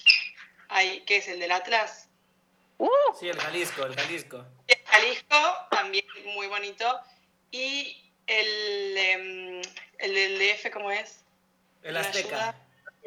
ay, 0.71 1.03
¿Qué 1.07 1.17
es? 1.19 1.29
¿El 1.29 1.39
del 1.39 1.53
Atlas? 1.53 2.09
¡Uh! 2.79 2.89
Sí, 3.19 3.29
el 3.29 3.39
Jalisco, 3.39 3.85
el 3.85 3.95
Jalisco. 3.95 4.45
El 4.67 4.79
Jalisco, 4.87 5.37
también 5.71 6.07
muy 6.35 6.47
bonito. 6.47 6.99
Y 7.51 8.11
el, 8.27 8.97
em, 8.97 9.63
el 9.99 10.15
del 10.15 10.39
DF, 10.39 10.71
¿cómo 10.71 10.91
es? 10.91 11.21
El 11.83 11.93
¿Me 11.95 12.01
Azteca. 12.01 12.55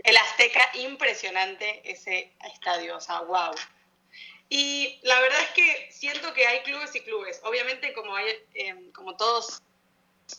El 0.04 0.18
Azteca, 0.18 0.70
impresionante 0.76 1.82
ese 1.89 2.34
estadio, 2.54 2.98
o 2.98 3.02
sea, 3.02 3.22
wow. 3.22 3.54
Y 4.50 5.00
la 5.04 5.20
verdad 5.22 5.41
es 5.41 5.50
que 5.50 5.89
siento 5.91 6.34
que 6.34 6.46
hay 6.46 6.62
clubes 6.62 6.94
y 6.96 7.02
clubes. 7.02 7.39
Obviamente, 7.44 7.94
como 7.94 8.16
hay, 8.16 8.28
em, 8.54 8.91
como 8.91 9.16
todos 9.16 9.62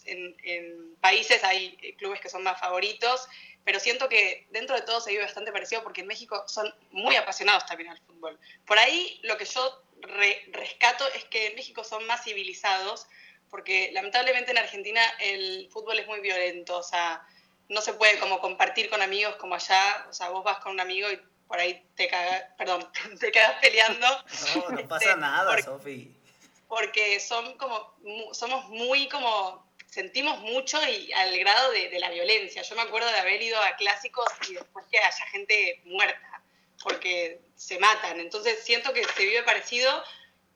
en, 0.06 0.36
en 0.42 0.96
países, 0.96 1.42
hay 1.44 1.76
eh, 1.82 1.94
clubes 1.96 2.20
que 2.20 2.28
son 2.28 2.42
más 2.42 2.58
favoritos, 2.60 3.28
pero 3.64 3.80
siento 3.80 4.08
que 4.08 4.46
dentro 4.50 4.76
de 4.76 4.82
todo 4.82 5.00
se 5.00 5.10
vive 5.10 5.22
bastante 5.22 5.52
parecido 5.52 5.82
porque 5.82 6.02
en 6.02 6.06
México 6.06 6.44
son 6.46 6.72
muy 6.90 7.16
apasionados 7.16 7.64
también 7.66 7.90
al 7.90 7.98
fútbol. 8.00 8.38
Por 8.66 8.78
ahí 8.78 9.18
lo 9.22 9.36
que 9.38 9.46
yo 9.46 9.82
re- 10.00 10.44
rescato 10.52 11.06
es 11.14 11.24
que 11.24 11.46
en 11.48 11.54
México 11.54 11.82
son 11.82 12.06
más 12.06 12.22
civilizados, 12.24 13.06
porque 13.50 13.90
lamentablemente 13.92 14.50
en 14.50 14.58
Argentina 14.58 15.00
el 15.20 15.68
fútbol 15.70 15.98
es 15.98 16.06
muy 16.06 16.20
violento, 16.20 16.78
o 16.78 16.82
sea, 16.82 17.26
no 17.68 17.80
se 17.80 17.94
puede 17.94 18.18
como 18.18 18.40
compartir 18.40 18.90
con 18.90 19.00
amigos 19.02 19.36
como 19.36 19.54
allá, 19.54 20.06
o 20.08 20.12
sea, 20.12 20.28
vos 20.30 20.44
vas 20.44 20.58
con 20.58 20.72
un 20.72 20.80
amigo 20.80 21.10
y 21.10 21.20
por 21.48 21.58
ahí 21.58 21.84
te 21.94 22.08
cagas, 22.08 22.44
perdón, 22.58 22.88
te 23.20 23.30
quedas 23.32 23.54
peleando. 23.60 24.06
No, 24.56 24.70
no 24.70 24.88
pasa 24.88 25.10
Este, 25.10 25.20
nada, 25.20 25.46
porque- 25.50 25.62
Sofi. 25.62 26.16
porque 26.68 27.20
son 27.20 27.56
como, 27.56 27.94
somos 28.32 28.68
muy 28.68 29.08
como, 29.08 29.64
sentimos 29.88 30.40
mucho 30.40 30.78
y 30.88 31.12
al 31.12 31.38
grado 31.38 31.70
de, 31.72 31.88
de 31.88 31.98
la 32.00 32.10
violencia. 32.10 32.62
Yo 32.62 32.74
me 32.76 32.82
acuerdo 32.82 33.08
de 33.10 33.18
haber 33.18 33.40
ido 33.40 33.60
a 33.62 33.76
clásicos 33.76 34.26
y 34.48 34.54
después 34.54 34.84
que 34.90 34.98
haya 34.98 35.26
gente 35.26 35.80
muerta, 35.84 36.42
porque 36.82 37.40
se 37.54 37.78
matan. 37.78 38.18
Entonces 38.20 38.62
siento 38.64 38.92
que 38.92 39.04
se 39.04 39.24
vive 39.24 39.42
parecido, 39.44 40.02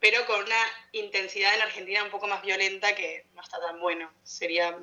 pero 0.01 0.27
con 0.27 0.43
una 0.43 0.65
intensidad 0.93 1.55
en 1.55 1.63
Argentina 1.63 2.03
un 2.03 2.11
poco 2.11 2.27
más 2.27 2.43
violenta 2.43 2.95
que 2.95 3.27
no 3.35 3.43
está 3.43 3.61
tan 3.61 3.79
bueno. 3.81 4.13
Sería 4.25 4.77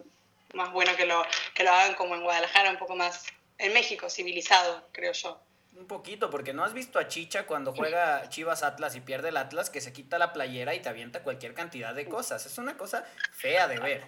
más 0.53 0.71
bueno 0.71 0.95
que 0.95 1.05
lo, 1.05 1.25
que 1.53 1.63
lo 1.63 1.71
hagan 1.71 1.95
como 1.95 2.15
en 2.15 2.23
Guadalajara, 2.23 2.71
un 2.71 2.77
poco 2.77 2.95
más, 2.95 3.25
en 3.57 3.73
México, 3.73 4.09
civilizado, 4.09 4.87
creo 4.91 5.13
yo. 5.13 5.41
Un 5.75 5.87
poquito, 5.87 6.29
porque 6.29 6.53
no 6.53 6.63
has 6.63 6.73
visto 6.73 6.99
a 6.99 7.09
Chicha 7.09 7.45
cuando 7.45 7.73
juega 7.73 8.29
Chivas 8.29 8.63
Atlas 8.63 8.95
y 8.95 9.01
pierde 9.01 9.29
el 9.29 9.37
Atlas 9.37 9.69
que 9.69 9.81
se 9.81 9.91
quita 9.91 10.17
la 10.17 10.31
playera 10.31 10.73
y 10.73 10.79
te 10.79 10.87
avienta 10.87 11.21
cualquier 11.21 11.53
cantidad 11.53 11.93
de 11.93 12.07
cosas. 12.07 12.45
Es 12.45 12.57
una 12.57 12.77
cosa 12.77 13.05
fea 13.33 13.67
de 13.67 13.79
ver. 13.79 14.07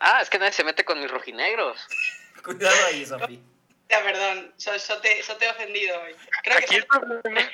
Ah, 0.00 0.20
es 0.20 0.28
que 0.28 0.38
nadie 0.38 0.52
se 0.52 0.64
mete 0.64 0.84
con 0.84 1.00
mis 1.00 1.10
rojinegros. 1.10 1.78
Cuidado 2.44 2.76
ahí, 2.86 3.06
Sofi. 3.06 3.42
Ya, 3.88 4.02
perdón, 4.02 4.52
yo, 4.58 4.76
yo, 4.76 5.00
te, 5.00 5.22
yo 5.22 5.36
te 5.36 5.44
he 5.46 5.50
ofendido 5.50 6.00
hoy. 6.02 6.14
Creo 6.42 6.58
que 6.58 6.64
Aquí 6.64 6.76
el 6.76 6.86
problema, 6.86 7.50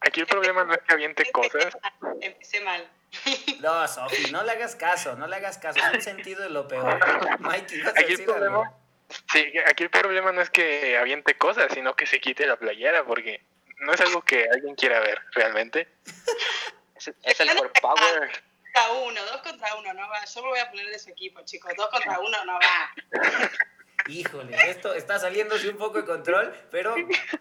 aquí 0.00 0.20
el 0.20 0.26
problema 0.26 0.64
no 0.64 0.72
es 0.74 0.80
que 0.80 0.94
aviente 0.94 1.30
cosas. 1.30 1.76
Empecé 2.20 2.60
mal. 2.62 2.88
No, 3.60 3.88
Sofi, 3.88 4.30
no 4.30 4.42
le 4.42 4.52
hagas 4.52 4.76
caso, 4.76 5.16
no 5.16 5.26
le 5.26 5.36
hagas 5.36 5.58
caso. 5.58 5.78
Es 5.78 5.94
un 5.94 6.02
sentido 6.02 6.42
de 6.42 6.50
lo 6.50 6.68
peor. 6.68 6.98
Mikey, 7.40 7.78
¿ibas 7.80 7.96
a 7.96 8.00
Aquí 8.00 8.12
el 8.12 8.20
algo? 8.20 8.32
problema, 8.32 8.72
sí, 9.32 9.52
aquí 9.66 9.82
el 9.84 9.90
problema 9.90 10.32
no 10.32 10.40
es 10.42 10.50
que 10.50 10.96
aviente 10.98 11.36
cosas, 11.36 11.72
sino 11.72 11.96
que 11.96 12.06
se 12.06 12.20
quite 12.20 12.46
la 12.46 12.56
playera, 12.56 13.04
porque 13.04 13.42
no 13.78 13.92
es 13.92 14.00
algo 14.00 14.22
que 14.22 14.46
alguien 14.52 14.74
quiera 14.74 15.00
ver 15.00 15.20
realmente. 15.32 15.88
Es, 16.96 17.12
es 17.24 17.40
el 17.40 17.54
core 17.54 17.70
power. 17.82 18.30
Contra 18.72 18.92
uno, 18.92 19.24
dos 19.26 19.42
contra 19.42 19.74
uno, 19.74 19.92
no 19.92 20.08
va. 20.08 20.24
Yo 20.24 20.42
me 20.42 20.48
voy 20.48 20.58
a 20.60 20.70
poner 20.70 20.86
de 20.86 20.98
su 20.98 21.10
equipo, 21.10 21.42
chicos. 21.44 21.70
Dos 21.76 21.88
contra 21.90 22.18
uno 22.20 22.42
no 22.46 22.54
va. 22.54 22.90
Híjole, 24.08 24.70
esto 24.70 24.94
está 24.94 25.18
saliéndose 25.18 25.68
un 25.68 25.76
poco 25.76 25.98
de 25.98 26.06
control, 26.06 26.54
pero 26.70 26.94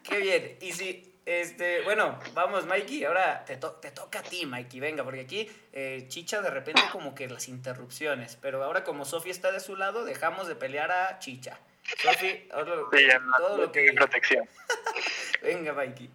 qué 0.04 0.18
bien. 0.18 0.58
Y 0.60 0.74
si, 0.74 1.15
este, 1.26 1.82
bueno, 1.82 2.20
vamos, 2.34 2.66
Mikey, 2.68 3.04
ahora 3.04 3.44
te, 3.46 3.58
te 3.58 3.92
toca 3.92 4.20
a 4.20 4.24
ti, 4.24 4.46
Mikey, 4.46 4.80
venga, 4.80 5.04
porque 5.04 5.22
aquí 5.22 5.50
eh, 5.74 6.06
Chicha 6.08 6.42
de 6.42 6.52
repente 6.52 6.84
como 6.92 7.16
que 7.16 7.28
las 7.28 7.48
interrupciones, 7.48 8.38
pero 8.40 8.64
ahora 8.64 8.84
como 8.84 9.06
Sofía 9.06 9.32
está 9.32 9.52
de 9.52 9.60
su 9.60 9.76
lado, 9.76 10.06
dejamos 10.06 10.48
de 10.48 10.56
pelear 10.56 10.92
a 10.92 11.18
Chicha. 11.18 11.60
Sofi, 11.98 12.48
todo 12.50 13.58
lo 13.58 13.72
que... 13.72 13.94
Protección. 13.94 14.48
venga, 15.42 15.74
Mikey. 15.74 16.10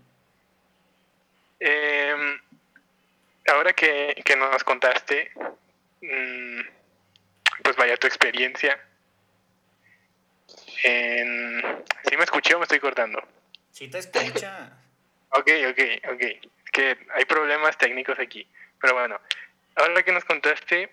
Em, 1.61 2.40
ahora 3.48 3.72
que, 3.72 4.20
que, 4.24 4.36
nos 4.36 4.64
contaste, 4.64 5.32
mm, 6.00 6.61
pues 7.62 7.76
vaya 7.76 7.96
tu 7.96 8.06
experiencia 8.06 8.80
en... 10.84 11.84
¿Sí 12.08 12.16
me 12.16 12.24
escuché 12.24 12.54
o 12.54 12.58
me 12.58 12.64
estoy 12.64 12.80
cortando? 12.80 13.20
Sí 13.72 13.88
te 13.88 13.98
escucha. 13.98 14.76
Ok, 15.30 15.50
ok, 15.70 15.80
ok. 16.12 16.22
Que 16.72 16.96
hay 17.14 17.24
problemas 17.24 17.76
técnicos 17.78 18.18
aquí. 18.18 18.46
Pero 18.80 18.94
bueno, 18.94 19.20
ahora 19.76 20.02
que 20.02 20.12
nos 20.12 20.24
contaste 20.24 20.90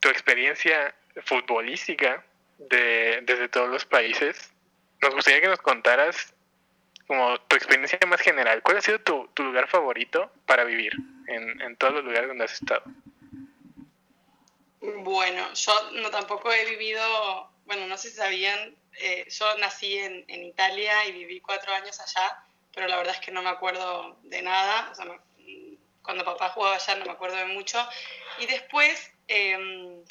tu 0.00 0.08
experiencia 0.08 0.94
futbolística 1.24 2.24
de, 2.58 3.20
desde 3.22 3.48
todos 3.48 3.68
los 3.68 3.84
países, 3.84 4.52
nos 5.02 5.14
gustaría 5.14 5.40
que 5.40 5.48
nos 5.48 5.60
contaras 5.60 6.34
como 7.06 7.40
tu 7.42 7.56
experiencia 7.56 7.98
más 8.06 8.20
general. 8.20 8.62
¿Cuál 8.62 8.76
ha 8.76 8.80
sido 8.82 9.00
tu, 9.00 9.28
tu 9.34 9.42
lugar 9.42 9.68
favorito 9.68 10.30
para 10.46 10.64
vivir 10.64 10.92
en, 11.26 11.60
en 11.62 11.76
todos 11.76 11.94
los 11.94 12.04
lugares 12.04 12.28
donde 12.28 12.44
has 12.44 12.52
estado? 12.52 12.82
Bueno, 14.80 15.52
yo 15.54 15.90
no 15.92 16.10
tampoco 16.10 16.52
he 16.52 16.64
vivido, 16.66 17.50
bueno, 17.64 17.86
no 17.86 17.96
sé 17.96 18.10
si 18.10 18.16
sabían, 18.16 18.76
eh, 19.00 19.26
yo 19.28 19.58
nací 19.58 19.98
en, 19.98 20.24
en, 20.28 20.44
Italia 20.44 21.06
y 21.06 21.12
viví 21.12 21.40
cuatro 21.40 21.72
años 21.74 21.98
allá, 22.00 22.44
pero 22.74 22.88
la 22.88 22.96
verdad 22.96 23.14
es 23.14 23.20
que 23.20 23.32
no 23.32 23.42
me 23.42 23.50
acuerdo 23.50 24.18
de 24.22 24.42
nada. 24.42 24.88
O 24.90 24.94
sea, 24.94 25.06
cuando 26.02 26.24
papá 26.24 26.50
jugaba 26.50 26.76
allá 26.76 26.94
no 26.96 27.06
me 27.06 27.12
acuerdo 27.12 27.36
de 27.36 27.46
mucho. 27.46 27.78
Y 28.38 28.46
después, 28.46 29.12
eh, 29.28 30.02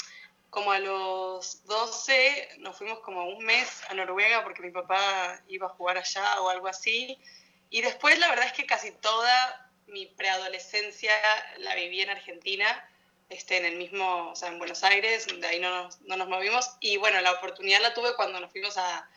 como 0.49 0.71
a 0.71 0.79
los 0.79 1.65
12, 1.65 2.57
nos 2.59 2.77
fuimos 2.77 2.99
como 2.99 3.25
un 3.25 3.43
mes 3.45 3.83
a 3.89 3.93
Noruega 3.93 4.43
porque 4.43 4.61
mi 4.61 4.71
papá 4.71 5.41
iba 5.47 5.67
a 5.67 5.71
jugar 5.71 5.97
allá 5.97 6.41
o 6.41 6.49
algo 6.49 6.67
así. 6.67 7.19
Y 7.69 7.81
después, 7.81 8.17
la 8.19 8.29
verdad 8.29 8.45
es 8.45 8.53
que 8.53 8.65
casi 8.65 8.91
toda 8.91 9.71
mi 9.87 10.05
preadolescencia 10.05 11.13
la 11.59 11.75
viví 11.75 12.01
en 12.01 12.09
Argentina 12.09 12.89
este, 13.29 13.57
en 13.57 13.65
el 13.65 13.77
mismo, 13.77 14.29
o 14.31 14.35
sea, 14.35 14.49
en 14.49 14.57
Buenos 14.57 14.83
Aires, 14.83 15.27
de 15.27 15.47
ahí 15.47 15.59
no 15.59 15.83
nos, 15.83 16.01
no 16.01 16.15
nos 16.15 16.27
movimos. 16.29 16.77
Y 16.79 16.97
bueno, 16.97 17.19
la 17.21 17.33
oportunidad 17.33 17.81
la 17.81 17.93
tuve 17.93 18.15
cuando 18.15 18.39
nos 18.39 18.51
fuimos 18.51 18.77
a, 18.77 19.09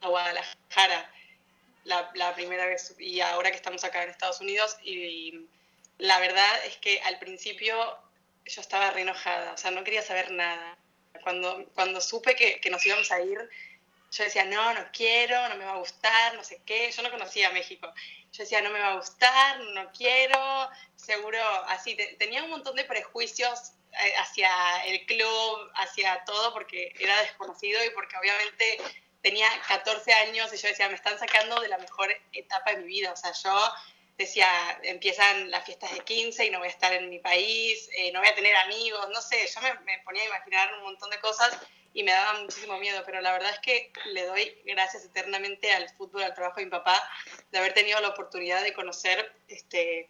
a 0.00 0.08
Guadalajara, 0.08 1.10
la, 1.86 2.34
primera 2.34 2.66
vez, 2.66 2.94
y 2.98 3.20
ahora 3.20 3.50
que 3.50 3.56
estamos 3.56 3.84
acá 3.84 4.02
en 4.02 4.10
Estados 4.10 4.40
Unidos. 4.40 4.76
Y, 4.82 5.46
la 5.98 6.18
verdad 6.18 6.66
es 6.66 6.76
que 6.76 7.00
al 7.02 7.18
principio 7.18 7.74
yo 8.44 8.60
estaba 8.60 8.90
re 8.90 9.10
o 9.10 9.56
sea, 9.56 9.70
no 9.70 9.82
quería 9.82 10.02
saber 10.02 10.30
nada. 10.30 10.76
Cuando, 11.22 11.66
cuando 11.74 12.00
supe 12.00 12.36
que, 12.36 12.60
que 12.60 12.70
nos 12.70 12.84
íbamos 12.84 13.10
a 13.10 13.20
ir, 13.22 13.38
yo 14.12 14.24
decía, 14.24 14.44
no, 14.44 14.74
no 14.74 14.86
quiero, 14.92 15.48
no 15.48 15.56
me 15.56 15.64
va 15.64 15.72
a 15.72 15.78
gustar, 15.78 16.34
no 16.34 16.44
sé 16.44 16.60
qué. 16.66 16.90
Yo 16.90 17.02
no 17.02 17.10
conocía 17.10 17.50
México. 17.50 17.92
Yo 18.32 18.42
decía, 18.42 18.60
no 18.60 18.70
me 18.70 18.78
va 18.78 18.92
a 18.92 18.96
gustar, 18.96 19.60
no 19.60 19.90
quiero, 19.92 20.68
seguro, 20.94 21.38
así. 21.68 21.96
tenía 22.18 22.44
un 22.44 22.50
montón 22.50 22.76
de 22.76 22.84
prejuicios 22.84 23.72
eh, 23.92 24.14
hacia 24.18 24.84
el 24.84 25.06
club, 25.06 25.70
hacia 25.74 26.22
todo, 26.24 26.52
porque 26.52 26.94
era 26.98 27.20
desconocido 27.22 27.82
y 27.84 27.90
porque 27.90 28.16
obviamente 28.16 28.78
tenía 29.26 29.48
14 29.66 30.12
años 30.12 30.52
y 30.54 30.56
yo 30.56 30.68
decía, 30.68 30.88
me 30.88 30.94
están 30.94 31.18
sacando 31.18 31.60
de 31.60 31.66
la 31.66 31.78
mejor 31.78 32.16
etapa 32.32 32.70
de 32.70 32.76
mi 32.76 32.86
vida. 32.86 33.10
O 33.10 33.16
sea, 33.16 33.32
yo 33.32 33.72
decía, 34.16 34.46
empiezan 34.84 35.50
las 35.50 35.64
fiestas 35.64 35.92
de 35.92 35.98
15 35.98 36.46
y 36.46 36.50
no 36.50 36.60
voy 36.60 36.68
a 36.68 36.70
estar 36.70 36.92
en 36.92 37.10
mi 37.10 37.18
país, 37.18 37.90
eh, 37.96 38.12
no 38.12 38.20
voy 38.20 38.28
a 38.28 38.36
tener 38.36 38.54
amigos, 38.54 39.08
no 39.12 39.20
sé, 39.20 39.44
yo 39.52 39.60
me, 39.62 39.74
me 39.80 39.98
ponía 40.04 40.22
a 40.22 40.26
imaginar 40.26 40.72
un 40.74 40.84
montón 40.84 41.10
de 41.10 41.18
cosas 41.18 41.58
y 41.92 42.04
me 42.04 42.12
daba 42.12 42.38
muchísimo 42.38 42.78
miedo, 42.78 43.02
pero 43.04 43.20
la 43.20 43.32
verdad 43.32 43.50
es 43.50 43.58
que 43.58 43.90
le 44.12 44.26
doy 44.26 44.62
gracias 44.64 45.04
eternamente 45.04 45.72
al 45.72 45.88
fútbol, 45.96 46.22
al 46.22 46.34
trabajo 46.34 46.60
de 46.60 46.66
mi 46.66 46.70
papá, 46.70 47.02
de 47.50 47.58
haber 47.58 47.74
tenido 47.74 48.00
la 48.00 48.10
oportunidad 48.10 48.62
de 48.62 48.74
conocer 48.74 49.34
este, 49.48 50.08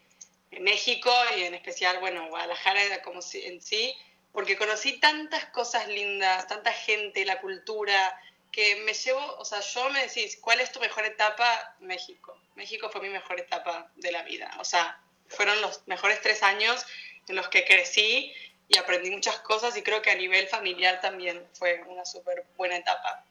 México 0.61 1.11
y 1.39 1.45
en 1.45 1.55
especial, 1.55 2.01
bueno, 2.01 2.29
Guadalajara 2.29 3.01
como 3.01 3.21
en 3.33 3.63
sí, 3.63 3.97
porque 4.33 4.59
conocí 4.59 5.01
tantas 5.01 5.47
cosas 5.47 5.89
lindas, 5.89 6.47
tanta 6.47 6.71
gente, 6.71 7.25
la 7.25 7.41
cultura, 7.41 8.21
que 8.57 8.75
me 8.77 8.95
llevo, 8.95 9.37
o 9.37 9.45
sea, 9.45 9.61
yo 9.61 9.91
me 9.91 10.01
decís, 10.01 10.39
¿cuál 10.41 10.61
es 10.61 10.73
tu 10.73 10.81
mejor 10.81 11.05
etapa? 11.05 11.77
México. 11.79 12.41
México 12.55 12.89
fue 12.89 13.03
mi 13.03 13.11
mejor 13.11 13.39
etapa 13.39 13.91
de 13.97 14.11
la 14.11 14.23
vida, 14.23 14.51
o 14.59 14.65
sea, 14.65 14.99
fueron 15.29 15.61
los 15.61 15.87
mejores 15.87 16.23
tres 16.23 16.43
años 16.43 16.87
en 17.29 17.37
los 17.37 17.51
que 17.51 17.67
crecí 17.67 18.33
y 18.69 18.79
aprendí 18.79 19.11
muchas 19.11 19.41
cosas 19.41 19.77
y 19.77 19.83
creo 19.83 20.01
que 20.01 20.11
a 20.11 20.15
nivel 20.15 20.49
familiar 20.49 21.03
también 21.03 21.47
fue 21.53 21.83
una 21.87 22.07
súper 22.07 22.47
buena 22.57 22.79
etapa. 22.79 23.27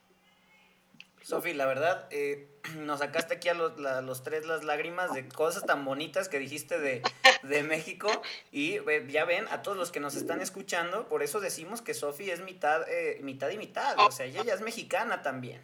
Sofi, 1.25 1.55
la 1.55 1.65
verdad, 1.65 2.07
eh, 2.11 2.47
nos 2.75 2.99
sacaste 2.99 3.33
aquí 3.33 3.49
a 3.49 3.55
los, 3.55 3.79
los, 3.79 4.23
tres 4.23 4.45
las 4.45 4.63
lágrimas 4.63 5.11
de 5.11 5.27
cosas 5.27 5.65
tan 5.65 5.83
bonitas 5.83 6.29
que 6.29 6.37
dijiste 6.37 6.77
de, 6.77 7.01
de 7.41 7.63
México. 7.63 8.09
Y 8.51 8.75
eh, 8.75 9.05
ya 9.09 9.25
ven, 9.25 9.47
a 9.49 9.63
todos 9.63 9.75
los 9.75 9.91
que 9.91 9.99
nos 9.99 10.15
están 10.15 10.39
escuchando, 10.39 11.07
por 11.09 11.23
eso 11.23 11.39
decimos 11.39 11.81
que 11.81 11.95
Sofi 11.95 12.29
es 12.29 12.41
mitad, 12.41 12.87
eh, 12.87 13.17
mitad 13.23 13.49
y 13.49 13.57
mitad. 13.57 13.97
O 14.01 14.11
sea, 14.11 14.27
ella 14.27 14.43
ya 14.43 14.53
es 14.53 14.61
mexicana 14.61 15.23
también. 15.23 15.59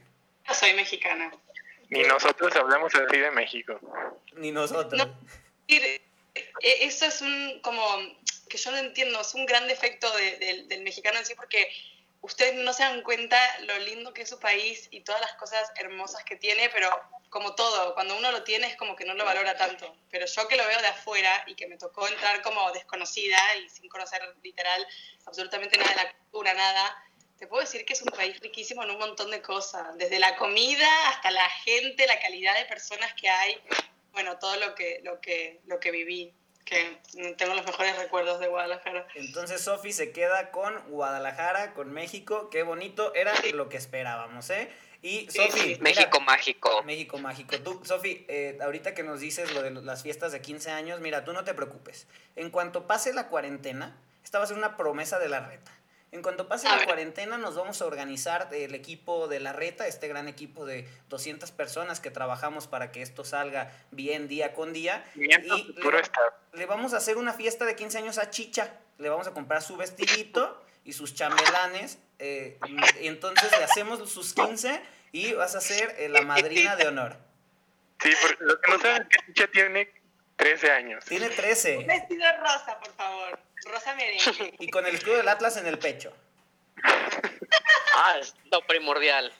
Yo 0.48 0.54
soy 0.56 0.74
mexicana. 0.74 1.32
Ni 1.90 2.02
nosotros 2.04 2.56
hablamos 2.56 2.96
así 2.96 3.18
de 3.20 3.30
México. 3.30 3.80
Ni 4.38 4.52
nosotros. 4.52 5.10
eso 5.68 7.06
es 7.06 7.22
un 7.22 7.60
como 7.62 7.84
que 8.50 8.58
yo 8.58 8.72
no 8.72 8.78
entiendo, 8.78 9.22
es 9.22 9.36
un 9.36 9.46
gran 9.46 9.68
defecto 9.68 10.12
del 10.18 10.82
mexicano 10.82 11.20
en 11.20 11.26
sí 11.26 11.36
porque 11.36 11.68
ustedes 12.22 12.56
no 12.56 12.72
se 12.74 12.84
dan 12.84 13.02
cuenta 13.02 13.38
lo 13.62 13.78
lindo 13.80 14.14
que 14.14 14.22
es 14.22 14.30
su 14.30 14.40
país 14.40 14.88
y 14.92 15.02
todas 15.02 15.22
las 15.22 15.34
cosas 15.34 15.72
hermosas 15.76 16.24
que 16.24 16.36
tiene, 16.36 16.70
pero 16.70 16.90
como 17.30 17.56
todo, 17.56 17.94
cuando 17.94 18.18
uno 18.18 18.32
lo 18.32 18.44
tiene 18.44 18.68
es 18.68 18.76
como 18.76 18.96
que 18.96 19.06
no 19.06 19.14
lo 19.14 19.26
valora 19.26 19.56
tanto. 19.56 19.96
Pero 20.10 20.26
yo 20.26 20.48
que 20.48 20.58
lo 20.58 20.68
veo 20.68 20.82
de 20.82 20.88
afuera 20.88 21.44
y 21.48 21.56
que 21.56 21.68
me 21.68 21.78
tocó 21.78 22.08
entrar 22.08 22.42
como 22.42 22.72
desconocida 22.72 23.38
y 23.56 23.70
sin 23.70 23.90
conocer 23.90 24.22
literal 24.44 24.86
absolutamente 25.26 25.78
nada 25.78 25.90
de 25.90 25.96
la 25.96 26.12
cultura, 26.12 26.54
nada, 26.54 27.04
te 27.40 27.48
puedo 27.48 27.62
decir 27.62 27.86
que 27.86 27.94
es 27.94 28.02
un 28.02 28.12
país 28.12 28.40
riquísimo 28.40 28.84
en 28.84 28.92
un 28.92 29.00
montón 29.00 29.32
de 29.32 29.42
cosas, 29.42 29.98
desde 29.98 30.20
la 30.20 30.36
comida 30.36 31.10
hasta 31.10 31.32
la 31.32 31.50
gente, 31.50 32.06
la 32.06 32.20
calidad 32.20 32.56
de 32.56 32.66
personas 32.66 33.14
que 33.16 33.30
hay, 33.30 33.60
bueno, 34.12 34.38
todo 34.38 34.58
lo 34.58 34.76
que, 34.76 35.00
lo 35.04 35.20
que, 35.22 35.62
lo 35.66 35.80
que 35.80 35.90
viví 35.92 36.34
que 36.66 37.02
tengo 37.38 37.54
los 37.54 37.66
mejores 37.66 37.98
recuerdos 37.98 38.40
de 38.40 38.48
Guadalajara. 38.48 39.08
Entonces 39.16 39.62
Sofi 39.62 39.92
se 39.92 40.12
queda 40.12 40.52
con 40.52 40.78
Guadalajara, 40.90 41.74
con 41.74 41.92
México, 41.92 42.50
qué 42.50 42.64
bonito, 42.64 43.14
era 43.16 43.34
lo 43.54 43.70
que 43.70 43.78
esperábamos, 43.78 44.50
¿eh? 44.50 44.72
Y 45.02 45.28
Sofi... 45.32 45.78
México 45.82 46.20
mágico. 46.22 46.84
México 46.84 47.18
mágico. 47.18 47.58
Tú, 47.60 47.82
Sofi, 47.84 48.24
eh, 48.28 48.58
ahorita 48.62 48.94
que 48.94 49.04
nos 49.04 49.20
dices 49.20 49.52
lo 49.54 49.64
de 49.64 49.72
las 49.72 50.04
fiestas 50.04 50.32
de 50.32 50.42
15 50.42 50.70
años, 50.72 51.00
mira, 51.00 51.24
tú 51.24 51.34
no 51.34 51.44
te 51.44 51.54
preocupes. 51.54 52.08
En 52.36 52.52
cuanto 52.52 52.86
pase 52.86 53.12
la 53.12 53.28
cuarentena, 53.28 53.98
esta 54.24 54.38
va 54.38 54.44
a 54.44 54.48
ser 54.48 54.58
una 54.58 54.78
promesa 54.78 55.18
de 55.18 55.30
la 55.30 55.40
reta. 55.40 55.72
En 56.14 56.22
cuanto 56.22 56.50
pase 56.50 56.68
la 56.68 56.84
cuarentena, 56.84 57.38
nos 57.38 57.56
vamos 57.56 57.82
a 57.82 57.86
organizar 57.86 58.50
el 58.52 58.76
equipo 58.76 59.30
de 59.30 59.40
la 59.40 59.54
reta, 59.54 59.88
este 59.88 60.10
gran 60.10 60.28
equipo 60.28 60.66
de 60.66 60.86
200 61.08 61.52
personas 61.52 62.02
que 62.02 62.12
trabajamos 62.12 62.68
para 62.68 62.92
que 62.92 63.02
esto 63.02 63.24
salga 63.24 63.72
bien 63.92 64.28
día 64.28 64.54
con 64.54 64.74
día. 64.74 65.06
y 65.16 65.30
le, 66.52 66.66
vamos 66.66 66.94
a 66.94 66.98
hacer 66.98 67.16
una 67.16 67.32
fiesta 67.32 67.64
de 67.64 67.78
15 67.78 67.98
años 68.00 68.18
a 68.18 68.30
Chicha. 68.30 68.74
Le 68.98 69.08
vamos 69.08 69.28
a 69.28 69.32
comprar 69.32 69.62
su 69.62 69.78
vestidito 69.78 70.62
y 70.84 70.92
sus 70.92 71.16
chambelanes. 71.16 71.98
Eh, 72.20 72.60
y 73.00 73.08
entonces 73.08 73.50
le 73.58 73.64
hacemos 73.64 74.12
sus 74.12 74.34
15 74.34 74.82
y 75.14 75.32
vas 75.32 75.56
a 75.56 75.62
ser 75.62 75.96
eh, 75.98 76.10
la 76.10 76.24
madrina 76.24 76.76
de 76.76 76.90
honor. 76.90 77.16
Sí, 78.04 78.12
porque 78.22 78.44
lo 78.44 78.60
que 78.60 78.70
no 78.70 78.80
saben 78.80 79.04
es 79.04 79.08
que 79.08 79.26
Chicha 79.28 79.48
tiene 79.48 79.90
13 80.36 80.72
años. 80.72 81.06
Tiene 81.06 81.30
13. 81.30 81.78
Un 81.78 81.88
vestido 81.88 82.26
rosa, 82.42 82.78
por 82.82 82.94
favor. 82.96 83.40
Rosa 83.66 83.96
merengue. 83.96 84.56
Y 84.60 84.70
con 84.70 84.86
el 84.86 84.96
escudo 84.96 85.18
del 85.18 85.28
Atlas 85.28 85.58
en 85.58 85.68
el 85.68 85.80
pecho. 85.80 86.14
Ah, 86.84 88.18
es 88.20 88.34
lo 88.52 88.66
primordial. 88.66 89.32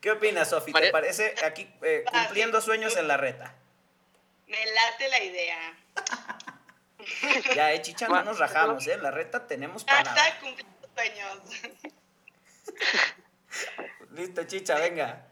¿Qué 0.00 0.10
opinas, 0.12 0.50
Sofi? 0.50 0.72
¿Te 0.72 0.90
parece 0.90 1.34
aquí 1.44 1.68
eh, 1.82 2.04
cumpliendo 2.10 2.60
sueños 2.60 2.96
en 2.96 3.08
la 3.08 3.16
reta? 3.16 3.54
Me 4.46 4.58
late 4.64 5.08
la 5.08 5.22
idea. 5.22 5.76
ya, 7.54 7.72
eh, 7.72 7.82
Chicha, 7.82 8.08
no 8.08 8.22
nos 8.22 8.38
rajamos, 8.38 8.86
¿eh? 8.86 8.92
En 8.94 9.02
la 9.02 9.10
reta 9.10 9.46
tenemos 9.46 9.84
palabra. 9.84 10.12
Hasta 10.12 10.40
cumpliendo 10.40 10.88
sueños. 10.94 11.38
Listo, 14.12 14.44
Chicha, 14.44 14.78
venga. 14.78 15.26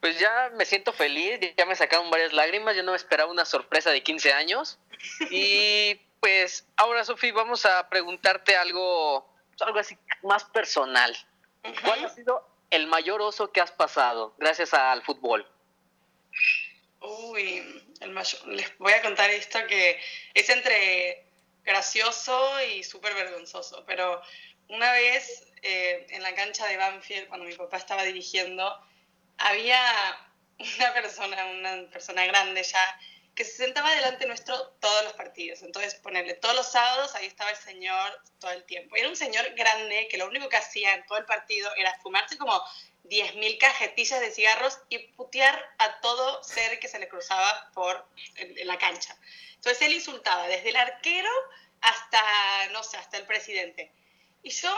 Pues 0.00 0.18
ya 0.18 0.50
me 0.54 0.66
siento 0.66 0.92
feliz, 0.92 1.40
ya 1.56 1.64
me 1.64 1.76
sacaron 1.76 2.10
varias 2.10 2.32
lágrimas, 2.32 2.76
yo 2.76 2.82
no 2.82 2.90
me 2.92 2.96
esperaba 2.96 3.30
una 3.30 3.44
sorpresa 3.44 3.90
de 3.90 4.02
15 4.02 4.32
años. 4.32 4.78
Y 5.30 6.00
pues 6.24 6.66
ahora, 6.78 7.04
Sofi, 7.04 7.32
vamos 7.32 7.66
a 7.66 7.86
preguntarte 7.90 8.56
algo, 8.56 9.30
algo 9.60 9.78
así 9.78 9.94
más 10.22 10.42
personal. 10.44 11.14
¿Cuál 11.84 12.02
ha 12.02 12.08
sido 12.08 12.48
el 12.70 12.86
mayor 12.86 13.20
oso 13.20 13.52
que 13.52 13.60
has 13.60 13.72
pasado 13.72 14.34
gracias 14.38 14.72
al 14.72 15.02
fútbol? 15.02 15.46
Uy, 17.02 17.84
el 18.00 18.10
mayor, 18.12 18.48
les 18.48 18.78
voy 18.78 18.94
a 18.94 19.02
contar 19.02 19.28
esto 19.28 19.58
que 19.66 20.00
es 20.32 20.48
entre 20.48 21.26
gracioso 21.62 22.58
y 22.74 22.82
súper 22.84 23.12
vergonzoso, 23.12 23.84
pero 23.86 24.22
una 24.68 24.92
vez 24.92 25.46
eh, 25.60 26.06
en 26.08 26.22
la 26.22 26.34
cancha 26.34 26.66
de 26.68 26.78
Banfield, 26.78 27.28
cuando 27.28 27.44
mi 27.44 27.54
papá 27.54 27.76
estaba 27.76 28.02
dirigiendo, 28.02 28.74
había 29.36 29.78
una 30.58 30.94
persona, 30.94 31.44
una 31.44 31.90
persona 31.90 32.24
grande 32.24 32.62
ya, 32.62 32.98
que 33.34 33.44
se 33.44 33.56
sentaba 33.56 33.90
delante 33.94 34.26
nuestro 34.26 34.56
todos 34.80 35.04
los 35.04 35.12
partidos. 35.14 35.62
Entonces, 35.62 35.94
ponerle 35.96 36.34
todos 36.34 36.54
los 36.54 36.70
sábados, 36.70 37.14
ahí 37.14 37.26
estaba 37.26 37.50
el 37.50 37.56
señor 37.56 38.22
todo 38.38 38.52
el 38.52 38.64
tiempo. 38.64 38.96
Y 38.96 39.00
era 39.00 39.08
un 39.08 39.16
señor 39.16 39.50
grande 39.54 40.06
que 40.08 40.18
lo 40.18 40.26
único 40.26 40.48
que 40.48 40.56
hacía 40.56 40.94
en 40.94 41.04
todo 41.06 41.18
el 41.18 41.24
partido 41.24 41.70
era 41.76 41.98
fumarse 42.00 42.38
como 42.38 42.62
10.000 43.04 43.58
cajetillas 43.58 44.20
de 44.20 44.30
cigarros 44.30 44.78
y 44.88 44.98
putear 44.98 45.62
a 45.78 46.00
todo 46.00 46.42
ser 46.42 46.78
que 46.78 46.88
se 46.88 46.98
le 46.98 47.08
cruzaba 47.08 47.70
por 47.74 48.06
en, 48.36 48.66
la 48.66 48.78
cancha. 48.78 49.16
Entonces 49.56 49.82
él 49.82 49.94
insultaba 49.94 50.46
desde 50.46 50.70
el 50.70 50.76
arquero 50.76 51.30
hasta, 51.80 52.22
no 52.72 52.82
sé, 52.82 52.96
hasta 52.96 53.18
el 53.18 53.26
presidente. 53.26 53.90
Y 54.42 54.50
yo 54.50 54.74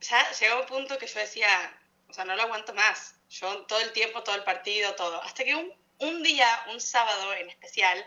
ya 0.00 0.30
llegó 0.32 0.60
un 0.60 0.66
punto 0.66 0.98
que 0.98 1.06
yo 1.06 1.18
decía, 1.18 1.48
o 2.08 2.12
sea, 2.12 2.24
no 2.24 2.36
lo 2.36 2.42
aguanto 2.42 2.74
más. 2.74 3.14
Yo 3.30 3.66
todo 3.66 3.80
el 3.80 3.92
tiempo, 3.92 4.22
todo 4.22 4.36
el 4.36 4.44
partido, 4.44 4.94
todo. 4.94 5.20
Hasta 5.22 5.44
que 5.44 5.54
un, 5.54 5.72
un 5.98 6.22
día, 6.22 6.64
un 6.72 6.80
sábado 6.80 7.32
en 7.34 7.50
especial, 7.50 8.04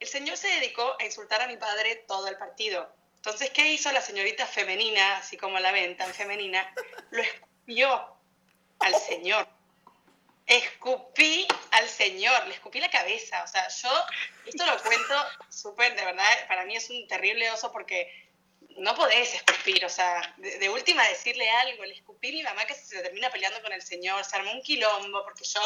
el 0.00 0.08
señor 0.08 0.36
se 0.36 0.48
dedicó 0.48 0.96
a 0.98 1.04
insultar 1.04 1.42
a 1.42 1.46
mi 1.46 1.56
padre 1.56 2.04
todo 2.06 2.26
el 2.28 2.36
partido. 2.36 2.94
Entonces, 3.16 3.50
¿qué 3.50 3.72
hizo 3.72 3.90
la 3.92 4.02
señorita 4.02 4.46
femenina, 4.46 5.16
así 5.16 5.36
como 5.36 5.58
la 5.58 5.72
ven 5.72 5.96
tan 5.96 6.12
femenina? 6.12 6.74
Lo 7.10 7.22
escupió 7.22 8.16
al 8.80 8.94
señor. 8.96 9.48
Escupí 10.46 11.48
al 11.70 11.88
señor, 11.88 12.46
le 12.46 12.54
escupí 12.54 12.80
la 12.80 12.90
cabeza. 12.90 13.42
O 13.42 13.48
sea, 13.48 13.66
yo 13.68 13.90
esto 14.44 14.66
lo 14.66 14.78
cuento 14.82 15.14
súper, 15.48 15.96
de 15.96 16.04
verdad, 16.04 16.46
para 16.48 16.66
mí 16.66 16.76
es 16.76 16.90
un 16.90 17.08
terrible 17.08 17.50
oso 17.50 17.72
porque 17.72 18.24
no 18.76 18.94
podés 18.94 19.34
escupir, 19.34 19.84
o 19.84 19.88
sea, 19.88 20.34
de, 20.36 20.68
última 20.68 21.06
decirle 21.08 21.48
algo, 21.48 21.84
le 21.84 21.94
escupí 21.94 22.28
a 22.28 22.32
mi 22.32 22.42
mamá 22.42 22.64
que 22.66 22.74
se 22.74 23.00
termina 23.02 23.30
peleando 23.30 23.62
con 23.62 23.72
el 23.72 23.82
señor, 23.82 24.24
se 24.24 24.36
armó 24.36 24.52
un 24.52 24.62
quilombo 24.62 25.22
porque 25.22 25.44
yo 25.44 25.60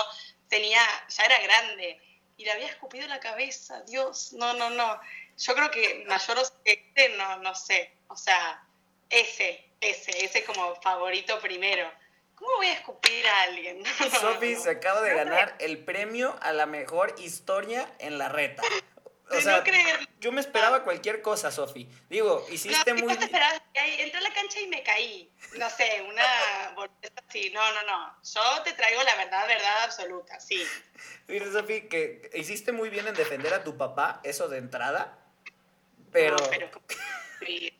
tenía, 0.48 0.80
ya 1.08 1.24
era 1.24 1.40
grande 1.40 2.00
y 2.36 2.44
le 2.44 2.52
había 2.52 2.68
escupido 2.68 3.06
la 3.08 3.20
cabeza, 3.20 3.82
Dios, 3.82 4.32
no, 4.32 4.54
no, 4.54 4.70
no. 4.70 5.00
Yo 5.36 5.54
creo 5.54 5.70
que 5.70 6.04
mayor 6.08 6.38
este, 6.64 7.08
no, 7.10 7.38
no 7.38 7.54
sé, 7.54 7.92
o 8.08 8.16
sea, 8.16 8.62
ese, 9.10 9.64
ese, 9.80 10.24
ese 10.24 10.44
como 10.44 10.74
favorito 10.76 11.38
primero. 11.40 11.90
¿Cómo 12.34 12.56
voy 12.58 12.68
a 12.68 12.74
escupir 12.74 13.26
a 13.26 13.42
alguien? 13.42 13.82
Sofi 14.20 14.54
se 14.54 14.70
acaba 14.70 15.02
de 15.02 15.12
ganar 15.14 15.56
el 15.58 15.78
premio 15.78 16.36
a 16.40 16.52
la 16.52 16.66
mejor 16.66 17.14
historia 17.18 17.90
en 17.98 18.16
la 18.16 18.28
reta. 18.28 18.62
O 19.30 19.40
sea, 19.40 19.62
yo 20.20 20.32
me 20.32 20.40
esperaba 20.40 20.84
cualquier 20.84 21.20
cosa, 21.22 21.50
Sofi. 21.50 21.88
Digo, 22.08 22.46
hiciste 22.50 22.94
muy 22.94 23.14
bien. 23.14 23.22
Entré 23.22 24.18
a 24.18 24.20
la 24.20 24.32
cancha 24.32 24.60
y 24.60 24.66
me 24.68 24.82
caí. 24.82 25.30
No 25.58 25.68
sé, 25.68 26.02
una 26.08 26.72
boleta 26.74 27.22
así. 27.28 27.50
No, 27.50 27.60
no, 27.74 27.82
no. 27.84 28.16
Yo 28.22 28.62
te 28.62 28.72
traigo 28.72 29.02
la 29.02 29.16
verdad, 29.16 29.46
verdad 29.46 29.84
absoluta, 29.84 30.40
sí. 30.40 30.62
Mira, 31.26 31.50
Sofi, 31.52 31.82
que 31.82 32.30
hiciste 32.34 32.72
muy 32.72 32.88
bien 32.88 33.06
en 33.06 33.14
defender 33.14 33.52
a 33.52 33.64
tu 33.64 33.76
papá, 33.76 34.20
eso 34.24 34.48
de 34.48 34.58
entrada. 34.58 35.18
Pero. 36.10 36.36
No, 36.36 36.50
pero 36.50 36.70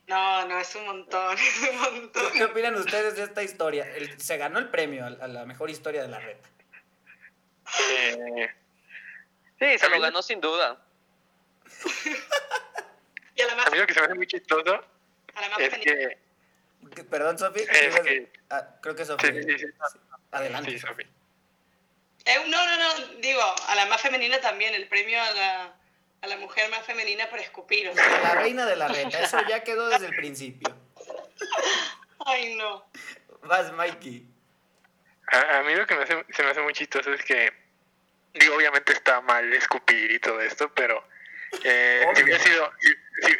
no, 0.07 0.47
no, 0.47 0.59
es 0.59 0.75
un 0.75 0.85
montón, 0.85 1.37
es 1.37 1.69
un 1.69 1.79
montón. 1.79 2.31
¿Qué 2.33 2.43
opinan 2.45 2.75
ustedes 2.75 3.15
de 3.15 3.23
esta 3.23 3.43
historia? 3.43 3.87
se 4.17 4.37
ganó 4.37 4.59
el 4.59 4.69
premio 4.69 5.05
a, 5.05 5.27
la 5.27 5.45
mejor 5.45 5.69
historia 5.69 6.01
de 6.01 6.07
la 6.07 6.19
red. 6.19 6.37
Eh, 7.91 8.49
sí, 9.59 9.77
se 9.77 9.89
lo 9.89 9.99
ganó 9.99 10.21
sin 10.21 10.41
duda. 10.41 10.83
y 13.35 13.41
a 13.41 13.47
la 13.47 13.55
más... 13.55 13.67
A 13.67 13.69
mí 13.71 13.77
lo 13.77 13.87
que 13.87 13.93
se 13.93 13.99
me 13.99 14.05
hace 14.05 14.15
muy 14.15 14.27
chistoso 14.27 14.83
a 15.35 15.41
la 15.41 15.49
más 15.49 15.59
es 15.59 15.77
que... 15.77 16.17
Perdón, 17.09 17.37
Sofi. 17.37 17.61
Ah, 18.49 18.67
creo 18.81 18.95
que 18.95 19.05
Sofi. 19.05 19.27
Sí, 19.27 19.57
sí, 19.57 19.65
Adelante. 20.31 20.71
Sí, 20.71 20.79
Sofi. 20.79 21.03
Eh, 22.25 22.35
no, 22.47 22.65
no, 22.65 22.77
no, 22.77 23.05
digo, 23.19 23.41
a 23.67 23.75
la 23.75 23.85
más 23.87 24.01
femenina 24.01 24.39
también, 24.39 24.73
el 24.73 24.87
premio 24.87 25.21
a 25.21 25.31
la 25.31 25.79
a 26.21 26.27
la 26.27 26.37
mujer 26.37 26.69
más 26.69 26.85
femenina 26.85 27.29
por 27.29 27.39
escupir. 27.39 27.91
La 27.95 28.35
reina 28.35 28.65
de 28.65 28.75
la 28.75 28.87
reta, 28.87 29.21
eso 29.21 29.37
ya 29.47 29.63
quedó 29.63 29.87
desde 29.87 30.07
el 30.07 30.15
principio. 30.15 30.75
Ay, 32.25 32.55
no. 32.55 32.85
Vas, 33.43 33.71
Mikey. 33.71 34.25
A, 35.31 35.61
mí 35.63 35.75
lo 35.75 35.85
que 35.85 35.95
me 35.95 36.03
hace, 36.03 36.25
se 36.29 36.43
me 36.43 36.49
hace 36.49 36.61
muy 36.61 36.73
chistoso 36.73 37.13
es 37.13 37.23
que, 37.23 37.53
digo, 38.33 38.55
obviamente 38.55 38.93
está 38.93 39.21
mal 39.21 39.51
escupir 39.53 40.11
y 40.11 40.19
todo 40.19 40.41
esto, 40.41 40.73
pero 40.73 41.03
eh, 41.63 42.05
si, 42.15 42.23
hubiera 42.23 42.43
sido, 42.43 42.73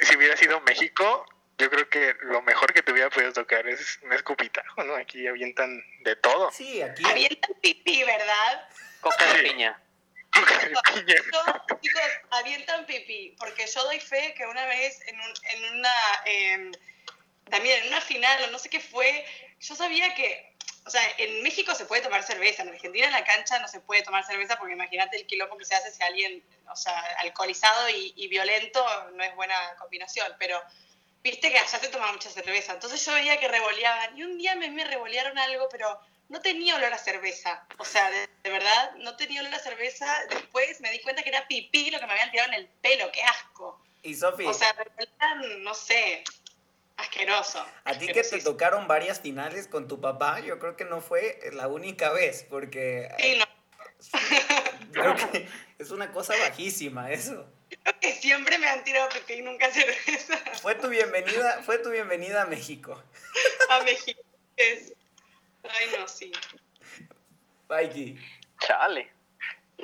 si, 0.02 0.16
hubiera 0.16 0.38
sido 0.38 0.62
México, 0.62 1.26
yo 1.58 1.70
creo 1.70 1.90
que 1.90 2.16
lo 2.22 2.42
mejor 2.42 2.74
que 2.74 2.82
te 2.82 2.92
hubiera 2.92 3.10
podido 3.10 3.34
tocar 3.34 3.68
es 3.68 4.00
un 4.04 4.14
escupitajo, 4.14 4.84
¿no? 4.84 4.96
Aquí 4.96 5.28
avientan 5.28 5.84
de 6.04 6.16
todo. 6.16 6.52
Sí, 6.52 6.82
aquí. 6.82 7.04
Avientan 7.06 7.54
pipí, 7.62 8.04
¿verdad? 8.04 8.70
Coca 9.02 9.34
de 9.34 9.44
piña. 9.44 9.82
chicos, 11.82 12.02
avientan 12.30 12.86
pipí, 12.86 13.36
porque 13.40 13.66
yo 13.68 13.84
doy 13.84 14.00
fe 14.00 14.34
que 14.38 14.46
una 14.46 14.66
vez 14.68 15.02
en, 15.08 15.20
un, 15.20 15.34
en 15.44 15.74
una, 15.76 15.94
em, 16.26 16.72
también 17.50 17.82
en 17.82 17.88
una 17.88 18.02
final, 18.02 18.44
o 18.44 18.52
no 18.52 18.60
sé 18.60 18.70
qué 18.70 18.80
fue, 18.80 19.26
yo 19.60 19.76
sabía 19.76 20.14
que, 20.16 20.56
o 20.86 20.90
sea, 20.90 21.02
en 21.18 21.44
México 21.44 21.76
se 21.76 21.86
puede 21.86 22.02
tomar 22.02 22.24
cerveza, 22.24 22.64
en 22.64 22.70
Argentina 22.70 23.06
en 23.08 23.12
la 23.12 23.24
cancha 23.24 23.60
no 23.60 23.68
se 23.68 23.80
puede 23.80 24.02
tomar 24.04 24.26
cerveza 24.26 24.58
porque 24.58 24.74
imagínate 24.74 25.18
el 25.18 25.28
quilombo 25.28 25.58
que 25.58 25.66
se 25.66 25.76
hace 25.76 25.92
si 25.92 26.02
alguien, 26.02 26.44
o 26.72 26.76
sea, 26.76 27.00
alcoholizado 27.20 27.90
y, 27.90 28.14
y 28.16 28.28
violento 28.28 28.84
no 29.14 29.24
es 29.24 29.36
buena 29.36 29.56
combinación, 29.78 30.34
pero 30.40 30.62
viste 31.22 31.52
que 31.52 31.60
allá 31.60 31.80
se 31.80 31.90
toma 31.90 32.12
mucha 32.12 32.30
cerveza, 32.30 32.74
entonces 32.74 33.06
yo 33.06 33.14
veía 33.14 33.40
que 33.40 33.48
revoleaban 33.48 34.18
y 34.18 34.24
un 34.24 34.38
día 34.38 34.56
me, 34.56 34.70
me 34.72 34.86
revolearon 34.86 35.38
algo, 35.38 35.68
pero 35.70 36.00
no 36.30 36.42
tenía 36.42 36.76
olor 36.76 36.94
a 36.94 36.98
cerveza. 36.98 37.66
O 37.78 37.86
sea, 37.86 38.10
de, 38.12 38.50
verdad, 38.50 38.94
no 38.98 39.16
tenía 39.18 39.42
olor 39.42 39.56
a 39.56 39.60
cerveza. 39.60 40.26
Después 40.30 40.80
me 40.80 40.92
di 40.92 41.00
cuenta 41.02 41.24
que 41.24 41.30
era 41.30 41.48
pipí 41.48 41.90
lo 41.90 42.00
que 42.00 42.06
me 42.06 42.14
habían 42.14 42.32
tirado 42.32 42.50
en 42.50 42.60
el 42.60 42.68
pelo. 42.68 43.12
¡Qué 43.12 43.22
asco! 43.24 43.82
Y 44.04 44.16
Sofía. 44.16 44.50
O 44.50 44.54
sea, 44.54 44.74
no 45.60 45.74
sé, 45.74 46.24
asqueroso. 47.00 47.66
A 47.86 47.98
ti 47.98 48.08
que 48.08 48.24
te 48.24 48.42
tocaron 48.42 48.88
varias 48.88 49.20
finales 49.22 49.68
con 49.68 49.88
tu 49.88 50.00
papá, 50.00 50.40
yo 50.40 50.60
creo 50.60 50.76
que 50.76 50.86
no 50.86 51.02
fue 51.02 51.40
la 51.54 51.68
única 51.68 52.12
vez, 52.12 52.46
porque... 52.50 53.10
Sí, 53.20 53.38
no. 53.38 53.46
Creo 54.94 55.16
que 55.16 55.48
es 55.78 55.92
una 55.92 56.12
cosa 56.12 56.34
bajísima 56.38 57.12
eso. 57.12 57.46
Creo 57.70 58.00
que 58.00 58.14
siempre 58.14 58.58
me 58.58 58.68
han 58.68 58.84
tirado 58.84 59.10
pipí 59.10 59.34
y 59.34 59.42
nunca 59.42 59.70
cerveza. 59.72 60.38
Fue 60.62 60.76
tu 60.76 60.88
bienvenida, 60.90 61.62
fue 61.64 61.80
tu 61.80 61.90
bienvenida 61.90 62.44
a 62.44 62.46
México. 62.46 63.02
A 63.70 63.84
México, 63.84 64.22
es. 64.58 64.94
Ay, 65.64 65.88
no, 65.98 66.08
sí. 66.08 66.32
Mikey. 67.70 68.18
Chale. 68.62 69.12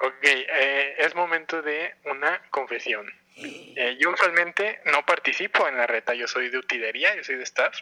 ok, 0.00 0.22
eh, 0.22 0.94
es 0.98 1.14
momento 1.14 1.62
de 1.62 1.94
una 2.04 2.42
confesión. 2.50 3.06
Eh, 3.36 3.96
yo 3.98 4.10
usualmente 4.10 4.80
no 4.86 5.04
participo 5.04 5.66
en 5.66 5.76
la 5.76 5.86
reta, 5.86 6.14
yo 6.14 6.28
soy 6.28 6.50
de 6.50 6.58
utilería, 6.58 7.16
yo 7.16 7.24
soy 7.24 7.36
de 7.36 7.42
staff, 7.42 7.80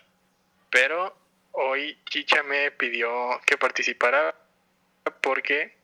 pero 0.70 1.14
hoy 1.52 1.98
Chicha 2.08 2.42
me 2.42 2.70
pidió 2.70 3.40
que 3.44 3.58
participara 3.58 4.34
porque 5.20 5.76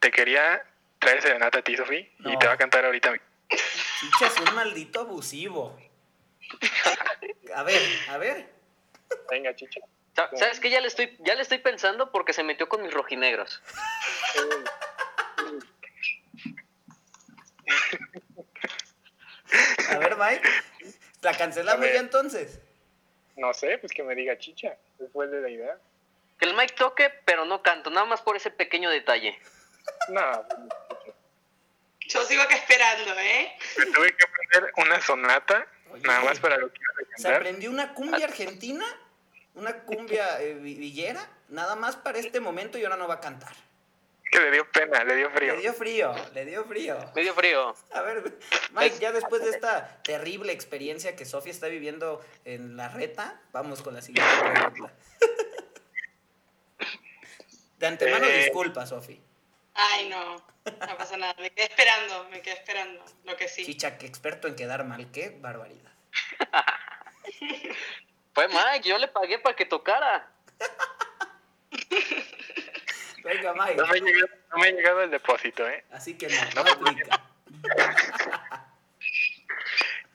te 0.00 0.10
quería 0.10 0.62
traer 0.98 1.22
serenata 1.22 1.60
a 1.60 1.62
ti, 1.62 1.76
Sofía, 1.76 2.06
y 2.18 2.38
te 2.38 2.46
va 2.46 2.52
a 2.52 2.58
cantar 2.58 2.84
ahorita. 2.84 3.14
Chicha 3.48 4.26
es 4.26 4.40
un 4.40 4.54
maldito 4.54 5.00
abusivo. 5.00 5.78
A 7.54 7.62
ver, 7.62 7.80
a 8.08 8.18
ver. 8.18 8.52
Venga, 9.30 9.54
chicha. 9.56 9.80
¿Sabes 10.14 10.60
qué? 10.60 10.70
Ya 10.70 10.80
le 10.80 10.88
estoy, 10.88 11.16
ya 11.20 11.34
le 11.34 11.42
estoy 11.42 11.58
pensando 11.58 12.12
porque 12.12 12.32
se 12.32 12.42
metió 12.44 12.68
con 12.68 12.82
mis 12.82 12.92
rojinegros. 12.92 13.62
Mike. 20.24 20.48
¿La 21.22 21.36
cancelamos 21.36 21.86
ya 21.86 22.00
entonces? 22.00 22.60
No 23.36 23.52
sé, 23.54 23.78
pues 23.78 23.92
que 23.92 24.02
me 24.02 24.14
diga 24.14 24.38
chicha, 24.38 24.76
después 24.98 25.30
de 25.30 25.40
la 25.40 25.50
idea. 25.50 25.78
Que 26.38 26.46
el 26.46 26.54
Mike 26.54 26.74
toque, 26.74 27.10
pero 27.24 27.44
no 27.44 27.62
canto, 27.62 27.90
nada 27.90 28.06
más 28.06 28.20
por 28.20 28.36
ese 28.36 28.50
pequeño 28.50 28.90
detalle. 28.90 29.38
No. 30.08 30.46
Yo 32.00 32.24
sigo 32.24 32.42
acá 32.42 32.56
esperando, 32.56 33.18
¿eh? 33.18 33.56
Me 33.78 33.86
tuve 33.86 34.16
que 34.16 34.24
aprender 34.24 34.72
una 34.76 35.00
sonata, 35.00 35.66
nada 36.02 36.20
más 36.20 36.38
para 36.38 36.58
lo 36.58 36.70
que 36.70 36.78
iba 36.80 36.92
a 36.92 36.96
cantar. 36.96 37.18
¿Se 37.18 37.34
aprendió 37.34 37.70
una 37.70 37.94
cumbia 37.94 38.26
argentina? 38.26 38.84
una 39.54 39.72
cumbia 39.84 40.40
eh, 40.42 40.54
villera, 40.54 41.28
nada 41.48 41.76
más 41.76 41.96
para 41.96 42.18
este 42.18 42.40
momento 42.40 42.78
y 42.78 42.84
ahora 42.84 42.96
no 42.96 43.08
va 43.08 43.14
a 43.14 43.20
cantar. 43.20 43.54
Que 44.34 44.40
le 44.40 44.50
dio 44.50 44.68
pena, 44.68 45.04
le 45.04 45.14
dio 45.14 45.30
frío. 45.30 45.54
Le 45.54 45.60
dio 45.60 45.72
frío, 45.72 46.12
le 46.34 46.44
dio 46.44 46.64
frío. 46.64 46.98
Me 47.14 47.22
dio 47.22 47.34
frío. 47.34 47.72
A 47.92 48.02
ver, 48.02 48.36
Mike, 48.72 48.98
ya 48.98 49.12
después 49.12 49.44
de 49.44 49.50
esta 49.50 50.02
terrible 50.02 50.52
experiencia 50.52 51.14
que 51.14 51.24
Sofía 51.24 51.52
está 51.52 51.68
viviendo 51.68 52.20
en 52.44 52.76
la 52.76 52.88
reta, 52.88 53.40
vamos 53.52 53.80
con 53.80 53.94
la 53.94 54.02
siguiente 54.02 54.28
pregunta. 54.40 54.92
De 57.78 57.86
antemano, 57.86 58.26
Eh. 58.26 58.38
disculpa, 58.46 58.84
Sofi. 58.86 59.22
Ay, 59.74 60.08
no, 60.08 60.34
no 60.64 60.96
pasa 60.98 61.16
nada. 61.16 61.36
Me 61.38 61.50
quedé 61.50 61.66
esperando, 61.66 62.24
me 62.30 62.42
quedé 62.42 62.54
esperando. 62.54 63.04
Lo 63.22 63.36
que 63.36 63.46
sí. 63.46 63.64
Chicha, 63.64 63.98
que 63.98 64.06
experto 64.06 64.48
en 64.48 64.56
quedar 64.56 64.82
mal, 64.84 65.12
qué 65.12 65.36
barbaridad. 65.40 65.92
Fue 68.34 68.48
Mike, 68.48 68.88
yo 68.88 68.98
le 68.98 69.06
pagué 69.06 69.38
para 69.38 69.54
que 69.54 69.64
tocara. 69.64 70.28
Venga, 73.24 73.54
Mike. 73.54 73.76
No 73.76 73.86
me, 73.86 73.98
ha 73.98 74.00
llegado, 74.00 74.28
no 74.50 74.58
me 74.58 74.68
ha 74.68 74.70
llegado 74.72 75.02
el 75.02 75.10
depósito, 75.10 75.66
¿eh? 75.68 75.84
Así 75.90 76.14
que 76.16 76.28
no, 76.28 76.62
no 76.62 76.70
aplica. 76.70 77.20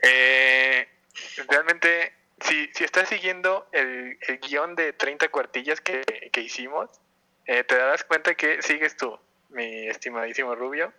Eh, 0.01 0.87
realmente, 1.47 2.13
si, 2.41 2.69
si 2.73 2.83
estás 2.83 3.09
siguiendo 3.09 3.67
el, 3.71 4.17
el 4.27 4.39
guion 4.39 4.75
de 4.75 4.93
30 4.93 5.29
cuartillas 5.29 5.81
que, 5.81 6.01
que 6.31 6.41
hicimos, 6.41 6.89
eh, 7.45 7.63
te 7.63 7.75
darás 7.75 8.03
cuenta 8.03 8.35
que 8.35 8.61
sigues 8.61 8.95
tú, 8.95 9.19
mi 9.49 9.87
estimadísimo 9.87 10.55
Rubio. 10.55 10.93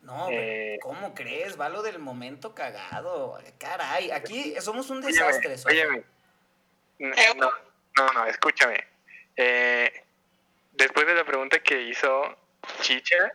No, 0.00 0.28
Eh. 0.30 0.78
¿cómo 0.82 1.14
crees? 1.14 1.58
Va 1.60 1.68
lo 1.68 1.80
del 1.82 2.00
momento 2.00 2.54
cagado. 2.54 3.38
Caray, 3.58 4.10
aquí 4.10 4.54
somos 4.60 4.90
un 4.90 4.98
Óyeme, 4.98 5.12
desastre, 5.12 5.56
óyeme. 5.64 6.02
No, 6.98 7.50
no, 7.96 8.12
no, 8.12 8.26
escúchame. 8.26 8.84
Eh, 9.36 10.01
después 10.72 11.06
de 11.06 11.14
la 11.14 11.24
pregunta 11.24 11.58
que 11.60 11.82
hizo 11.82 12.36
Chicha, 12.80 13.32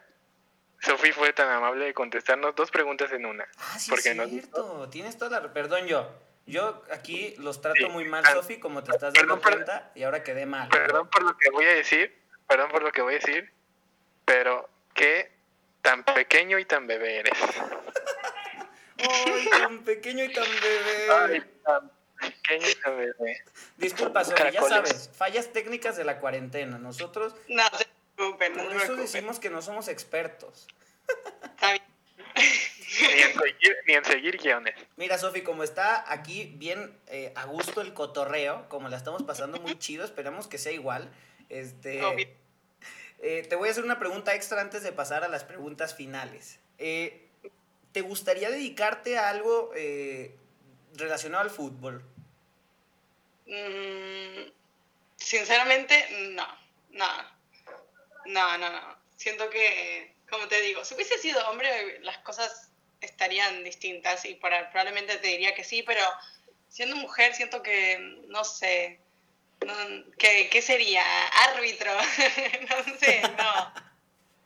Sofi 0.79 1.11
fue 1.11 1.33
tan 1.33 1.49
amable 1.49 1.85
de 1.85 1.93
contestarnos 1.93 2.55
dos 2.55 2.69
preguntas 2.71 3.11
en 3.11 3.25
una. 3.25 3.47
Ah, 3.57 3.79
sí, 3.79 3.89
porque 3.89 4.09
es 4.09 4.15
nos 4.15 4.29
cierto. 4.29 4.89
Tienes 4.89 5.17
toda 5.17 5.39
la... 5.41 5.53
Perdón 5.53 5.87
yo. 5.87 6.09
Yo 6.45 6.83
aquí 6.91 7.35
los 7.39 7.59
trato 7.61 7.75
Sí. 7.77 7.85
muy 7.89 8.05
mal, 8.05 8.23
Ah, 8.25 8.33
Sofi, 8.33 8.59
como 8.59 8.83
te 8.83 8.91
estás 8.91 9.13
dando 9.13 9.41
cuenta, 9.41 9.91
y 9.95 10.03
ahora 10.03 10.23
quedé 10.23 10.45
mal. 10.45 10.69
Perdón 10.69 11.09
por 11.09 11.23
lo 11.23 11.35
que 11.37 11.49
voy 11.49 11.65
a 11.65 11.73
decir, 11.73 12.17
perdón 12.47 12.71
por 12.71 12.83
lo 12.83 12.91
que 12.91 13.01
voy 13.01 13.15
a 13.15 13.19
decir, 13.19 13.51
pero 14.23 14.69
qué 14.93 15.31
tan 15.81 16.03
pequeño 16.05 16.57
y 16.57 16.65
tan 16.65 16.87
bebé 16.87 17.17
eres. 17.19 17.37
¡Ay, 18.99 19.49
tan 19.51 19.83
pequeño 19.83 20.23
y 20.23 20.33
tan 20.33 20.45
bebé! 20.45 21.11
Ay, 21.11 21.43
tan 21.65 21.91
bebé. 22.85 23.43
Disculpa, 23.77 24.23
Sofi, 24.23 24.51
ya 24.51 24.61
sabes, 24.61 25.09
fallas 25.13 25.51
técnicas 25.51 25.97
de 25.97 26.03
la 26.03 26.19
cuarentena. 26.19 26.77
Nosotros 26.77 27.33
No 27.47 27.63
se 27.77 27.87
preocupen, 28.15 28.53
no 28.55 28.63
por 28.63 28.71
eso 28.71 28.77
preocupen. 28.79 29.05
decimos 29.05 29.39
que 29.39 29.49
no 29.49 29.61
somos 29.61 29.87
expertos. 29.87 30.67
Está 31.43 31.71
bien. 31.71 31.83
Ni 32.35 33.21
en 33.21 33.33
seguir, 33.33 33.77
ni 33.87 33.93
en 33.93 34.05
seguir 34.05 34.37
guiones. 34.37 34.75
Mira, 34.95 35.17
Sofi, 35.17 35.41
como 35.41 35.63
está 35.63 36.11
aquí 36.11 36.53
bien 36.57 36.97
eh, 37.07 37.31
a 37.35 37.45
gusto 37.45 37.81
el 37.81 37.93
cotorreo, 37.93 38.67
como 38.69 38.89
la 38.89 38.97
estamos 38.97 39.23
pasando 39.23 39.59
muy 39.59 39.77
chido, 39.77 40.05
esperamos 40.05 40.47
que 40.47 40.57
sea 40.57 40.71
igual. 40.71 41.11
Este, 41.49 42.01
eh, 43.19 43.45
te 43.47 43.55
voy 43.55 43.67
a 43.69 43.71
hacer 43.71 43.83
una 43.83 43.99
pregunta 43.99 44.35
extra 44.35 44.61
antes 44.61 44.83
de 44.83 44.91
pasar 44.91 45.23
a 45.23 45.27
las 45.27 45.43
preguntas 45.43 45.95
finales. 45.95 46.59
Eh, 46.77 47.27
¿Te 47.91 48.01
gustaría 48.01 48.49
dedicarte 48.49 49.17
a 49.17 49.29
algo 49.29 49.71
eh, 49.75 50.35
relacionado 50.95 51.43
al 51.43 51.49
fútbol? 51.49 52.03
Mm, 53.47 54.51
sinceramente, 55.15 56.07
no. 56.31 56.47
No. 56.91 57.37
No, 58.25 58.57
no, 58.57 58.69
no. 58.69 58.97
Siento 59.15 59.49
que, 59.49 60.15
como 60.29 60.47
te 60.47 60.61
digo, 60.61 60.83
si 60.85 60.95
hubiese 60.95 61.17
sido 61.17 61.47
hombre, 61.49 61.99
las 62.01 62.17
cosas 62.19 62.71
estarían 63.01 63.63
distintas 63.63 64.25
y 64.25 64.35
para- 64.35 64.69
probablemente 64.71 65.17
te 65.17 65.27
diría 65.27 65.55
que 65.55 65.63
sí, 65.63 65.83
pero 65.83 66.01
siendo 66.67 66.95
mujer 66.95 67.33
siento 67.33 67.61
que, 67.63 67.97
no 68.27 68.43
sé, 68.43 68.99
no, 69.65 69.73
¿qué, 70.17 70.49
qué 70.49 70.61
sería? 70.61 71.03
¿Árbitro? 71.27 71.91
no 72.69 72.97
sé, 72.99 73.21
no. 73.37 73.87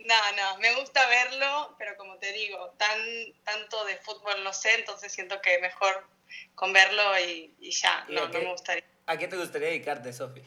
No, 0.04 0.32
no, 0.36 0.58
me 0.58 0.74
gusta 0.76 1.06
verlo, 1.08 1.76
pero 1.78 1.96
como 1.96 2.18
te 2.18 2.32
digo, 2.34 2.72
tan, 2.78 3.00
tanto 3.44 3.86
de 3.86 3.98
fútbol 3.98 4.44
no 4.44 4.52
sé, 4.52 4.74
entonces 4.76 5.12
siento 5.12 5.40
que 5.42 5.60
mejor 5.60 6.08
con 6.56 6.74
verlo 6.74 7.20
y, 7.20 7.54
y 7.60 7.72
ya, 7.72 8.06
¿Y 8.08 8.14
no, 8.14 8.28
no 8.28 8.40
me 8.40 8.52
gustaría. 8.52 8.84
¿A 9.12 9.18
qué 9.18 9.28
te 9.28 9.36
gustaría 9.36 9.68
dedicarte, 9.68 10.14
Sofi? 10.14 10.42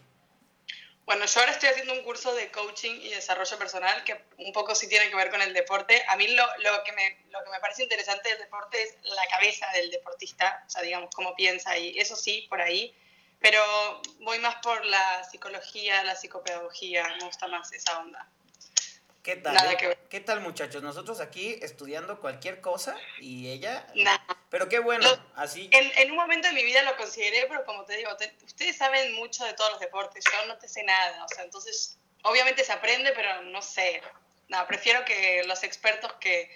Bueno, 1.05 1.27
yo 1.27 1.41
ahora 1.41 1.53
estoy 1.53 1.69
haciendo 1.69 1.93
un 1.93 2.03
curso 2.03 2.35
de 2.35 2.51
coaching 2.51 2.99
y 3.03 3.11
desarrollo 3.11 3.59
personal 3.59 4.03
que 4.05 4.25
un 4.39 4.55
poco 4.55 4.75
sí 4.75 4.89
tiene 4.89 5.11
que 5.11 5.17
ver 5.17 5.31
con 5.31 5.43
el 5.43 5.53
deporte. 5.53 6.03
A 6.09 6.17
mí 6.17 6.29
lo, 6.29 6.47
lo, 6.61 6.83
que, 6.83 6.93
me, 6.93 7.19
lo 7.29 7.45
que 7.45 7.51
me 7.51 7.61
parece 7.61 7.83
interesante 7.83 8.31
del 8.31 8.39
deporte 8.39 8.83
es 8.83 8.97
la 9.03 9.27
cabeza 9.27 9.71
del 9.75 9.91
deportista, 9.91 10.65
o 10.67 10.71
sea, 10.71 10.81
digamos, 10.81 11.15
cómo 11.15 11.35
piensa 11.35 11.77
y 11.77 11.99
eso 11.99 12.17
sí, 12.17 12.47
por 12.49 12.63
ahí. 12.63 12.97
Pero 13.39 13.61
voy 14.21 14.39
más 14.39 14.55
por 14.63 14.83
la 14.87 15.23
psicología, 15.25 16.03
la 16.03 16.17
psicopedagogía, 16.17 17.07
me 17.19 17.27
gusta 17.27 17.47
más 17.49 17.71
esa 17.71 17.99
onda. 17.99 18.27
¿Qué 19.25 19.37
tal? 19.37 19.55
Nada 19.55 19.73
eh? 19.73 19.77
que 19.79 19.89
ver. 19.89 19.99
¿Qué 20.11 20.21
tal, 20.21 20.41
muchachos? 20.43 20.83
Nosotros 20.83 21.21
aquí 21.21 21.59
estudiando 21.63 22.21
cualquier 22.21 22.61
cosa 22.61 22.95
y 23.19 23.49
ella... 23.51 23.87
Nah. 23.95 24.19
Pero 24.51 24.69
qué 24.69 24.79
bueno, 24.79 25.09
Lo- 25.09 25.19
así... 25.35 25.69
En, 25.73 25.91
en 25.99 26.11
un 26.11 26.17
momento 26.19 26.47
de 26.47 26.53
mi 26.55 26.63
vida 26.63 26.83
lo 26.83 26.95
consideré, 26.97 27.47
pero 27.49 27.65
como 27.65 27.85
te 27.87 27.97
digo, 27.97 28.15
te- 28.17 28.37
ustedes 28.45 28.77
saben 28.77 29.15
mucho 29.15 29.45
de 29.45 29.55
todos 29.55 29.71
los 29.73 29.81
deportes, 29.81 30.23
yo 30.25 30.47
no 30.47 30.59
te 30.59 30.69
sé 30.69 30.83
nada, 30.85 31.25
o 31.25 31.29
sea, 31.29 31.43
entonces, 31.43 31.99
obviamente 32.23 32.63
se 32.65 32.73
aprende, 32.73 33.13
pero 33.17 33.43
no 33.43 33.63
sé. 33.63 34.03
No, 34.49 34.65
prefiero 34.67 35.05
que 35.07 35.43
los 35.45 35.65
expertos 35.65 36.13
que, 36.21 36.51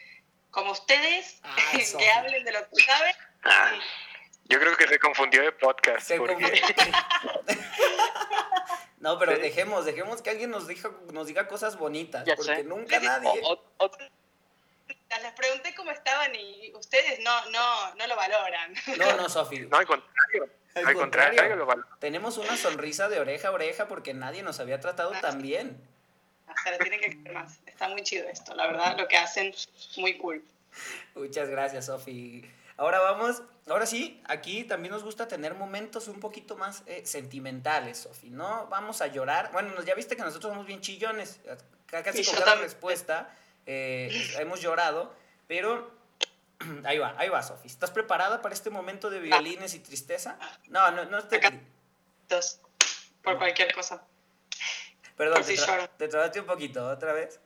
como 0.50 0.72
ustedes, 0.72 1.38
Ah, 1.42 1.56
que 1.98 2.10
hablen 2.10 2.44
de 2.44 2.52
lo 2.52 2.68
que 2.68 2.82
saben. 2.84 3.16
Ah. 3.44 3.72
y- 3.74 4.07
Yo 4.48 4.58
creo 4.58 4.76
que 4.76 4.88
se 4.88 4.98
confundió 4.98 5.42
de 5.42 5.52
podcast. 5.52 6.06
Se 6.06 6.16
porque- 6.16 6.34
confundió. 6.34 6.62
no, 9.00 9.18
pero 9.18 9.36
Sí. 9.36 9.42
dejemos, 9.42 9.84
dejemos 9.84 10.22
que 10.22 10.30
alguien 10.30 10.50
nos 10.50 10.66
diga, 10.66 10.90
nos 11.12 11.26
diga 11.26 11.46
cosas 11.48 11.76
bonitas, 11.76 12.24
Ya 12.24 12.34
porque 12.36 12.56
sé. 12.56 12.64
nunca 12.64 12.98
sí. 12.98 13.06
nadie... 13.06 13.28
O- 13.44 13.52
o- 13.52 13.64
o- 13.86 13.90
les 15.22 15.32
pregunté 15.32 15.74
cómo 15.74 15.90
estaban 15.90 16.34
y 16.34 16.70
ustedes 16.74 17.18
no, 17.20 17.50
no, 17.50 17.94
no 17.94 18.06
lo 18.06 18.16
valoran. 18.16 18.74
No, 18.98 19.16
no, 19.16 19.28
Sofi. 19.28 19.60
No, 19.60 19.76
al 19.78 19.86
contrario. 19.86 20.48
Al 20.74 20.86
Al, 20.86 20.94
contrario. 20.94 21.28
contrario, 21.30 21.56
lo 21.56 21.66
valoro. 21.66 21.88
Tenemos 21.98 22.36
una 22.38 22.56
sonrisa 22.56 23.08
de 23.08 23.18
oreja 23.18 23.48
a 23.48 23.52
oreja 23.52 23.88
porque 23.88 24.14
nadie 24.14 24.42
nos 24.42 24.60
había 24.60 24.80
tratado 24.80 25.12
Ah, 25.14 25.20
tan 25.20 25.40
bien. 25.42 25.80
Le 26.70 26.78
tienen 26.78 27.00
que 27.00 27.10
creer 27.22 27.32
más. 27.34 27.58
Está 27.66 27.88
muy 27.88 28.02
chido 28.02 28.28
esto, 28.28 28.54
la 28.54 28.66
verdad, 28.66 28.96
lo 28.98 29.08
que 29.08 29.16
hacen, 29.16 29.54
muy 29.96 30.16
cool. 30.18 30.44
Muchas 31.14 31.48
gracias, 31.48 31.86
Sofi. 31.86 32.48
Ahora 32.78 33.00
vamos, 33.00 33.42
ahora 33.68 33.84
sí, 33.86 34.22
aquí 34.26 34.64
también 34.64 34.92
nos 34.94 35.02
gusta 35.04 35.26
tener 35.28 35.54
momentos 35.54 36.08
un 36.08 36.20
poquito 36.20 36.56
más 36.56 36.84
eh, 36.86 37.04
sentimentales, 37.04 37.98
Sofi. 37.98 38.30
No 38.30 38.66
vamos 38.68 39.02
a 39.02 39.08
llorar. 39.08 39.50
Bueno, 39.52 39.82
ya 39.82 39.94
viste 39.94 40.16
que 40.16 40.22
nosotros 40.22 40.52
somos 40.52 40.64
bien 40.66 40.80
chillones. 40.80 41.40
Ca- 41.86 42.02
Casi 42.04 42.24
con 42.24 42.36
cada 42.36 42.54
respuesta 42.56 43.34
eh, 43.66 44.10
hemos 44.38 44.60
llorado, 44.60 45.12
pero 45.48 45.90
ahí 46.84 46.98
va, 46.98 47.14
ahí 47.18 47.28
va, 47.28 47.42
Sofi. 47.42 47.66
¿Estás 47.66 47.90
preparada 47.90 48.40
para 48.42 48.54
este 48.54 48.70
momento 48.70 49.10
de 49.10 49.20
violines 49.20 49.74
y 49.74 49.80
tristeza? 49.80 50.38
No, 50.68 50.90
no, 50.92 51.04
no 51.06 51.18
estoy... 51.18 51.38
Acá. 51.38 51.52
Dos, 52.28 52.60
por 53.24 53.38
cualquier 53.38 53.74
cosa. 53.74 54.02
Perdón, 55.16 55.42
te, 55.42 55.54
tra- 55.56 55.90
te 55.96 56.08
trabaste 56.08 56.40
un 56.40 56.46
poquito, 56.46 56.86
otra 56.88 57.12
vez. 57.12 57.40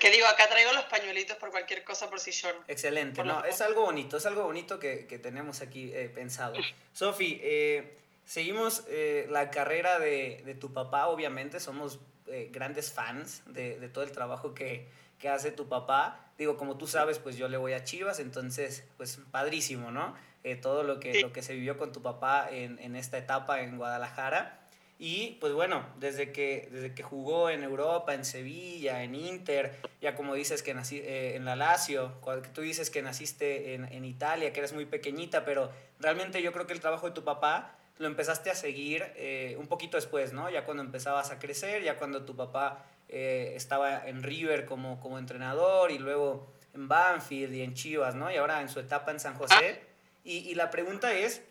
Que 0.00 0.10
digo, 0.10 0.26
acá 0.26 0.48
traigo 0.48 0.72
los 0.72 0.84
pañuelitos 0.84 1.36
por 1.38 1.50
cualquier 1.50 1.82
cosa 1.84 2.10
por 2.10 2.20
si 2.20 2.30
lloro. 2.32 2.62
Excelente, 2.68 3.16
Por 3.16 3.26
no, 3.26 3.44
es 3.44 3.60
algo 3.60 3.82
bonito, 3.82 4.16
es 4.18 4.26
algo 4.26 4.44
bonito 4.44 4.78
que, 4.78 5.06
que 5.06 5.18
tenemos 5.18 5.60
aquí 5.62 5.90
eh, 5.94 6.10
pensado. 6.14 6.54
Sofi, 6.92 7.40
eh, 7.42 7.96
seguimos 8.26 8.84
eh, 8.88 9.26
la 9.30 9.50
carrera 9.50 9.98
de, 9.98 10.42
de 10.44 10.54
tu 10.54 10.72
papá, 10.72 11.06
obviamente, 11.08 11.60
somos 11.60 12.00
eh, 12.26 12.48
grandes 12.52 12.92
fans 12.92 13.42
de, 13.46 13.78
de 13.78 13.88
todo 13.88 14.04
el 14.04 14.12
trabajo 14.12 14.52
que, 14.54 14.86
que 15.18 15.28
hace 15.28 15.50
tu 15.50 15.68
papá. 15.68 16.20
Digo, 16.36 16.56
como 16.56 16.76
tú 16.76 16.86
sabes, 16.86 17.18
pues 17.18 17.36
yo 17.36 17.48
le 17.48 17.56
voy 17.56 17.72
a 17.74 17.84
Chivas, 17.84 18.18
entonces, 18.18 18.84
pues 18.96 19.18
padrísimo, 19.30 19.90
¿no? 19.90 20.14
Eh, 20.42 20.56
todo 20.56 20.82
lo 20.82 21.00
que, 21.00 21.12
Sí. 21.14 21.20
lo 21.22 21.32
que 21.32 21.42
se 21.42 21.54
vivió 21.54 21.78
con 21.78 21.92
tu 21.92 22.02
papá 22.02 22.48
en, 22.50 22.78
en 22.80 22.96
esta 22.96 23.16
etapa 23.16 23.60
en 23.62 23.78
Guadalajara. 23.78 24.60
Y 24.98 25.38
pues 25.40 25.52
bueno, 25.52 25.84
desde 25.98 26.30
que, 26.30 26.68
desde 26.70 26.94
que 26.94 27.02
jugó 27.02 27.50
en 27.50 27.64
Europa, 27.64 28.14
en 28.14 28.24
Sevilla, 28.24 29.02
en 29.02 29.14
Inter, 29.14 29.74
ya 30.00 30.14
como 30.14 30.34
dices 30.34 30.62
que 30.62 30.72
nací 30.72 30.98
eh, 30.98 31.34
en 31.34 31.44
la 31.44 31.56
Lazio, 31.56 32.12
que 32.42 32.48
tú 32.50 32.60
dices 32.60 32.90
que 32.90 33.02
naciste 33.02 33.74
en, 33.74 33.86
en 33.92 34.04
Italia, 34.04 34.52
que 34.52 34.60
eres 34.60 34.72
muy 34.72 34.86
pequeñita, 34.86 35.44
pero 35.44 35.72
realmente 35.98 36.42
yo 36.42 36.52
creo 36.52 36.66
que 36.66 36.72
el 36.72 36.80
trabajo 36.80 37.06
de 37.06 37.12
tu 37.12 37.24
papá 37.24 37.76
lo 37.98 38.06
empezaste 38.06 38.50
a 38.50 38.54
seguir 38.54 39.04
eh, 39.16 39.56
un 39.58 39.66
poquito 39.66 39.96
después, 39.96 40.32
¿no? 40.32 40.50
Ya 40.50 40.64
cuando 40.64 40.82
empezabas 40.82 41.30
a 41.30 41.38
crecer, 41.38 41.82
ya 41.82 41.96
cuando 41.96 42.24
tu 42.24 42.34
papá 42.34 42.84
eh, 43.08 43.52
estaba 43.54 44.08
en 44.08 44.22
River 44.22 44.64
como, 44.64 45.00
como 45.00 45.18
entrenador 45.18 45.90
y 45.90 45.98
luego 45.98 46.52
en 46.72 46.88
Banfield 46.88 47.54
y 47.54 47.62
en 47.62 47.74
Chivas, 47.74 48.14
¿no? 48.14 48.30
Y 48.30 48.36
ahora 48.36 48.60
en 48.60 48.68
su 48.68 48.80
etapa 48.80 49.10
en 49.12 49.20
San 49.20 49.34
José. 49.34 49.82
Y, 50.24 50.38
y 50.38 50.54
la 50.54 50.70
pregunta 50.70 51.12
es, 51.12 51.42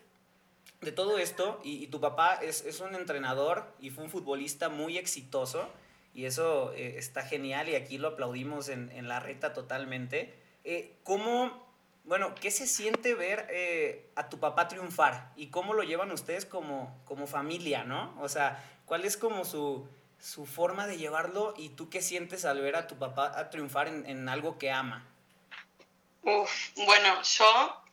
de 0.80 0.92
todo 0.92 1.18
esto, 1.18 1.60
y, 1.64 1.82
y 1.82 1.86
tu 1.86 2.00
papá 2.00 2.34
es, 2.42 2.64
es 2.64 2.80
un 2.80 2.94
entrenador 2.94 3.72
y 3.80 3.90
fue 3.90 4.04
un 4.04 4.10
futbolista 4.10 4.68
muy 4.68 4.98
exitoso, 4.98 5.68
y 6.14 6.26
eso 6.26 6.72
eh, 6.74 6.96
está 6.98 7.22
genial 7.22 7.68
y 7.68 7.74
aquí 7.74 7.98
lo 7.98 8.08
aplaudimos 8.08 8.68
en, 8.68 8.90
en 8.90 9.08
la 9.08 9.18
reta 9.18 9.52
totalmente. 9.52 10.32
Eh, 10.62 10.94
¿Cómo, 11.02 11.66
bueno, 12.04 12.34
qué 12.34 12.50
se 12.50 12.66
siente 12.66 13.14
ver 13.14 13.46
eh, 13.50 14.10
a 14.14 14.28
tu 14.28 14.38
papá 14.38 14.68
triunfar 14.68 15.32
y 15.36 15.48
cómo 15.48 15.74
lo 15.74 15.82
llevan 15.82 16.12
ustedes 16.12 16.46
como, 16.46 16.96
como 17.04 17.26
familia, 17.26 17.82
¿no? 17.84 18.14
O 18.20 18.28
sea, 18.28 18.62
¿cuál 18.86 19.04
es 19.04 19.16
como 19.16 19.44
su, 19.44 19.88
su 20.24 20.46
forma 20.46 20.86
de 20.86 20.96
llevarlo 20.96 21.52
y 21.56 21.68
tú 21.68 21.90
qué 21.90 22.00
sientes 22.00 22.46
al 22.46 22.58
ver 22.62 22.76
a 22.76 22.86
tu 22.86 22.96
papá 22.96 23.50
triunfar 23.50 23.88
en, 23.88 24.06
en 24.06 24.26
algo 24.30 24.56
que 24.56 24.70
ama. 24.70 25.06
Uf, 26.22 26.70
bueno, 26.76 27.22
yo, 27.22 27.83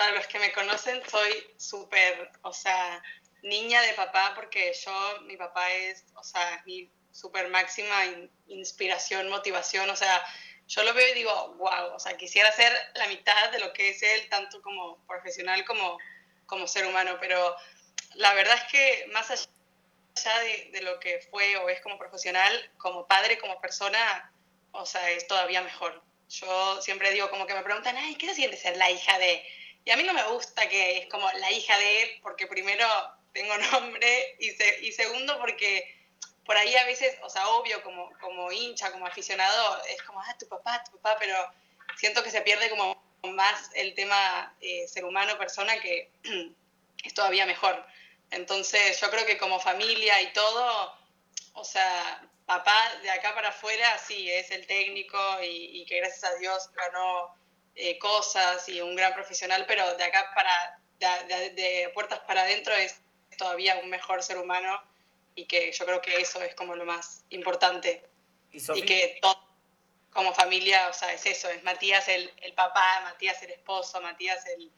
para 0.00 0.12
los 0.16 0.26
que 0.28 0.40
me 0.40 0.52
conocen, 0.52 1.02
soy 1.10 1.32
súper, 1.58 2.32
o 2.42 2.54
sea, 2.54 3.02
niña 3.42 3.82
de 3.82 3.94
papá 3.94 4.32
porque 4.34 4.72
yo, 4.86 5.20
mi 5.24 5.36
papá 5.36 5.70
es, 5.72 6.06
o 6.16 6.24
sea, 6.24 6.62
mi 6.66 6.90
súper 7.12 7.48
máxima 7.50 8.06
in- 8.06 8.32
inspiración, 8.48 9.28
motivación, 9.30 9.90
o 9.90 9.96
sea, 9.96 10.24
yo 10.68 10.84
lo 10.84 10.94
veo 10.94 11.08
y 11.10 11.14
digo, 11.14 11.54
wow, 11.58 11.94
o 11.94 12.00
sea, 12.00 12.16
quisiera 12.16 12.52
ser 12.52 12.72
la 12.94 13.08
mitad 13.08 13.50
de 13.52 13.60
lo 13.60 13.74
que 13.74 13.90
es 13.90 14.02
él, 14.02 14.28
tanto 14.30 14.62
como 14.62 15.04
profesional 15.06 15.64
como, 15.66 15.98
como 16.46 16.68
ser 16.68 16.86
humano, 16.86 17.18
pero 17.20 17.56
la 18.16 18.34
verdad 18.34 18.56
es 18.56 18.64
que 18.72 19.06
más 19.12 19.30
allá 19.30 20.40
de, 20.40 20.70
de 20.72 20.82
lo 20.82 21.00
que 21.00 21.20
fue 21.30 21.56
o 21.58 21.68
es 21.68 21.80
como 21.82 21.98
profesional, 21.98 22.52
como 22.78 23.06
padre, 23.08 23.38
como 23.38 23.60
persona, 23.60 24.32
o 24.72 24.86
sea, 24.86 25.10
es 25.12 25.28
todavía 25.28 25.62
mejor. 25.62 26.02
Yo 26.28 26.82
siempre 26.82 27.12
digo, 27.12 27.30
como 27.30 27.46
que 27.46 27.54
me 27.54 27.62
preguntan, 27.62 27.96
ay, 27.96 28.16
¿qué 28.16 28.28
se 28.28 28.34
siente 28.36 28.56
ser 28.58 28.76
la 28.78 28.90
hija 28.90 29.18
de? 29.18 29.44
Y 29.84 29.90
a 29.90 29.96
mí 29.96 30.02
no 30.02 30.12
me 30.12 30.22
gusta 30.24 30.68
que 30.68 30.98
es 30.98 31.06
como 31.08 31.30
la 31.32 31.50
hija 31.50 31.76
de 31.78 32.02
él, 32.02 32.20
porque 32.22 32.46
primero 32.46 32.86
tengo 33.32 33.56
nombre 33.72 34.36
y, 34.38 34.50
se- 34.50 34.80
y 34.82 34.92
segundo 34.92 35.38
porque 35.38 35.96
por 36.44 36.56
ahí 36.56 36.74
a 36.76 36.84
veces, 36.84 37.16
o 37.22 37.30
sea, 37.30 37.48
obvio, 37.48 37.82
como, 37.82 38.10
como 38.20 38.50
hincha, 38.50 38.90
como 38.92 39.06
aficionado, 39.06 39.82
es 39.88 40.02
como, 40.02 40.20
ah, 40.20 40.36
tu 40.38 40.48
papá, 40.48 40.82
tu 40.84 40.92
papá, 40.98 41.16
pero 41.20 41.36
siento 41.96 42.22
que 42.22 42.30
se 42.30 42.42
pierde 42.42 42.68
como 42.70 43.00
más 43.22 43.70
el 43.74 43.94
tema 43.94 44.54
eh, 44.60 44.88
ser 44.88 45.04
humano, 45.04 45.38
persona, 45.38 45.78
que 45.80 46.10
es 47.04 47.14
todavía 47.14 47.46
mejor. 47.46 47.84
Entonces, 48.30 49.00
yo 49.00 49.10
creo 49.10 49.26
que 49.26 49.38
como 49.38 49.60
familia 49.60 50.20
y 50.22 50.32
todo, 50.32 50.94
o 51.54 51.64
sea, 51.64 52.22
papá 52.46 52.76
de 53.02 53.10
acá 53.10 53.34
para 53.34 53.50
afuera 53.50 53.98
sí 53.98 54.30
es 54.30 54.50
el 54.50 54.66
técnico 54.66 55.18
y, 55.42 55.80
y 55.80 55.84
que 55.86 55.98
gracias 55.98 56.24
a 56.24 56.34
Dios 56.36 56.70
ganó 56.74 57.36
eh, 57.74 57.98
cosas 57.98 58.68
y 58.68 58.80
un 58.80 58.94
gran 58.96 59.14
profesional, 59.14 59.64
pero 59.66 59.94
de 59.96 60.04
acá 60.04 60.30
para, 60.34 60.78
de, 60.98 61.34
de- 61.34 61.50
de 61.50 61.88
puertas 61.94 62.18
para 62.20 62.42
adentro 62.42 62.74
es 62.74 63.00
todavía 63.38 63.76
un 63.82 63.88
mejor 63.90 64.22
ser 64.22 64.38
humano 64.38 64.82
y 65.34 65.46
que 65.46 65.72
yo 65.72 65.86
creo 65.86 66.02
que 66.02 66.16
eso 66.20 66.42
es 66.42 66.54
como 66.54 66.74
lo 66.74 66.84
más 66.84 67.24
importante 67.30 68.04
Y 68.52 68.58
y 68.78 68.82
que 68.82 69.18
todo 69.22 69.48
como 70.12 70.34
familia, 70.34 70.88
o 70.88 70.92
sea, 70.92 71.12
es 71.12 71.24
eso, 71.24 71.48
es 71.48 71.62
Matías 71.62 72.08
el, 72.08 72.32
el 72.42 72.52
papá, 72.52 73.00
Matías 73.04 73.40
el 73.44 73.50
esposo, 73.52 74.00
Matías 74.00 74.44
el, 74.46 74.70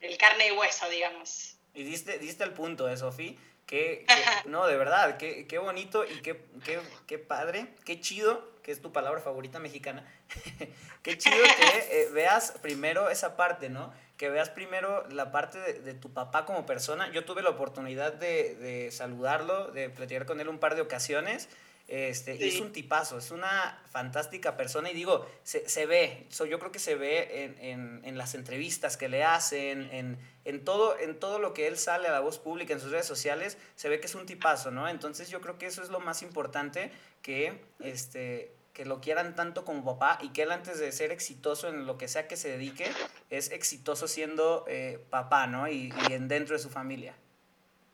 el 0.00 0.18
carne 0.18 0.48
y 0.48 0.50
hueso, 0.52 0.86
digamos. 0.90 1.56
y 1.72 1.82
diste, 1.82 2.18
diste 2.18 2.44
el 2.44 2.52
punto, 2.52 2.88
¿eh, 2.88 2.96
Sofi? 2.96 3.38
Que, 3.66 4.04
que- 4.06 4.48
no, 4.48 4.66
de 4.66 4.76
verdad, 4.76 5.16
qué, 5.16 5.46
qué 5.46 5.58
bonito 5.58 6.04
y 6.04 6.20
qué, 6.22 6.44
qué, 6.64 6.80
qué 7.06 7.18
padre, 7.18 7.66
qué 7.84 8.00
chido, 8.00 8.46
que 8.62 8.72
es 8.72 8.80
tu 8.82 8.92
palabra 8.92 9.20
favorita 9.20 9.58
mexicana, 9.58 10.06
qué 11.02 11.16
chido 11.18 11.36
que 11.56 12.02
eh, 12.02 12.08
veas 12.12 12.52
primero 12.62 13.08
esa 13.10 13.36
parte, 13.36 13.68
¿no? 13.70 13.92
Que 14.16 14.30
veas 14.30 14.48
primero 14.50 15.06
la 15.10 15.32
parte 15.32 15.58
de, 15.58 15.72
de 15.80 15.94
tu 15.94 16.12
papá 16.12 16.44
como 16.46 16.66
persona. 16.66 17.10
Yo 17.10 17.24
tuve 17.24 17.42
la 17.42 17.50
oportunidad 17.50 18.12
de, 18.12 18.54
de 18.54 18.92
saludarlo, 18.92 19.68
de 19.72 19.90
platicar 19.90 20.24
con 20.26 20.40
él 20.40 20.48
un 20.48 20.58
par 20.58 20.76
de 20.76 20.82
ocasiones. 20.82 21.48
Este, 21.86 22.36
y 22.36 22.48
es 22.48 22.60
un 22.60 22.72
tipazo, 22.72 23.18
es 23.18 23.30
una 23.30 23.82
fantástica 23.90 24.56
persona 24.56 24.90
y 24.90 24.94
digo, 24.94 25.26
se, 25.42 25.68
se 25.68 25.84
ve, 25.84 26.26
so, 26.30 26.46
yo 26.46 26.58
creo 26.58 26.72
que 26.72 26.78
se 26.78 26.94
ve 26.94 27.44
en, 27.44 27.58
en- 27.60 28.00
en 28.04 28.16
las 28.16 28.34
entrevistas 28.34 28.96
que 28.96 29.10
le 29.10 29.22
hacen, 29.22 29.90
en, 29.92 30.18
en, 30.46 30.64
todo, 30.64 30.98
en 30.98 31.20
todo 31.20 31.38
lo 31.38 31.52
que 31.52 31.66
él 31.66 31.76
sale 31.76 32.08
a 32.08 32.12
la 32.12 32.20
voz 32.20 32.38
pública, 32.38 32.72
en 32.72 32.80
sus 32.80 32.90
redes 32.90 33.06
sociales, 33.06 33.58
se 33.76 33.90
ve 33.90 34.00
que 34.00 34.06
es 34.06 34.14
un 34.14 34.24
tipazo, 34.24 34.70
¿no? 34.70 34.88
Entonces 34.88 35.28
yo 35.28 35.42
creo 35.42 35.58
que 35.58 35.66
eso 35.66 35.82
es 35.82 35.90
lo 35.90 36.00
más 36.00 36.22
importante, 36.22 36.90
que, 37.20 37.60
este, 37.80 38.50
que 38.72 38.86
lo 38.86 39.00
quieran 39.02 39.34
tanto 39.36 39.64
como 39.66 39.84
papá 39.84 40.18
y 40.22 40.30
que 40.30 40.42
él 40.42 40.52
antes 40.52 40.78
de 40.78 40.90
ser 40.90 41.12
exitoso 41.12 41.68
en 41.68 41.86
lo 41.86 41.98
que 41.98 42.08
sea 42.08 42.26
que 42.28 42.36
se 42.38 42.48
dedique, 42.48 42.90
es 43.28 43.50
exitoso 43.50 44.08
siendo 44.08 44.64
eh, 44.68 45.04
papá, 45.10 45.46
¿no? 45.46 45.68
Y, 45.68 45.92
y 46.08 46.12
en, 46.14 46.28
dentro 46.28 46.56
de 46.56 46.62
su 46.62 46.70
familia. 46.70 47.14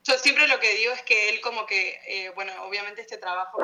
Yo 0.05 0.19
siempre 0.19 0.49
lo 0.49 0.59
que 0.61 0.75
digo 0.75 0.93
es 0.93 1.03
que 1.03 1.29
él 1.29 1.41
como 1.41 1.67
que, 1.67 2.01
eh, 2.07 2.31
bueno, 2.31 2.53
obviamente 2.65 3.03
este 3.03 3.19
trabajo 3.19 3.59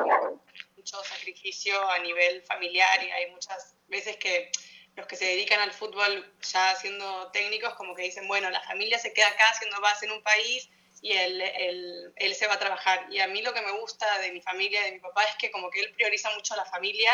mucho 0.75 1.03
sacrificio 1.03 1.89
a 1.89 1.99
nivel 1.99 2.43
familiar 2.43 3.03
y 3.03 3.09
hay 3.09 3.31
muchas 3.31 3.75
veces 3.87 4.17
que 4.17 4.51
los 4.95 5.07
que 5.07 5.15
se 5.15 5.25
dedican 5.25 5.59
al 5.59 5.73
fútbol 5.73 6.33
ya 6.41 6.75
siendo 6.75 7.31
técnicos 7.31 7.73
como 7.75 7.95
que 7.95 8.03
dicen, 8.03 8.27
bueno, 8.27 8.49
la 8.49 8.61
familia 8.61 8.99
se 8.99 9.13
queda 9.13 9.27
acá 9.27 9.49
haciendo 9.49 9.81
base 9.81 10.05
en 10.05 10.11
un 10.11 10.23
país 10.23 10.69
y 11.01 11.11
él, 11.11 11.41
él, 11.41 12.13
él 12.15 12.35
se 12.35 12.47
va 12.47 12.53
a 12.53 12.59
trabajar. 12.59 13.07
Y 13.11 13.19
a 13.19 13.27
mí 13.27 13.41
lo 13.41 13.53
que 13.53 13.61
me 13.61 13.71
gusta 13.71 14.19
de 14.19 14.31
mi 14.31 14.41
familia, 14.41 14.83
de 14.83 14.93
mi 14.93 14.99
papá, 14.99 15.23
es 15.23 15.35
que 15.37 15.51
como 15.51 15.69
que 15.69 15.81
él 15.81 15.93
prioriza 15.93 16.29
mucho 16.31 16.53
a 16.53 16.57
la 16.57 16.65
familia 16.65 17.11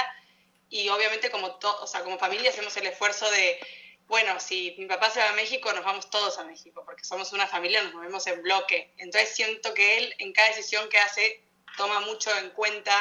y 0.69 0.89
obviamente 0.89 1.29
como, 1.29 1.59
o 1.61 1.87
sea, 1.87 2.01
como 2.03 2.17
familia 2.17 2.49
hacemos 2.49 2.75
el 2.77 2.87
esfuerzo 2.87 3.29
de, 3.31 3.59
bueno, 4.07 4.39
si 4.39 4.75
mi 4.77 4.85
papá 4.85 5.09
se 5.09 5.19
va 5.19 5.29
a 5.29 5.33
México, 5.33 5.71
nos 5.73 5.83
vamos 5.83 6.09
todos 6.09 6.37
a 6.37 6.43
México, 6.43 6.83
porque 6.85 7.03
somos 7.03 7.33
una 7.33 7.47
familia, 7.47 7.83
nos 7.83 7.93
movemos 7.93 8.25
en 8.27 8.41
bloque. 8.41 8.93
Entonces 8.97 9.35
siento 9.35 9.73
que 9.73 9.97
él 9.97 10.15
en 10.19 10.33
cada 10.33 10.49
decisión 10.49 10.87
que 10.89 10.99
hace 10.99 11.43
toma 11.77 12.01
mucho 12.01 12.29
en 12.37 12.49
cuenta, 12.51 12.93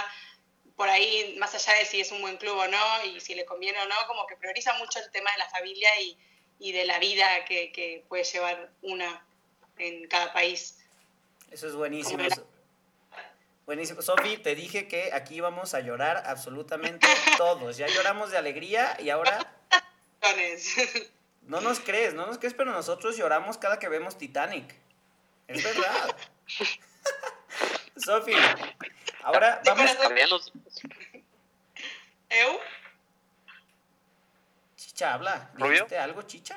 por 0.77 0.89
ahí, 0.89 1.37
más 1.39 1.55
allá 1.55 1.79
de 1.79 1.85
si 1.85 2.01
es 2.01 2.11
un 2.13 2.23
buen 2.23 2.39
club 2.39 2.57
o 2.57 2.67
no, 2.67 3.05
y 3.05 3.21
si 3.21 3.35
le 3.35 3.45
conviene 3.45 3.79
o 3.81 3.87
no, 3.87 3.95
como 4.07 4.27
que 4.27 4.37
prioriza 4.37 4.73
mucho 4.79 4.99
el 5.01 5.11
tema 5.11 5.31
de 5.33 5.39
la 5.39 5.51
familia 5.51 5.89
y, 6.01 6.17
y 6.59 6.73
de 6.73 6.87
la 6.87 6.99
vida 6.99 7.45
que, 7.45 7.73
que 7.73 8.05
puede 8.09 8.25
llevar 8.25 8.71
una 8.81 9.27
en 9.79 10.09
cada 10.09 10.33
país. 10.33 10.79
Eso 11.51 11.67
es 11.67 11.75
buenísimo. 11.75 12.25
Buenísimo. 13.67 14.03
Sofi, 14.03 14.39
te 14.39 14.55
dije 14.55 14.89
que 14.89 15.13
aquí 15.13 15.37
íbamos 15.37 15.75
a 15.75 15.81
llorar 15.81 16.25
absolutamente 16.27 17.07
todos. 17.39 17.77
Ya 17.77 17.87
lloramos 17.87 18.31
de 18.31 18.39
alegría 18.39 18.97
y 19.01 19.11
ahora 19.11 19.62
No 21.43 21.61
nos 21.61 21.81
crees, 21.81 22.15
no 22.15 22.25
nos 22.27 22.39
crees, 22.39 22.55
pero 22.55 22.71
nosotros 22.71 23.17
lloramos 23.17 23.59
cada 23.59 23.79
que 23.81 23.89
vemos 23.89 24.17
Titanic. 24.17 24.73
Es 25.49 25.63
verdad. 25.65 26.17
Sofi, 27.97 28.33
ahora 29.23 29.61
vamos. 29.65 29.91
los- 30.31 30.53
¿Eu? 32.31 32.61
Chicha, 34.77 35.15
habla. 35.15 35.51
¿Rubio? 35.55 35.71
¿Dijiste 35.73 35.99
algo, 35.99 36.23
chicha? 36.23 36.57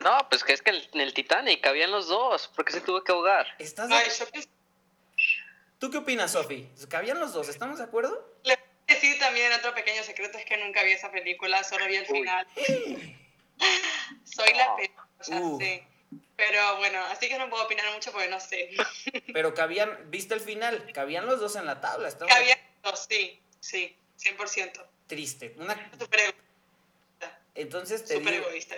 No, 0.00 0.28
pues 0.28 0.44
que 0.44 0.52
es 0.52 0.62
que 0.62 0.70
el- 0.70 0.88
en 0.92 1.00
el 1.00 1.14
Titanic 1.14 1.66
habían 1.66 1.90
los 1.90 2.08
dos. 2.08 2.48
¿Por 2.48 2.64
qué 2.66 2.72
se 2.72 2.80
tuvo 2.82 3.02
que 3.02 3.12
ahogar? 3.12 3.46
¿Estás 3.58 3.88
de- 3.88 3.94
Ay, 3.94 4.10
yo 4.18 4.28
pensé 4.30 4.48
¿Tú 5.78 5.90
qué 5.90 5.98
opinas, 5.98 6.32
Sofi? 6.32 6.68
¿Cabían 6.88 7.18
los 7.20 7.32
dos? 7.32 7.48
¿Estamos 7.48 7.78
de 7.78 7.84
acuerdo? 7.84 8.36
Le 8.44 8.58
decir 8.88 9.18
también 9.18 9.52
otro 9.52 9.74
pequeño 9.74 10.02
secreto, 10.02 10.38
es 10.38 10.44
que 10.44 10.56
nunca 10.56 10.82
vi 10.82 10.92
esa 10.92 11.10
película, 11.10 11.62
solo 11.64 11.86
vi 11.86 11.96
el 11.96 12.06
final. 12.06 12.46
Soy 14.24 14.54
la 14.54 14.76
peor, 14.76 14.90
ya 15.26 15.40
Uh. 15.40 15.58
sé. 15.58 15.84
Pero 16.36 16.76
bueno, 16.76 17.00
así 17.10 17.28
que 17.28 17.36
no 17.38 17.50
puedo 17.50 17.64
opinar 17.64 17.84
mucho 17.92 18.12
porque 18.12 18.28
no 18.28 18.38
sé. 18.38 18.70
Pero 19.32 19.54
cabían, 19.54 20.08
¿viste 20.10 20.34
el 20.34 20.40
final? 20.40 20.90
Cabían 20.94 21.26
los 21.26 21.40
dos 21.40 21.56
en 21.56 21.66
la 21.66 21.80
tabla. 21.80 22.08
Estamos 22.08 22.32
Había 22.34 22.56
dos, 22.82 23.06
sí, 23.10 23.40
sí, 23.60 23.96
100%. 24.20 24.86
triste. 25.08 25.54
Una... 25.58 25.74
Súper 25.98 26.20
egoísta. 26.20 27.40
Entonces 27.56 28.04
te 28.04 28.14
Súper 28.14 28.32
digo... 28.34 28.46
egoísta. 28.46 28.76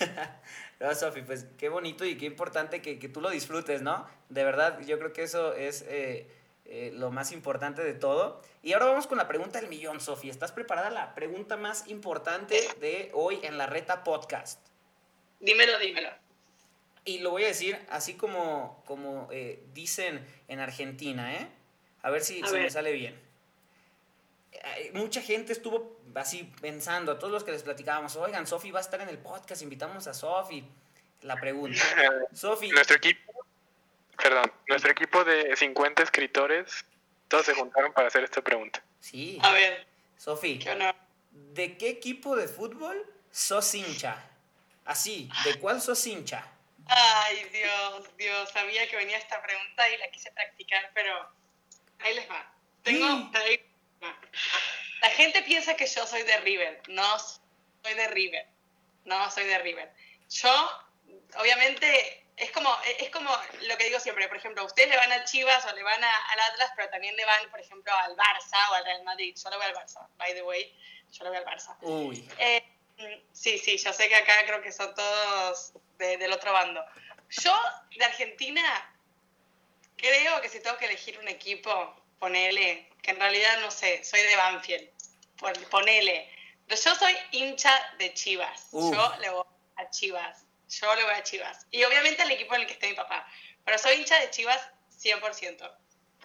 No, 0.78 0.94
Sofi, 0.94 1.22
pues 1.22 1.46
qué 1.58 1.70
bonito 1.70 2.04
y 2.04 2.18
qué 2.18 2.26
importante 2.26 2.82
que, 2.82 2.98
que 2.98 3.08
tú 3.08 3.22
lo 3.22 3.30
disfrutes, 3.30 3.80
¿no? 3.80 4.06
De 4.28 4.44
verdad, 4.44 4.78
yo 4.84 4.98
creo 4.98 5.14
que 5.14 5.22
eso 5.22 5.54
es 5.54 5.82
eh, 5.88 6.26
eh, 6.68 6.90
lo 6.92 7.10
más 7.10 7.32
importante 7.32 7.82
de 7.82 7.94
todo. 7.94 8.42
Y 8.62 8.72
ahora 8.72 8.86
vamos 8.86 9.06
con 9.06 9.18
la 9.18 9.28
pregunta 9.28 9.60
del 9.60 9.70
millón, 9.70 10.00
Sofi. 10.00 10.28
¿Estás 10.28 10.52
preparada? 10.52 10.90
La 10.90 11.14
pregunta 11.14 11.56
más 11.56 11.86
importante 11.88 12.60
de 12.80 13.10
hoy 13.14 13.38
en 13.42 13.56
la 13.56 13.66
Reta 13.66 14.02
Podcast. 14.02 14.66
Dímelo, 15.40 15.78
dímelo. 15.78 16.10
Y 17.04 17.18
lo 17.20 17.30
voy 17.30 17.44
a 17.44 17.48
decir 17.48 17.78
así 17.88 18.14
como, 18.14 18.82
como 18.84 19.28
eh, 19.30 19.62
dicen 19.72 20.26
en 20.48 20.58
Argentina, 20.58 21.34
¿eh? 21.36 21.48
A 22.02 22.10
ver 22.10 22.22
si, 22.22 22.42
A 22.42 22.46
si 22.48 22.54
me 22.54 22.70
sale 22.70 22.92
bien. 22.92 23.26
Mucha 24.94 25.20
gente 25.20 25.52
estuvo 25.52 26.00
así 26.14 26.52
pensando, 26.60 27.12
a 27.12 27.18
todos 27.18 27.32
los 27.32 27.44
que 27.44 27.52
les 27.52 27.62
platicábamos, 27.62 28.16
oigan, 28.16 28.46
Sofi 28.46 28.70
va 28.70 28.80
a 28.80 28.82
estar 28.82 29.00
en 29.00 29.08
el 29.08 29.18
podcast, 29.18 29.62
invitamos 29.62 30.06
a 30.06 30.14
Sofi. 30.14 30.64
La 31.22 31.36
pregunta. 31.36 31.80
Sofi, 32.32 32.70
Nuestro 32.70 32.96
equipo, 32.96 33.25
perdón, 34.28 34.52
nuestro 34.66 34.90
equipo 34.90 35.24
de 35.24 35.54
50 35.56 36.02
escritores, 36.02 36.84
todos 37.28 37.46
se 37.46 37.54
juntaron 37.54 37.92
para 37.92 38.08
hacer 38.08 38.24
esta 38.24 38.42
pregunta. 38.42 38.82
sí, 39.00 39.38
A 39.42 39.52
ver, 39.52 39.86
Sofi. 40.16 40.58
¿de 41.30 41.78
qué 41.78 41.90
equipo 41.90 42.34
de 42.34 42.48
fútbol 42.48 43.06
sos 43.30 43.72
hincha? 43.74 44.16
Así, 44.84 45.30
¿de 45.44 45.58
cuál 45.60 45.80
sos 45.80 46.04
hincha? 46.06 46.44
Ay, 46.88 47.44
Dios, 47.52 48.16
Dios, 48.16 48.50
sabía 48.50 48.88
que 48.88 48.96
venía 48.96 49.16
esta 49.16 49.40
pregunta 49.42 49.88
y 49.90 49.96
la 49.98 50.08
quise 50.10 50.32
practicar, 50.32 50.90
pero 50.92 51.28
ahí 52.00 52.14
les 52.14 52.28
va. 52.28 52.52
Tengo, 52.82 53.30
ahí 53.34 53.60
va. 54.02 54.16
La 55.02 55.10
gente 55.10 55.42
piensa 55.42 55.76
que 55.76 55.86
yo 55.86 56.04
soy 56.04 56.22
de 56.22 56.36
River, 56.38 56.82
no 56.88 57.18
soy 57.18 57.94
de 57.94 58.08
River, 58.08 58.46
no 59.04 59.30
soy 59.30 59.44
de 59.44 59.58
River. 59.58 59.92
Yo, 60.30 60.70
obviamente, 61.38 62.25
es 62.36 62.50
como 62.50 62.66
como, 62.70 62.82
es 62.84 63.10
como 63.10 63.30
lo 63.62 63.76
que 63.78 63.84
digo 63.84 64.00
siempre, 64.00 64.26
por 64.28 64.36
ejemplo, 64.36 64.64
ustedes 64.64 64.88
le 64.90 64.96
van 64.96 65.12
a 65.12 65.24
Chivas 65.24 65.64
o 65.66 65.74
le 65.74 65.82
van 65.82 66.02
a, 66.02 66.16
al 66.32 66.40
Atlas, 66.40 66.70
pero 66.74 66.88
también 66.90 67.14
le 67.16 67.24
van, 67.24 67.48
por 67.50 67.60
ejemplo, 67.60 67.92
al 67.94 68.16
Barça 68.16 68.70
o 68.70 68.74
al 68.74 68.84
Real 68.84 69.04
Madrid. 69.04 69.36
Yo 69.42 69.50
le 69.50 69.56
voy 69.56 69.66
al 69.66 69.74
Barça, 69.74 70.06
by 70.16 70.34
the 70.34 70.42
way, 70.42 70.74
yo 71.12 71.24
le 71.24 71.30
voy 71.30 71.38
al 71.38 71.44
Barça. 71.44 71.76
Uy. 71.82 72.28
Eh, 72.38 72.64
sí, 73.32 73.58
sí, 73.58 73.78
yo 73.78 73.92
sé 73.92 74.08
que 74.08 74.16
acá 74.16 74.44
creo 74.46 74.60
que 74.62 74.72
son 74.72 74.94
todos 74.94 75.72
de- 75.98 76.16
del 76.18 76.32
otro 76.32 76.52
bando. 76.52 76.84
Yo, 77.30 77.54
de 77.96 78.04
Argentina, 78.04 78.92
creo 79.96 80.40
que 80.40 80.48
si 80.48 80.60
tengo 80.60 80.76
que 80.78 80.86
elegir 80.86 81.18
un 81.18 81.28
equipo, 81.28 81.94
ponele, 82.18 82.88
que 83.02 83.10
en 83.12 83.20
realidad 83.20 83.60
no 83.60 83.70
sé, 83.70 84.02
soy 84.04 84.20
de 84.22 84.36
Banfield, 84.36 84.90
pon- 85.38 85.66
ponele. 85.70 86.32
Pero 86.66 86.80
yo 86.80 86.94
soy 86.96 87.16
hincha 87.32 87.72
de 87.98 88.12
Chivas. 88.14 88.68
Uf. 88.72 88.94
Yo 88.94 89.16
le 89.20 89.30
voy 89.30 89.44
a 89.76 89.90
Chivas. 89.90 90.45
Yo 90.68 90.94
le 90.94 91.04
voy 91.04 91.12
a 91.14 91.22
Chivas. 91.22 91.66
Y 91.70 91.84
obviamente 91.84 92.22
al 92.22 92.30
equipo 92.30 92.54
en 92.54 92.62
el 92.62 92.66
que 92.66 92.72
esté 92.74 92.88
mi 92.88 92.94
papá. 92.96 93.26
Pero 93.64 93.78
soy 93.78 93.94
hincha 93.96 94.18
de 94.20 94.30
Chivas 94.30 94.60
100%. 95.00 95.70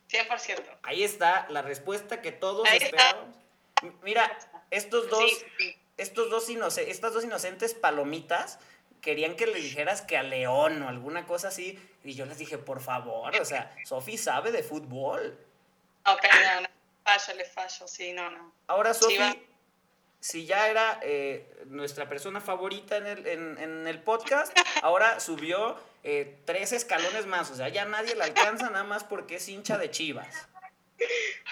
100%. 0.10 0.78
Ahí 0.84 1.04
está 1.04 1.46
la 1.50 1.62
respuesta 1.62 2.22
que 2.22 2.32
todos 2.32 2.68
Ahí 2.68 2.78
está. 2.78 3.18
M- 3.82 3.94
Mira, 4.02 4.38
estos 4.70 5.10
dos, 5.10 5.30
Sí, 5.30 5.46
sí. 5.58 5.78
estos 5.98 6.30
dos 6.30 6.50
estas 6.50 7.14
dos 7.14 7.24
inocentes 7.24 7.74
palomitas 7.74 8.60
querían 9.02 9.36
que 9.36 9.48
le 9.48 9.60
dijeras 9.60 10.02
que 10.02 10.18
a 10.18 10.24
León 10.24 10.82
o 10.84 10.90
alguna 10.90 11.26
cosa 11.26 11.48
así. 11.48 11.80
Y 12.04 12.14
yo 12.14 12.26
les 12.26 12.38
dije, 12.38 12.58
por 12.58 12.82
favor, 12.82 13.36
o 13.40 13.46
sea, 13.46 13.76
Sofi 13.86 14.18
sabe 14.18 14.52
de 14.52 14.64
fútbol. 14.64 15.40
No, 16.06 16.18
perdón. 16.18 16.68
Fallo, 17.04 17.34
le 17.36 17.46
fallo. 17.46 17.88
Sí, 17.88 18.12
no, 18.14 18.30
no. 18.30 18.54
Ahora, 18.68 18.94
Sofi. 18.94 19.18
Si 20.22 20.46
ya 20.46 20.70
era 20.70 21.00
eh, 21.02 21.52
nuestra 21.66 22.08
persona 22.08 22.40
favorita 22.40 22.96
en 22.96 23.08
el, 23.08 23.28
en, 23.28 23.58
en 23.58 23.88
el 23.88 24.02
podcast, 24.02 24.56
ahora 24.84 25.20
subió 25.20 25.78
eh, 26.04 26.40
tres 26.46 26.72
escalones 26.72 27.26
más. 27.26 27.50
O 27.52 27.56
sea, 27.56 27.70
ya 27.70 27.86
nadie 27.86 28.16
la 28.16 28.26
alcanza 28.26 28.70
nada 28.70 28.84
más 28.84 29.04
porque 29.04 29.36
es 29.36 29.50
hincha 29.50 29.78
de 29.78 29.90
Chivas. 29.90 30.48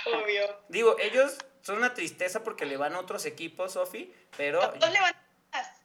Obvio. 0.05 0.59
Digo, 0.69 0.95
ellos 0.99 1.35
son 1.61 1.77
una 1.77 1.93
tristeza 1.95 2.43
porque 2.43 2.65
le 2.65 2.77
van 2.77 2.93
a 2.93 2.99
otros 2.99 3.25
equipos, 3.25 3.73
Sofi, 3.73 4.13
pero 4.37 4.59
levantadas. 4.61 5.81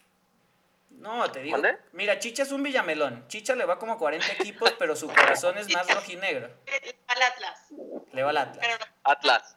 no, 0.90 1.30
te 1.32 1.40
digo. 1.40 1.56
¿Mande? 1.56 1.78
Mira, 1.92 2.18
Chicha 2.18 2.42
es 2.42 2.52
un 2.52 2.62
villamelón. 2.62 3.26
Chicha 3.28 3.54
le 3.54 3.64
va 3.64 3.78
como 3.78 3.98
40 3.98 4.32
equipos, 4.34 4.72
pero 4.78 4.94
su 4.94 5.08
corazón 5.08 5.56
es 5.56 5.72
más 5.72 5.88
rojinegro. 5.94 6.50
Al 7.06 7.22
Atlas. 7.22 7.60
Le 8.12 8.22
va 8.22 8.30
al 8.30 8.36
Atlas. 8.36 8.58
Pero 8.60 8.78
no. 8.78 8.86
Atlas. 9.04 9.56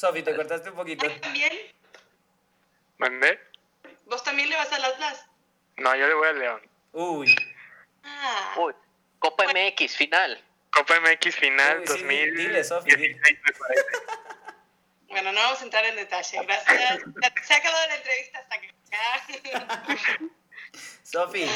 Sofi, 0.00 0.22
te 0.22 0.34
cortaste 0.34 0.70
un 0.70 0.76
poquito. 0.76 1.06
¿Vos 1.06 1.20
también? 1.20 1.52
¿Mandé? 2.96 3.38
¿Vos 4.06 4.24
también 4.24 4.48
le 4.48 4.56
vas 4.56 4.72
al 4.72 4.82
Atlas? 4.82 5.26
No, 5.76 5.94
yo 5.94 6.08
le 6.08 6.14
voy 6.14 6.28
al 6.28 6.38
León. 6.38 6.62
Uy. 6.92 7.36
Ah. 8.02 8.54
Uy, 8.56 8.72
Copa 9.18 9.44
MX, 9.44 9.94
final. 9.94 10.42
Copa 10.72 10.98
MX 11.00 11.36
final 11.36 11.80
Uy, 11.80 11.86
sí, 11.86 11.92
2000. 11.92 12.34
dile, 12.34 12.64
Sofi. 12.64 12.90
Bueno, 15.08 15.32
no 15.32 15.40
vamos 15.40 15.60
a 15.60 15.64
entrar 15.64 15.84
en 15.84 15.96
detalle. 15.96 16.46
Gracias. 16.46 17.00
Se 17.42 17.52
ha 17.52 17.56
acabado 17.58 17.86
la 17.88 17.96
entrevista 17.96 18.38
hasta 18.38 18.54
acá. 18.54 18.68
Sofi, 21.10 21.42
eh, 21.42 21.50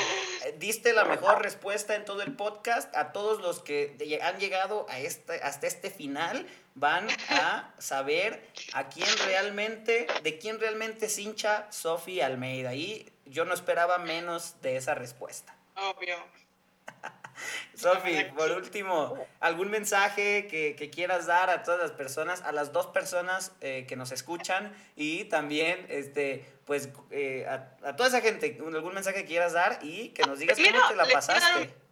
diste 0.58 0.92
la 0.92 1.04
mejor 1.04 1.40
respuesta 1.40 1.94
en 1.94 2.04
todo 2.04 2.22
el 2.22 2.34
podcast. 2.34 2.94
A 2.96 3.12
todos 3.12 3.40
los 3.40 3.60
que 3.60 3.96
han 4.20 4.40
llegado 4.40 4.84
a 4.88 4.98
este, 4.98 5.34
hasta 5.44 5.68
este 5.68 5.90
final 5.90 6.44
van 6.74 7.06
a 7.28 7.72
saber 7.78 8.44
a 8.72 8.88
quién 8.88 9.06
realmente, 9.26 10.08
de 10.24 10.38
quién 10.38 10.58
realmente 10.58 11.06
es 11.06 11.16
hincha 11.18 11.68
Sofi 11.70 12.20
Almeida. 12.20 12.74
Y 12.74 13.08
yo 13.26 13.44
no 13.44 13.54
esperaba 13.54 13.98
menos 13.98 14.60
de 14.60 14.76
esa 14.76 14.96
respuesta. 14.96 15.54
Obvio. 15.76 16.16
Sofi, 17.76 18.24
por 18.36 18.50
último, 18.50 19.16
¿algún 19.38 19.70
mensaje 19.70 20.48
que, 20.48 20.74
que 20.76 20.90
quieras 20.90 21.26
dar 21.26 21.50
a 21.50 21.62
todas 21.62 21.80
las 21.80 21.92
personas, 21.92 22.42
a 22.42 22.50
las 22.50 22.72
dos 22.72 22.88
personas 22.88 23.52
eh, 23.60 23.84
que 23.88 23.94
nos 23.94 24.10
escuchan 24.10 24.74
y 24.96 25.24
también, 25.24 25.86
este, 25.88 26.44
pues, 26.66 26.88
eh, 27.10 27.46
a, 27.48 27.88
a 27.88 27.96
toda 27.96 28.08
esa 28.08 28.20
gente, 28.20 28.56
algún 28.58 28.94
mensaje 28.94 29.22
que 29.22 29.26
quieras 29.26 29.52
dar 29.52 29.78
y 29.82 30.10
que 30.10 30.22
nos 30.24 30.38
digas 30.38 30.56
cómo 30.58 30.88
te 30.88 30.96
la 30.96 31.04
pasaste? 31.12 31.60
un- 31.60 31.84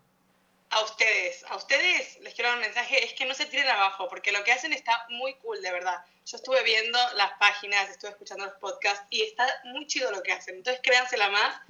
A 0.70 0.80
ustedes, 0.84 1.44
a 1.48 1.56
ustedes 1.56 2.18
les 2.20 2.32
quiero 2.34 2.48
dar 2.48 2.56
un 2.58 2.64
mensaje, 2.64 3.04
es 3.04 3.12
que 3.12 3.26
no 3.26 3.34
se 3.34 3.44
tiren 3.44 3.68
abajo, 3.68 4.08
porque 4.08 4.32
lo 4.32 4.42
que 4.44 4.52
hacen 4.52 4.72
está 4.72 5.04
muy 5.10 5.34
cool, 5.34 5.60
de 5.60 5.70
verdad. 5.70 6.02
Yo 6.24 6.36
estuve 6.38 6.62
viendo 6.62 6.98
las 7.14 7.32
páginas, 7.38 7.90
estuve 7.90 8.10
escuchando 8.12 8.46
los 8.46 8.54
podcasts 8.54 9.04
y 9.10 9.22
está 9.22 9.46
muy 9.64 9.86
chido 9.86 10.10
lo 10.10 10.22
que 10.22 10.32
hacen. 10.32 10.54
Entonces 10.56 10.80
créansela 10.82 11.28
más, 11.28 11.60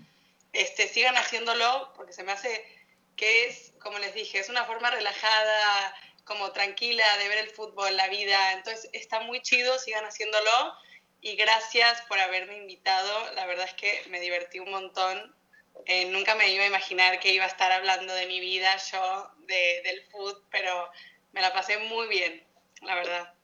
este, 0.53 0.87
sigan 0.87 1.17
haciéndolo, 1.17 1.93
porque 1.97 2.13
se 2.13 2.23
me 2.23 2.31
hace 2.33 2.65
que 3.17 3.47
es, 3.47 3.73
como 3.81 3.99
les 3.99 4.15
dije, 4.15 4.39
es 4.39 4.49
una 4.49 4.65
forma 4.67 4.91
relajada, 4.93 5.95
como 6.25 6.53
tranquila 6.53 7.17
de 7.19 7.29
ver 7.29 7.39
el 7.39 7.51
fútbol, 7.51 7.97
la 7.97 8.07
vida. 8.09 8.53
Entonces 8.53 8.89
está 8.93 9.19
muy 9.21 9.43
chido, 9.43 9.77
sigan 9.81 10.05
haciéndolo. 10.05 10.75
Y 11.25 11.37
gracias 11.37 12.03
por 12.03 12.19
haberme 12.19 12.57
invitado. 12.57 13.33
La 13.37 13.47
verdad 13.47 13.65
es 13.65 13.75
que 13.75 14.03
me 14.11 14.19
divertí 14.19 14.59
un 14.59 14.71
montón. 14.73 15.35
Eh, 15.87 16.11
nunca 16.11 16.35
me 16.35 16.51
iba 16.51 16.65
a 16.65 16.67
imaginar 16.67 17.21
que 17.21 17.33
iba 17.33 17.45
a 17.45 17.49
estar 17.49 17.71
hablando 17.71 18.13
de 18.13 18.27
mi 18.27 18.41
vida 18.41 18.77
yo, 18.91 19.31
de, 19.47 19.83
del 19.85 20.03
food, 20.11 20.37
pero 20.51 20.91
me 21.31 21.41
la 21.41 21.53
pasé 21.53 21.79
muy 21.79 22.09
bien, 22.09 22.45
la 22.83 22.97
verdad. 22.97 23.35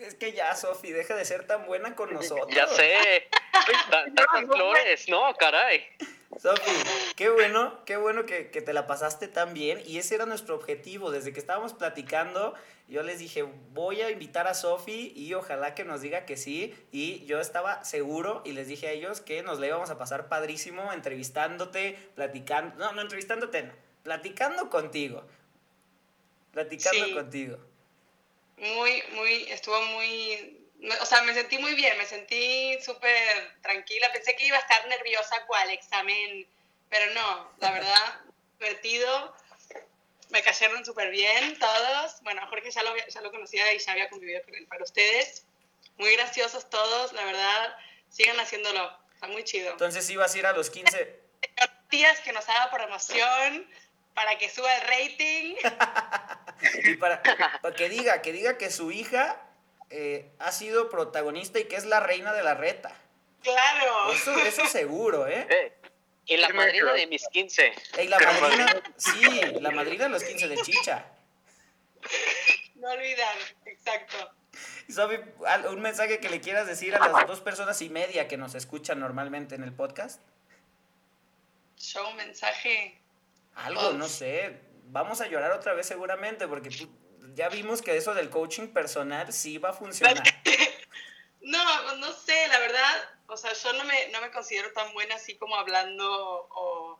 Es 0.00 0.16
que 0.16 0.32
ya, 0.32 0.54
Sofi, 0.56 0.90
deja 0.90 1.14
de 1.14 1.24
ser 1.24 1.46
tan 1.46 1.64
buena 1.66 1.94
con 1.94 2.12
nosotros. 2.12 2.48
Ya 2.52 2.66
sé. 2.66 3.28
Tantas 3.90 4.26
flores, 4.46 5.08
no, 5.08 5.32
caray. 5.36 5.86
Sofi, 6.40 6.72
qué 7.14 7.28
bueno, 7.28 7.84
qué 7.84 7.96
bueno 7.96 8.26
que, 8.26 8.50
que 8.50 8.62
te 8.62 8.72
la 8.72 8.88
pasaste 8.88 9.28
tan 9.28 9.54
bien 9.54 9.80
y 9.86 9.98
ese 9.98 10.16
era 10.16 10.26
nuestro 10.26 10.56
objetivo. 10.56 11.12
Desde 11.12 11.32
que 11.32 11.38
estábamos 11.38 11.72
platicando, 11.72 12.54
yo 12.92 13.02
les 13.02 13.18
dije, 13.18 13.42
voy 13.72 14.02
a 14.02 14.10
invitar 14.10 14.46
a 14.46 14.54
Sofi 14.54 15.12
y 15.16 15.32
ojalá 15.32 15.74
que 15.74 15.84
nos 15.84 16.02
diga 16.02 16.26
que 16.26 16.36
sí. 16.36 16.74
Y 16.92 17.24
yo 17.24 17.40
estaba 17.40 17.82
seguro 17.84 18.42
y 18.44 18.52
les 18.52 18.68
dije 18.68 18.86
a 18.88 18.90
ellos 18.90 19.22
que 19.22 19.42
nos 19.42 19.58
la 19.58 19.66
íbamos 19.66 19.88
a 19.88 19.96
pasar 19.96 20.28
padrísimo 20.28 20.92
entrevistándote, 20.92 21.98
platicando, 22.14 22.76
no, 22.76 22.92
no 22.92 23.00
entrevistándote, 23.00 23.62
no, 23.62 23.72
platicando 24.02 24.68
contigo. 24.68 25.24
Platicando 26.52 27.06
Sí. 27.06 27.14
contigo. 27.14 27.58
Muy, 28.58 29.02
muy, 29.14 29.44
estuvo 29.50 29.80
muy, 29.82 30.68
o 31.00 31.06
sea, 31.06 31.22
me 31.22 31.32
sentí 31.32 31.58
muy 31.58 31.74
bien, 31.74 31.96
me 31.96 32.04
sentí 32.04 32.78
súper 32.82 33.56
tranquila. 33.62 34.12
Pensé 34.12 34.36
que 34.36 34.46
iba 34.46 34.58
a 34.58 34.60
estar 34.60 34.86
nerviosa 34.86 35.46
cual 35.46 35.70
examen, 35.70 36.46
pero 36.90 37.12
no, 37.14 37.50
la 37.58 37.72
verdad, 37.72 38.20
divertido. 38.60 39.34
Me 40.32 40.42
cayeron 40.42 40.82
súper 40.84 41.10
bien 41.10 41.58
todos. 41.58 42.22
Bueno, 42.22 42.40
Jorge 42.48 42.70
ya 42.70 42.82
lo, 42.82 42.96
ya 42.96 43.20
lo 43.20 43.30
conocía 43.30 43.72
y 43.74 43.78
ya 43.78 43.92
había 43.92 44.08
convivido 44.08 44.42
con 44.42 44.54
él. 44.54 44.66
Para 44.66 44.82
ustedes, 44.82 45.44
muy 45.98 46.10
graciosos 46.16 46.70
todos, 46.70 47.12
la 47.12 47.24
verdad, 47.26 47.76
sigan 48.08 48.40
haciéndolo. 48.40 48.90
Está 49.14 49.28
muy 49.28 49.44
chido. 49.44 49.70
Entonces 49.72 50.08
ibas 50.08 50.34
a 50.34 50.38
ir 50.38 50.46
a 50.46 50.52
los 50.52 50.70
15. 50.70 51.20
Tías 51.90 52.20
que 52.20 52.32
nos 52.32 52.48
haga 52.48 52.70
promoción 52.70 53.70
para 54.14 54.38
que 54.38 54.48
suba 54.48 54.74
el 54.74 54.82
rating. 54.82 55.54
Y 56.84 56.94
para, 56.94 57.20
para 57.20 57.74
que 57.74 57.88
diga, 57.88 58.22
que 58.22 58.30
diga 58.30 58.56
que 58.56 58.70
su 58.70 58.92
hija 58.92 59.36
eh, 59.90 60.30
ha 60.38 60.52
sido 60.52 60.88
protagonista 60.88 61.58
y 61.58 61.64
que 61.64 61.74
es 61.74 61.84
la 61.84 61.98
reina 61.98 62.32
de 62.32 62.44
la 62.44 62.54
reta. 62.54 62.94
Claro. 63.42 64.12
Eso, 64.12 64.32
eso 64.38 64.66
seguro, 64.66 65.26
¿eh? 65.26 65.44
Eh, 65.50 65.72
y 66.26 66.36
la 66.36 66.48
madrina 66.50 66.92
de 66.92 67.06
mis 67.06 67.26
15. 67.28 67.72
Ey, 67.98 68.08
la 68.08 68.18
madrina, 68.18 68.82
sí, 68.96 69.40
la 69.60 69.70
madrina 69.70 70.04
de 70.04 70.10
los 70.10 70.22
15 70.24 70.48
de 70.48 70.56
Chicha. 70.58 71.04
No 72.76 72.88
olvidan, 72.90 73.38
exacto. 73.66 74.32
Y 74.88 74.92
Sofi, 74.92 75.16
al- 75.46 75.66
un 75.66 75.80
mensaje 75.80 76.18
que 76.20 76.28
le 76.28 76.40
quieras 76.40 76.66
decir 76.66 76.94
a 76.94 76.98
las 77.08 77.26
dos 77.26 77.40
personas 77.40 77.80
y 77.82 77.88
media 77.88 78.28
que 78.28 78.36
nos 78.36 78.54
escuchan 78.54 79.00
normalmente 79.00 79.54
en 79.54 79.62
el 79.62 79.72
podcast. 79.72 80.20
Yo 81.78 82.08
un 82.08 82.16
mensaje. 82.16 82.98
Algo, 83.54 83.92
no 83.92 84.08
sé. 84.08 84.60
Vamos 84.86 85.20
a 85.20 85.26
llorar 85.28 85.52
otra 85.52 85.72
vez 85.74 85.86
seguramente 85.86 86.46
porque 86.48 86.70
tú- 86.70 86.90
ya 87.34 87.48
vimos 87.48 87.80
que 87.82 87.96
eso 87.96 88.14
del 88.14 88.28
coaching 88.30 88.68
personal 88.68 89.32
sí 89.32 89.58
va 89.58 89.70
a 89.70 89.72
funcionar. 89.72 90.22
No, 91.44 91.96
no 91.96 92.12
sé, 92.12 92.46
la 92.46 92.58
verdad, 92.60 93.10
o 93.32 93.36
sea, 93.36 93.52
yo 93.52 93.72
no 93.72 93.84
me, 93.84 94.08
no 94.08 94.20
me 94.20 94.30
considero 94.30 94.72
tan 94.72 94.92
buena 94.92 95.14
así 95.14 95.36
como 95.36 95.56
hablando 95.56 96.06
o, 96.50 96.98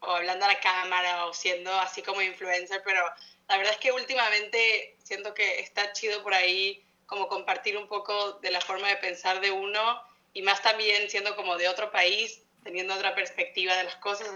o 0.00 0.10
hablando 0.10 0.44
a 0.44 0.48
la 0.48 0.60
cámara 0.60 1.26
o 1.26 1.34
siendo 1.34 1.72
así 1.80 2.02
como 2.02 2.20
influencer, 2.22 2.82
pero 2.84 3.02
la 3.48 3.56
verdad 3.56 3.72
es 3.72 3.80
que 3.80 3.92
últimamente 3.92 4.96
siento 5.02 5.34
que 5.34 5.60
está 5.60 5.92
chido 5.92 6.22
por 6.22 6.34
ahí 6.34 6.84
como 7.06 7.28
compartir 7.28 7.76
un 7.76 7.88
poco 7.88 8.34
de 8.34 8.50
la 8.50 8.60
forma 8.60 8.88
de 8.88 8.96
pensar 8.96 9.40
de 9.40 9.50
uno 9.50 10.02
y 10.32 10.42
más 10.42 10.62
también 10.62 11.10
siendo 11.10 11.34
como 11.34 11.56
de 11.56 11.68
otro 11.68 11.90
país, 11.90 12.42
teniendo 12.62 12.94
otra 12.94 13.14
perspectiva 13.14 13.76
de 13.76 13.84
las 13.84 13.96
cosas. 13.96 14.28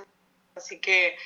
Así 0.56 0.80
que 0.80 1.16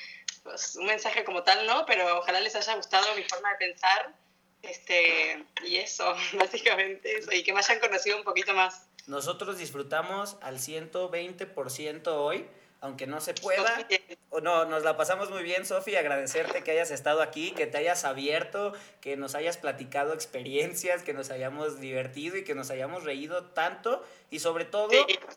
pues, 0.42 0.76
un 0.76 0.86
mensaje 0.86 1.24
como 1.24 1.42
tal 1.42 1.66
no, 1.66 1.86
pero 1.86 2.18
ojalá 2.18 2.40
les 2.40 2.54
haya 2.56 2.74
gustado 2.74 3.14
mi 3.14 3.22
forma 3.24 3.50
de 3.52 3.56
pensar. 3.56 4.14
Este, 4.62 5.44
y 5.64 5.76
eso, 5.76 6.14
básicamente 6.34 7.18
eso, 7.18 7.32
y 7.32 7.42
que 7.42 7.52
me 7.52 7.60
hayan 7.60 7.80
conocido 7.80 8.18
un 8.18 8.24
poquito 8.24 8.52
más. 8.52 8.87
Nosotros 9.08 9.58
disfrutamos 9.58 10.36
al 10.40 10.58
120% 10.58 12.06
hoy 12.08 12.46
aunque 12.80 13.06
no 13.06 13.20
se 13.20 13.34
pueda. 13.34 13.86
O 14.30 14.40
no, 14.40 14.64
nos 14.66 14.84
la 14.84 14.96
pasamos 14.96 15.30
muy 15.30 15.42
bien, 15.42 15.66
Sofi, 15.66 15.96
agradecerte 15.96 16.62
que 16.62 16.70
hayas 16.70 16.90
estado 16.90 17.22
aquí, 17.22 17.50
que 17.52 17.66
te 17.66 17.78
hayas 17.78 18.04
abierto, 18.04 18.72
que 19.00 19.16
nos 19.16 19.34
hayas 19.34 19.56
platicado 19.56 20.12
experiencias, 20.12 21.02
que 21.02 21.14
nos 21.14 21.30
hayamos 21.30 21.80
divertido 21.80 22.36
y 22.36 22.44
que 22.44 22.54
nos 22.54 22.70
hayamos 22.70 23.04
reído 23.04 23.46
tanto 23.46 24.04
y 24.30 24.40
sobre 24.40 24.64
todo 24.64 24.90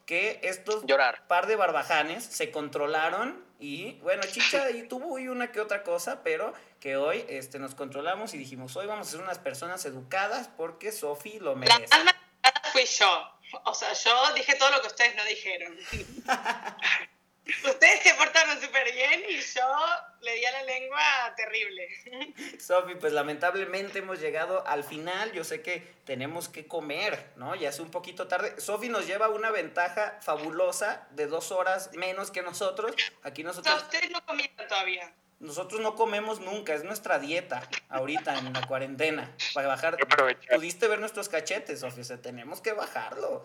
que 0.05 0.39
estos 0.43 0.85
Llorar. 0.85 1.25
par 1.27 1.47
de 1.47 1.55
barbajanes 1.55 2.23
se 2.23 2.51
controlaron 2.51 3.43
y 3.59 3.93
bueno, 4.01 4.23
Chicha 4.23 4.69
y 4.71 4.83
tuvo 4.83 5.17
y 5.19 5.27
una 5.27 5.51
que 5.51 5.61
otra 5.61 5.83
cosa, 5.83 6.21
pero 6.23 6.53
que 6.79 6.97
hoy 6.97 7.25
este, 7.29 7.59
nos 7.59 7.75
controlamos 7.75 8.33
y 8.33 8.37
dijimos, 8.37 8.75
hoy 8.75 8.87
vamos 8.87 9.07
a 9.07 9.11
ser 9.11 9.21
unas 9.21 9.39
personas 9.39 9.85
educadas 9.85 10.49
porque 10.57 10.91
Sofi 10.91 11.39
lo 11.39 11.55
merece. 11.55 11.87
La 11.89 12.03
más 12.03 12.15
fui 12.71 12.85
yo. 12.85 13.40
O 13.65 13.73
sea, 13.73 13.93
yo 13.93 14.33
dije 14.33 14.55
todo 14.55 14.71
lo 14.71 14.81
que 14.81 14.87
ustedes 14.87 15.15
no 15.15 15.25
dijeron. 15.25 15.77
Ustedes 17.65 18.03
se 18.03 18.13
portaron 18.13 18.61
súper 18.61 18.91
bien 18.93 19.23
y 19.29 19.39
yo 19.39 19.61
le 20.21 20.35
di 20.35 20.45
a 20.45 20.51
la 20.51 20.63
lengua 20.63 21.33
terrible. 21.35 21.87
Sofi, 22.59 22.95
pues 22.95 23.13
lamentablemente 23.13 23.99
hemos 23.99 24.19
llegado 24.19 24.65
al 24.67 24.83
final. 24.83 25.31
Yo 25.31 25.43
sé 25.43 25.61
que 25.61 25.79
tenemos 26.05 26.49
que 26.49 26.67
comer, 26.67 27.31
¿no? 27.35 27.55
Ya 27.55 27.69
es 27.69 27.79
un 27.79 27.91
poquito 27.91 28.27
tarde. 28.27 28.59
Sofi 28.61 28.89
nos 28.89 29.07
lleva 29.07 29.29
una 29.29 29.49
ventaja 29.49 30.19
fabulosa 30.21 31.07
de 31.11 31.27
dos 31.27 31.51
horas 31.51 31.89
menos 31.93 32.31
que 32.31 32.41
nosotros. 32.41 32.95
Aquí 33.23 33.43
nosotros... 33.43 33.75
Ustedes 33.83 34.11
no 34.11 34.23
comieron 34.25 34.67
todavía. 34.67 35.13
Nosotros 35.41 35.81
no 35.81 35.95
comemos 35.95 36.39
nunca, 36.39 36.75
es 36.75 36.83
nuestra 36.83 37.17
dieta 37.17 37.67
ahorita 37.89 38.37
en 38.37 38.53
la 38.53 38.61
cuarentena. 38.67 39.35
Para 39.55 39.67
bajar. 39.67 39.97
Pudiste 40.53 40.87
ver 40.87 40.99
nuestros 40.99 41.29
cachetes, 41.29 41.79
Sofi, 41.79 42.01
o 42.01 42.03
sea, 42.03 42.21
tenemos 42.21 42.61
que 42.61 42.73
bajarlos. 42.73 43.41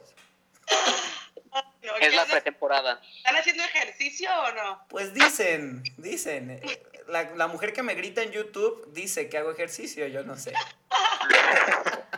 No, 1.83 1.97
Es 1.97 2.11
¿qué 2.11 2.17
la 2.17 2.27
pretemporada. 2.27 3.01
¿Están 3.17 3.37
haciendo 3.37 3.63
ejercicio 3.65 4.29
o 4.31 4.53
no? 4.53 4.85
Pues 4.89 5.15
dicen, 5.15 5.83
dicen. 5.97 6.61
La, 7.09 7.23
la 7.35 7.47
mujer 7.47 7.73
que 7.73 7.83
me 7.83 7.95
grita 7.95 8.23
en 8.23 8.33
YouTube 8.33 8.93
dice 8.93 9.31
que 9.31 9.39
hago 9.39 9.51
ejercicio, 9.51 10.07
yo 10.07 10.23
no 10.23 10.37
sé. 10.37 10.53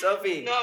Sofi, 0.00 0.42
No, 0.42 0.54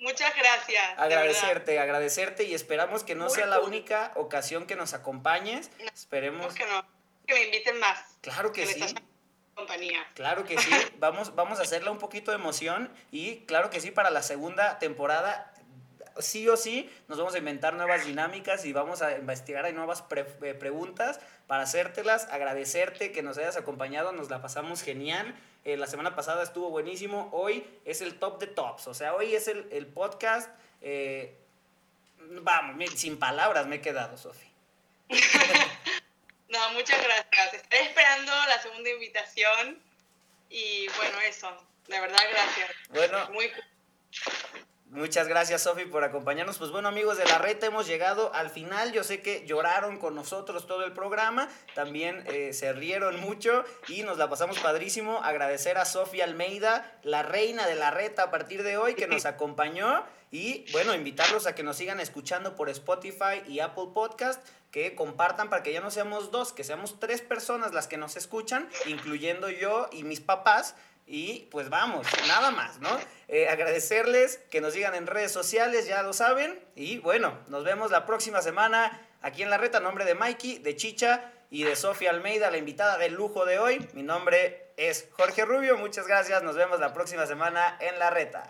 muchas 0.00 0.34
gracias. 0.36 0.84
agradecerte, 0.98 1.78
agradecerte 1.78 2.44
y 2.44 2.54
esperamos 2.54 3.04
que 3.04 3.14
no 3.14 3.24
Muy 3.26 3.34
sea 3.34 3.46
la 3.46 3.60
única 3.60 4.12
ocasión 4.16 4.66
que 4.66 4.76
nos 4.76 4.92
acompañes. 4.92 5.70
Esperemos. 5.94 6.46
¿Cómo 6.46 6.54
que 6.56 6.66
no? 6.66 6.95
Que 7.26 7.34
me 7.34 7.44
inviten 7.44 7.78
más. 7.78 8.16
Claro 8.20 8.52
que 8.52 8.62
Que 8.66 8.74
sí. 8.74 8.94
compañía. 9.54 10.06
Claro 10.14 10.44
que 10.44 10.58
sí, 10.58 10.70
vamos, 10.98 11.34
vamos 11.34 11.58
a 11.58 11.62
hacerle 11.62 11.90
un 11.90 11.98
poquito 11.98 12.30
de 12.30 12.36
emoción 12.36 12.90
y 13.10 13.38
claro 13.46 13.70
que 13.70 13.80
sí, 13.80 13.90
para 13.90 14.10
la 14.10 14.22
segunda 14.22 14.78
temporada, 14.78 15.52
sí 16.18 16.48
o 16.48 16.56
sí, 16.56 16.90
nos 17.08 17.18
vamos 17.18 17.34
a 17.34 17.38
inventar 17.38 17.74
nuevas 17.74 18.04
dinámicas 18.06 18.64
y 18.64 18.72
vamos 18.72 19.02
a 19.02 19.16
investigar, 19.18 19.64
hay 19.64 19.72
nuevas 19.72 20.02
pre- 20.02 20.26
eh, 20.42 20.54
preguntas 20.54 21.20
para 21.46 21.62
hacértelas, 21.62 22.26
agradecerte 22.30 23.12
que 23.12 23.22
nos 23.22 23.38
hayas 23.38 23.56
acompañado, 23.56 24.12
nos 24.12 24.30
la 24.30 24.40
pasamos 24.42 24.82
genial, 24.82 25.34
Eh, 25.66 25.76
la 25.76 25.88
semana 25.88 26.14
pasada 26.14 26.44
estuvo 26.44 26.70
buenísimo, 26.70 27.28
hoy 27.32 27.66
es 27.84 28.00
el 28.00 28.20
top 28.20 28.38
de 28.38 28.46
tops, 28.46 28.86
o 28.86 28.94
sea, 28.94 29.14
hoy 29.14 29.34
es 29.34 29.48
el, 29.48 29.66
el 29.72 29.86
podcast, 29.88 30.48
eh, 30.80 31.34
vamos, 32.42 32.76
sin 32.94 33.18
palabras 33.18 33.66
me 33.66 33.76
he 33.76 33.80
quedado, 33.80 34.16
Sofi. 34.16 34.46
No, 36.48 36.70
muchas 36.70 37.02
gracias. 37.02 37.54
Estaré 37.54 37.82
esperando 37.84 38.32
la 38.48 38.60
segunda 38.62 38.90
invitación. 38.90 39.82
Y 40.48 40.86
bueno, 40.96 41.20
eso. 41.20 41.66
De 41.88 42.00
verdad, 42.00 42.22
gracias. 42.30 42.70
Bueno, 42.90 43.30
Muy. 43.30 43.50
Muchas 44.90 45.26
gracias, 45.26 45.62
Sofi, 45.62 45.84
por 45.84 46.04
acompañarnos. 46.04 46.58
Pues 46.58 46.70
bueno, 46.70 46.88
amigos 46.88 47.18
de 47.18 47.24
la 47.24 47.38
reta, 47.38 47.66
hemos 47.66 47.88
llegado 47.88 48.32
al 48.32 48.50
final. 48.50 48.92
Yo 48.92 49.02
sé 49.02 49.20
que 49.20 49.44
lloraron 49.44 49.98
con 49.98 50.14
nosotros 50.14 50.68
todo 50.68 50.84
el 50.84 50.92
programa, 50.92 51.48
también 51.74 52.24
eh, 52.28 52.52
se 52.52 52.72
rieron 52.72 53.20
mucho 53.20 53.64
y 53.88 54.04
nos 54.04 54.16
la 54.16 54.30
pasamos 54.30 54.60
padrísimo. 54.60 55.22
Agradecer 55.24 55.76
a 55.76 55.84
Sofi 55.84 56.20
Almeida, 56.20 56.98
la 57.02 57.24
reina 57.24 57.66
de 57.66 57.74
la 57.74 57.90
reta 57.90 58.22
a 58.22 58.30
partir 58.30 58.62
de 58.62 58.76
hoy, 58.76 58.94
que 58.94 59.08
nos 59.08 59.24
acompañó. 59.26 60.04
Y 60.30 60.70
bueno, 60.70 60.94
invitarlos 60.94 61.46
a 61.48 61.54
que 61.54 61.64
nos 61.64 61.76
sigan 61.76 61.98
escuchando 61.98 62.54
por 62.54 62.68
Spotify 62.68 63.42
y 63.48 63.58
Apple 63.58 63.88
Podcast, 63.92 64.40
que 64.76 64.94
compartan 64.94 65.48
para 65.48 65.62
que 65.62 65.72
ya 65.72 65.80
no 65.80 65.90
seamos 65.90 66.30
dos, 66.30 66.52
que 66.52 66.62
seamos 66.62 67.00
tres 67.00 67.22
personas 67.22 67.72
las 67.72 67.88
que 67.88 67.96
nos 67.96 68.14
escuchan, 68.14 68.68
incluyendo 68.84 69.48
yo 69.48 69.88
y 69.90 70.04
mis 70.04 70.20
papás. 70.20 70.74
Y 71.06 71.48
pues 71.50 71.70
vamos, 71.70 72.06
nada 72.28 72.50
más, 72.50 72.78
¿no? 72.80 72.90
Eh, 73.26 73.48
agradecerles 73.48 74.38
que 74.50 74.60
nos 74.60 74.74
sigan 74.74 74.94
en 74.94 75.06
redes 75.06 75.32
sociales, 75.32 75.86
ya 75.86 76.02
lo 76.02 76.12
saben. 76.12 76.62
Y 76.74 76.98
bueno, 76.98 77.38
nos 77.48 77.64
vemos 77.64 77.90
la 77.90 78.04
próxima 78.04 78.42
semana 78.42 79.00
aquí 79.22 79.42
en 79.42 79.48
La 79.48 79.56
Reta, 79.56 79.78
a 79.78 79.80
nombre 79.80 80.04
de 80.04 80.14
Mikey, 80.14 80.58
de 80.58 80.76
Chicha 80.76 81.32
y 81.48 81.62
de 81.62 81.74
Sofía 81.74 82.10
Almeida, 82.10 82.50
la 82.50 82.58
invitada 82.58 82.98
del 82.98 83.14
lujo 83.14 83.46
de 83.46 83.58
hoy. 83.58 83.88
Mi 83.94 84.02
nombre 84.02 84.74
es 84.76 85.08
Jorge 85.12 85.46
Rubio, 85.46 85.78
muchas 85.78 86.06
gracias, 86.06 86.42
nos 86.42 86.54
vemos 86.54 86.80
la 86.80 86.92
próxima 86.92 87.24
semana 87.24 87.78
en 87.80 87.98
La 87.98 88.10
Reta. 88.10 88.42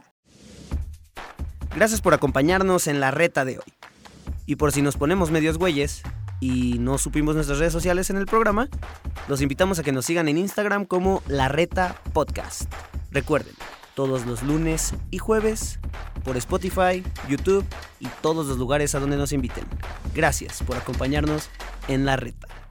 Gracias 1.77 2.01
por 2.01 2.15
acompañarnos 2.15 2.89
en 2.89 2.99
La 2.99 3.13
Reta 3.13 3.45
de 3.45 3.61
hoy. 3.61 3.76
Y 4.47 4.57
por 4.57 4.73
si 4.73 4.81
nos 4.81 4.97
ponemos 4.97 5.31
medios 5.31 5.59
güeyes 5.59 6.03
y 6.41 6.79
no 6.79 6.99
supimos 6.99 7.35
nuestras 7.35 7.59
redes 7.59 7.73
sociales 7.73 8.11
en 8.11 8.17
el 8.17 8.27
programa, 8.27 8.69
los 9.29 9.43
invitamos 9.43 9.79
a 9.79 9.83
que 9.83 9.93
nos 9.93 10.07
sigan 10.07 10.29
en 10.29 10.39
Instagram 10.39 10.85
como 10.85 11.23
La 11.27 11.49
Reta 11.49 12.01
Podcast. 12.13 12.73
Recuerden, 13.11 13.55
todos 13.95 14.27
los 14.27 14.43
lunes 14.43 14.95
y 15.11 15.19
jueves 15.19 15.81
por 16.25 16.37
Spotify, 16.37 17.03
YouTube 17.29 17.65
y 17.99 18.07
todos 18.21 18.47
los 18.47 18.59
lugares 18.59 18.95
a 18.95 19.01
donde 19.01 19.17
nos 19.17 19.33
inviten. 19.33 19.65
Gracias 20.15 20.63
por 20.63 20.77
acompañarnos 20.77 21.51
en 21.89 22.05
La 22.05 22.17
Reta. 22.17 22.66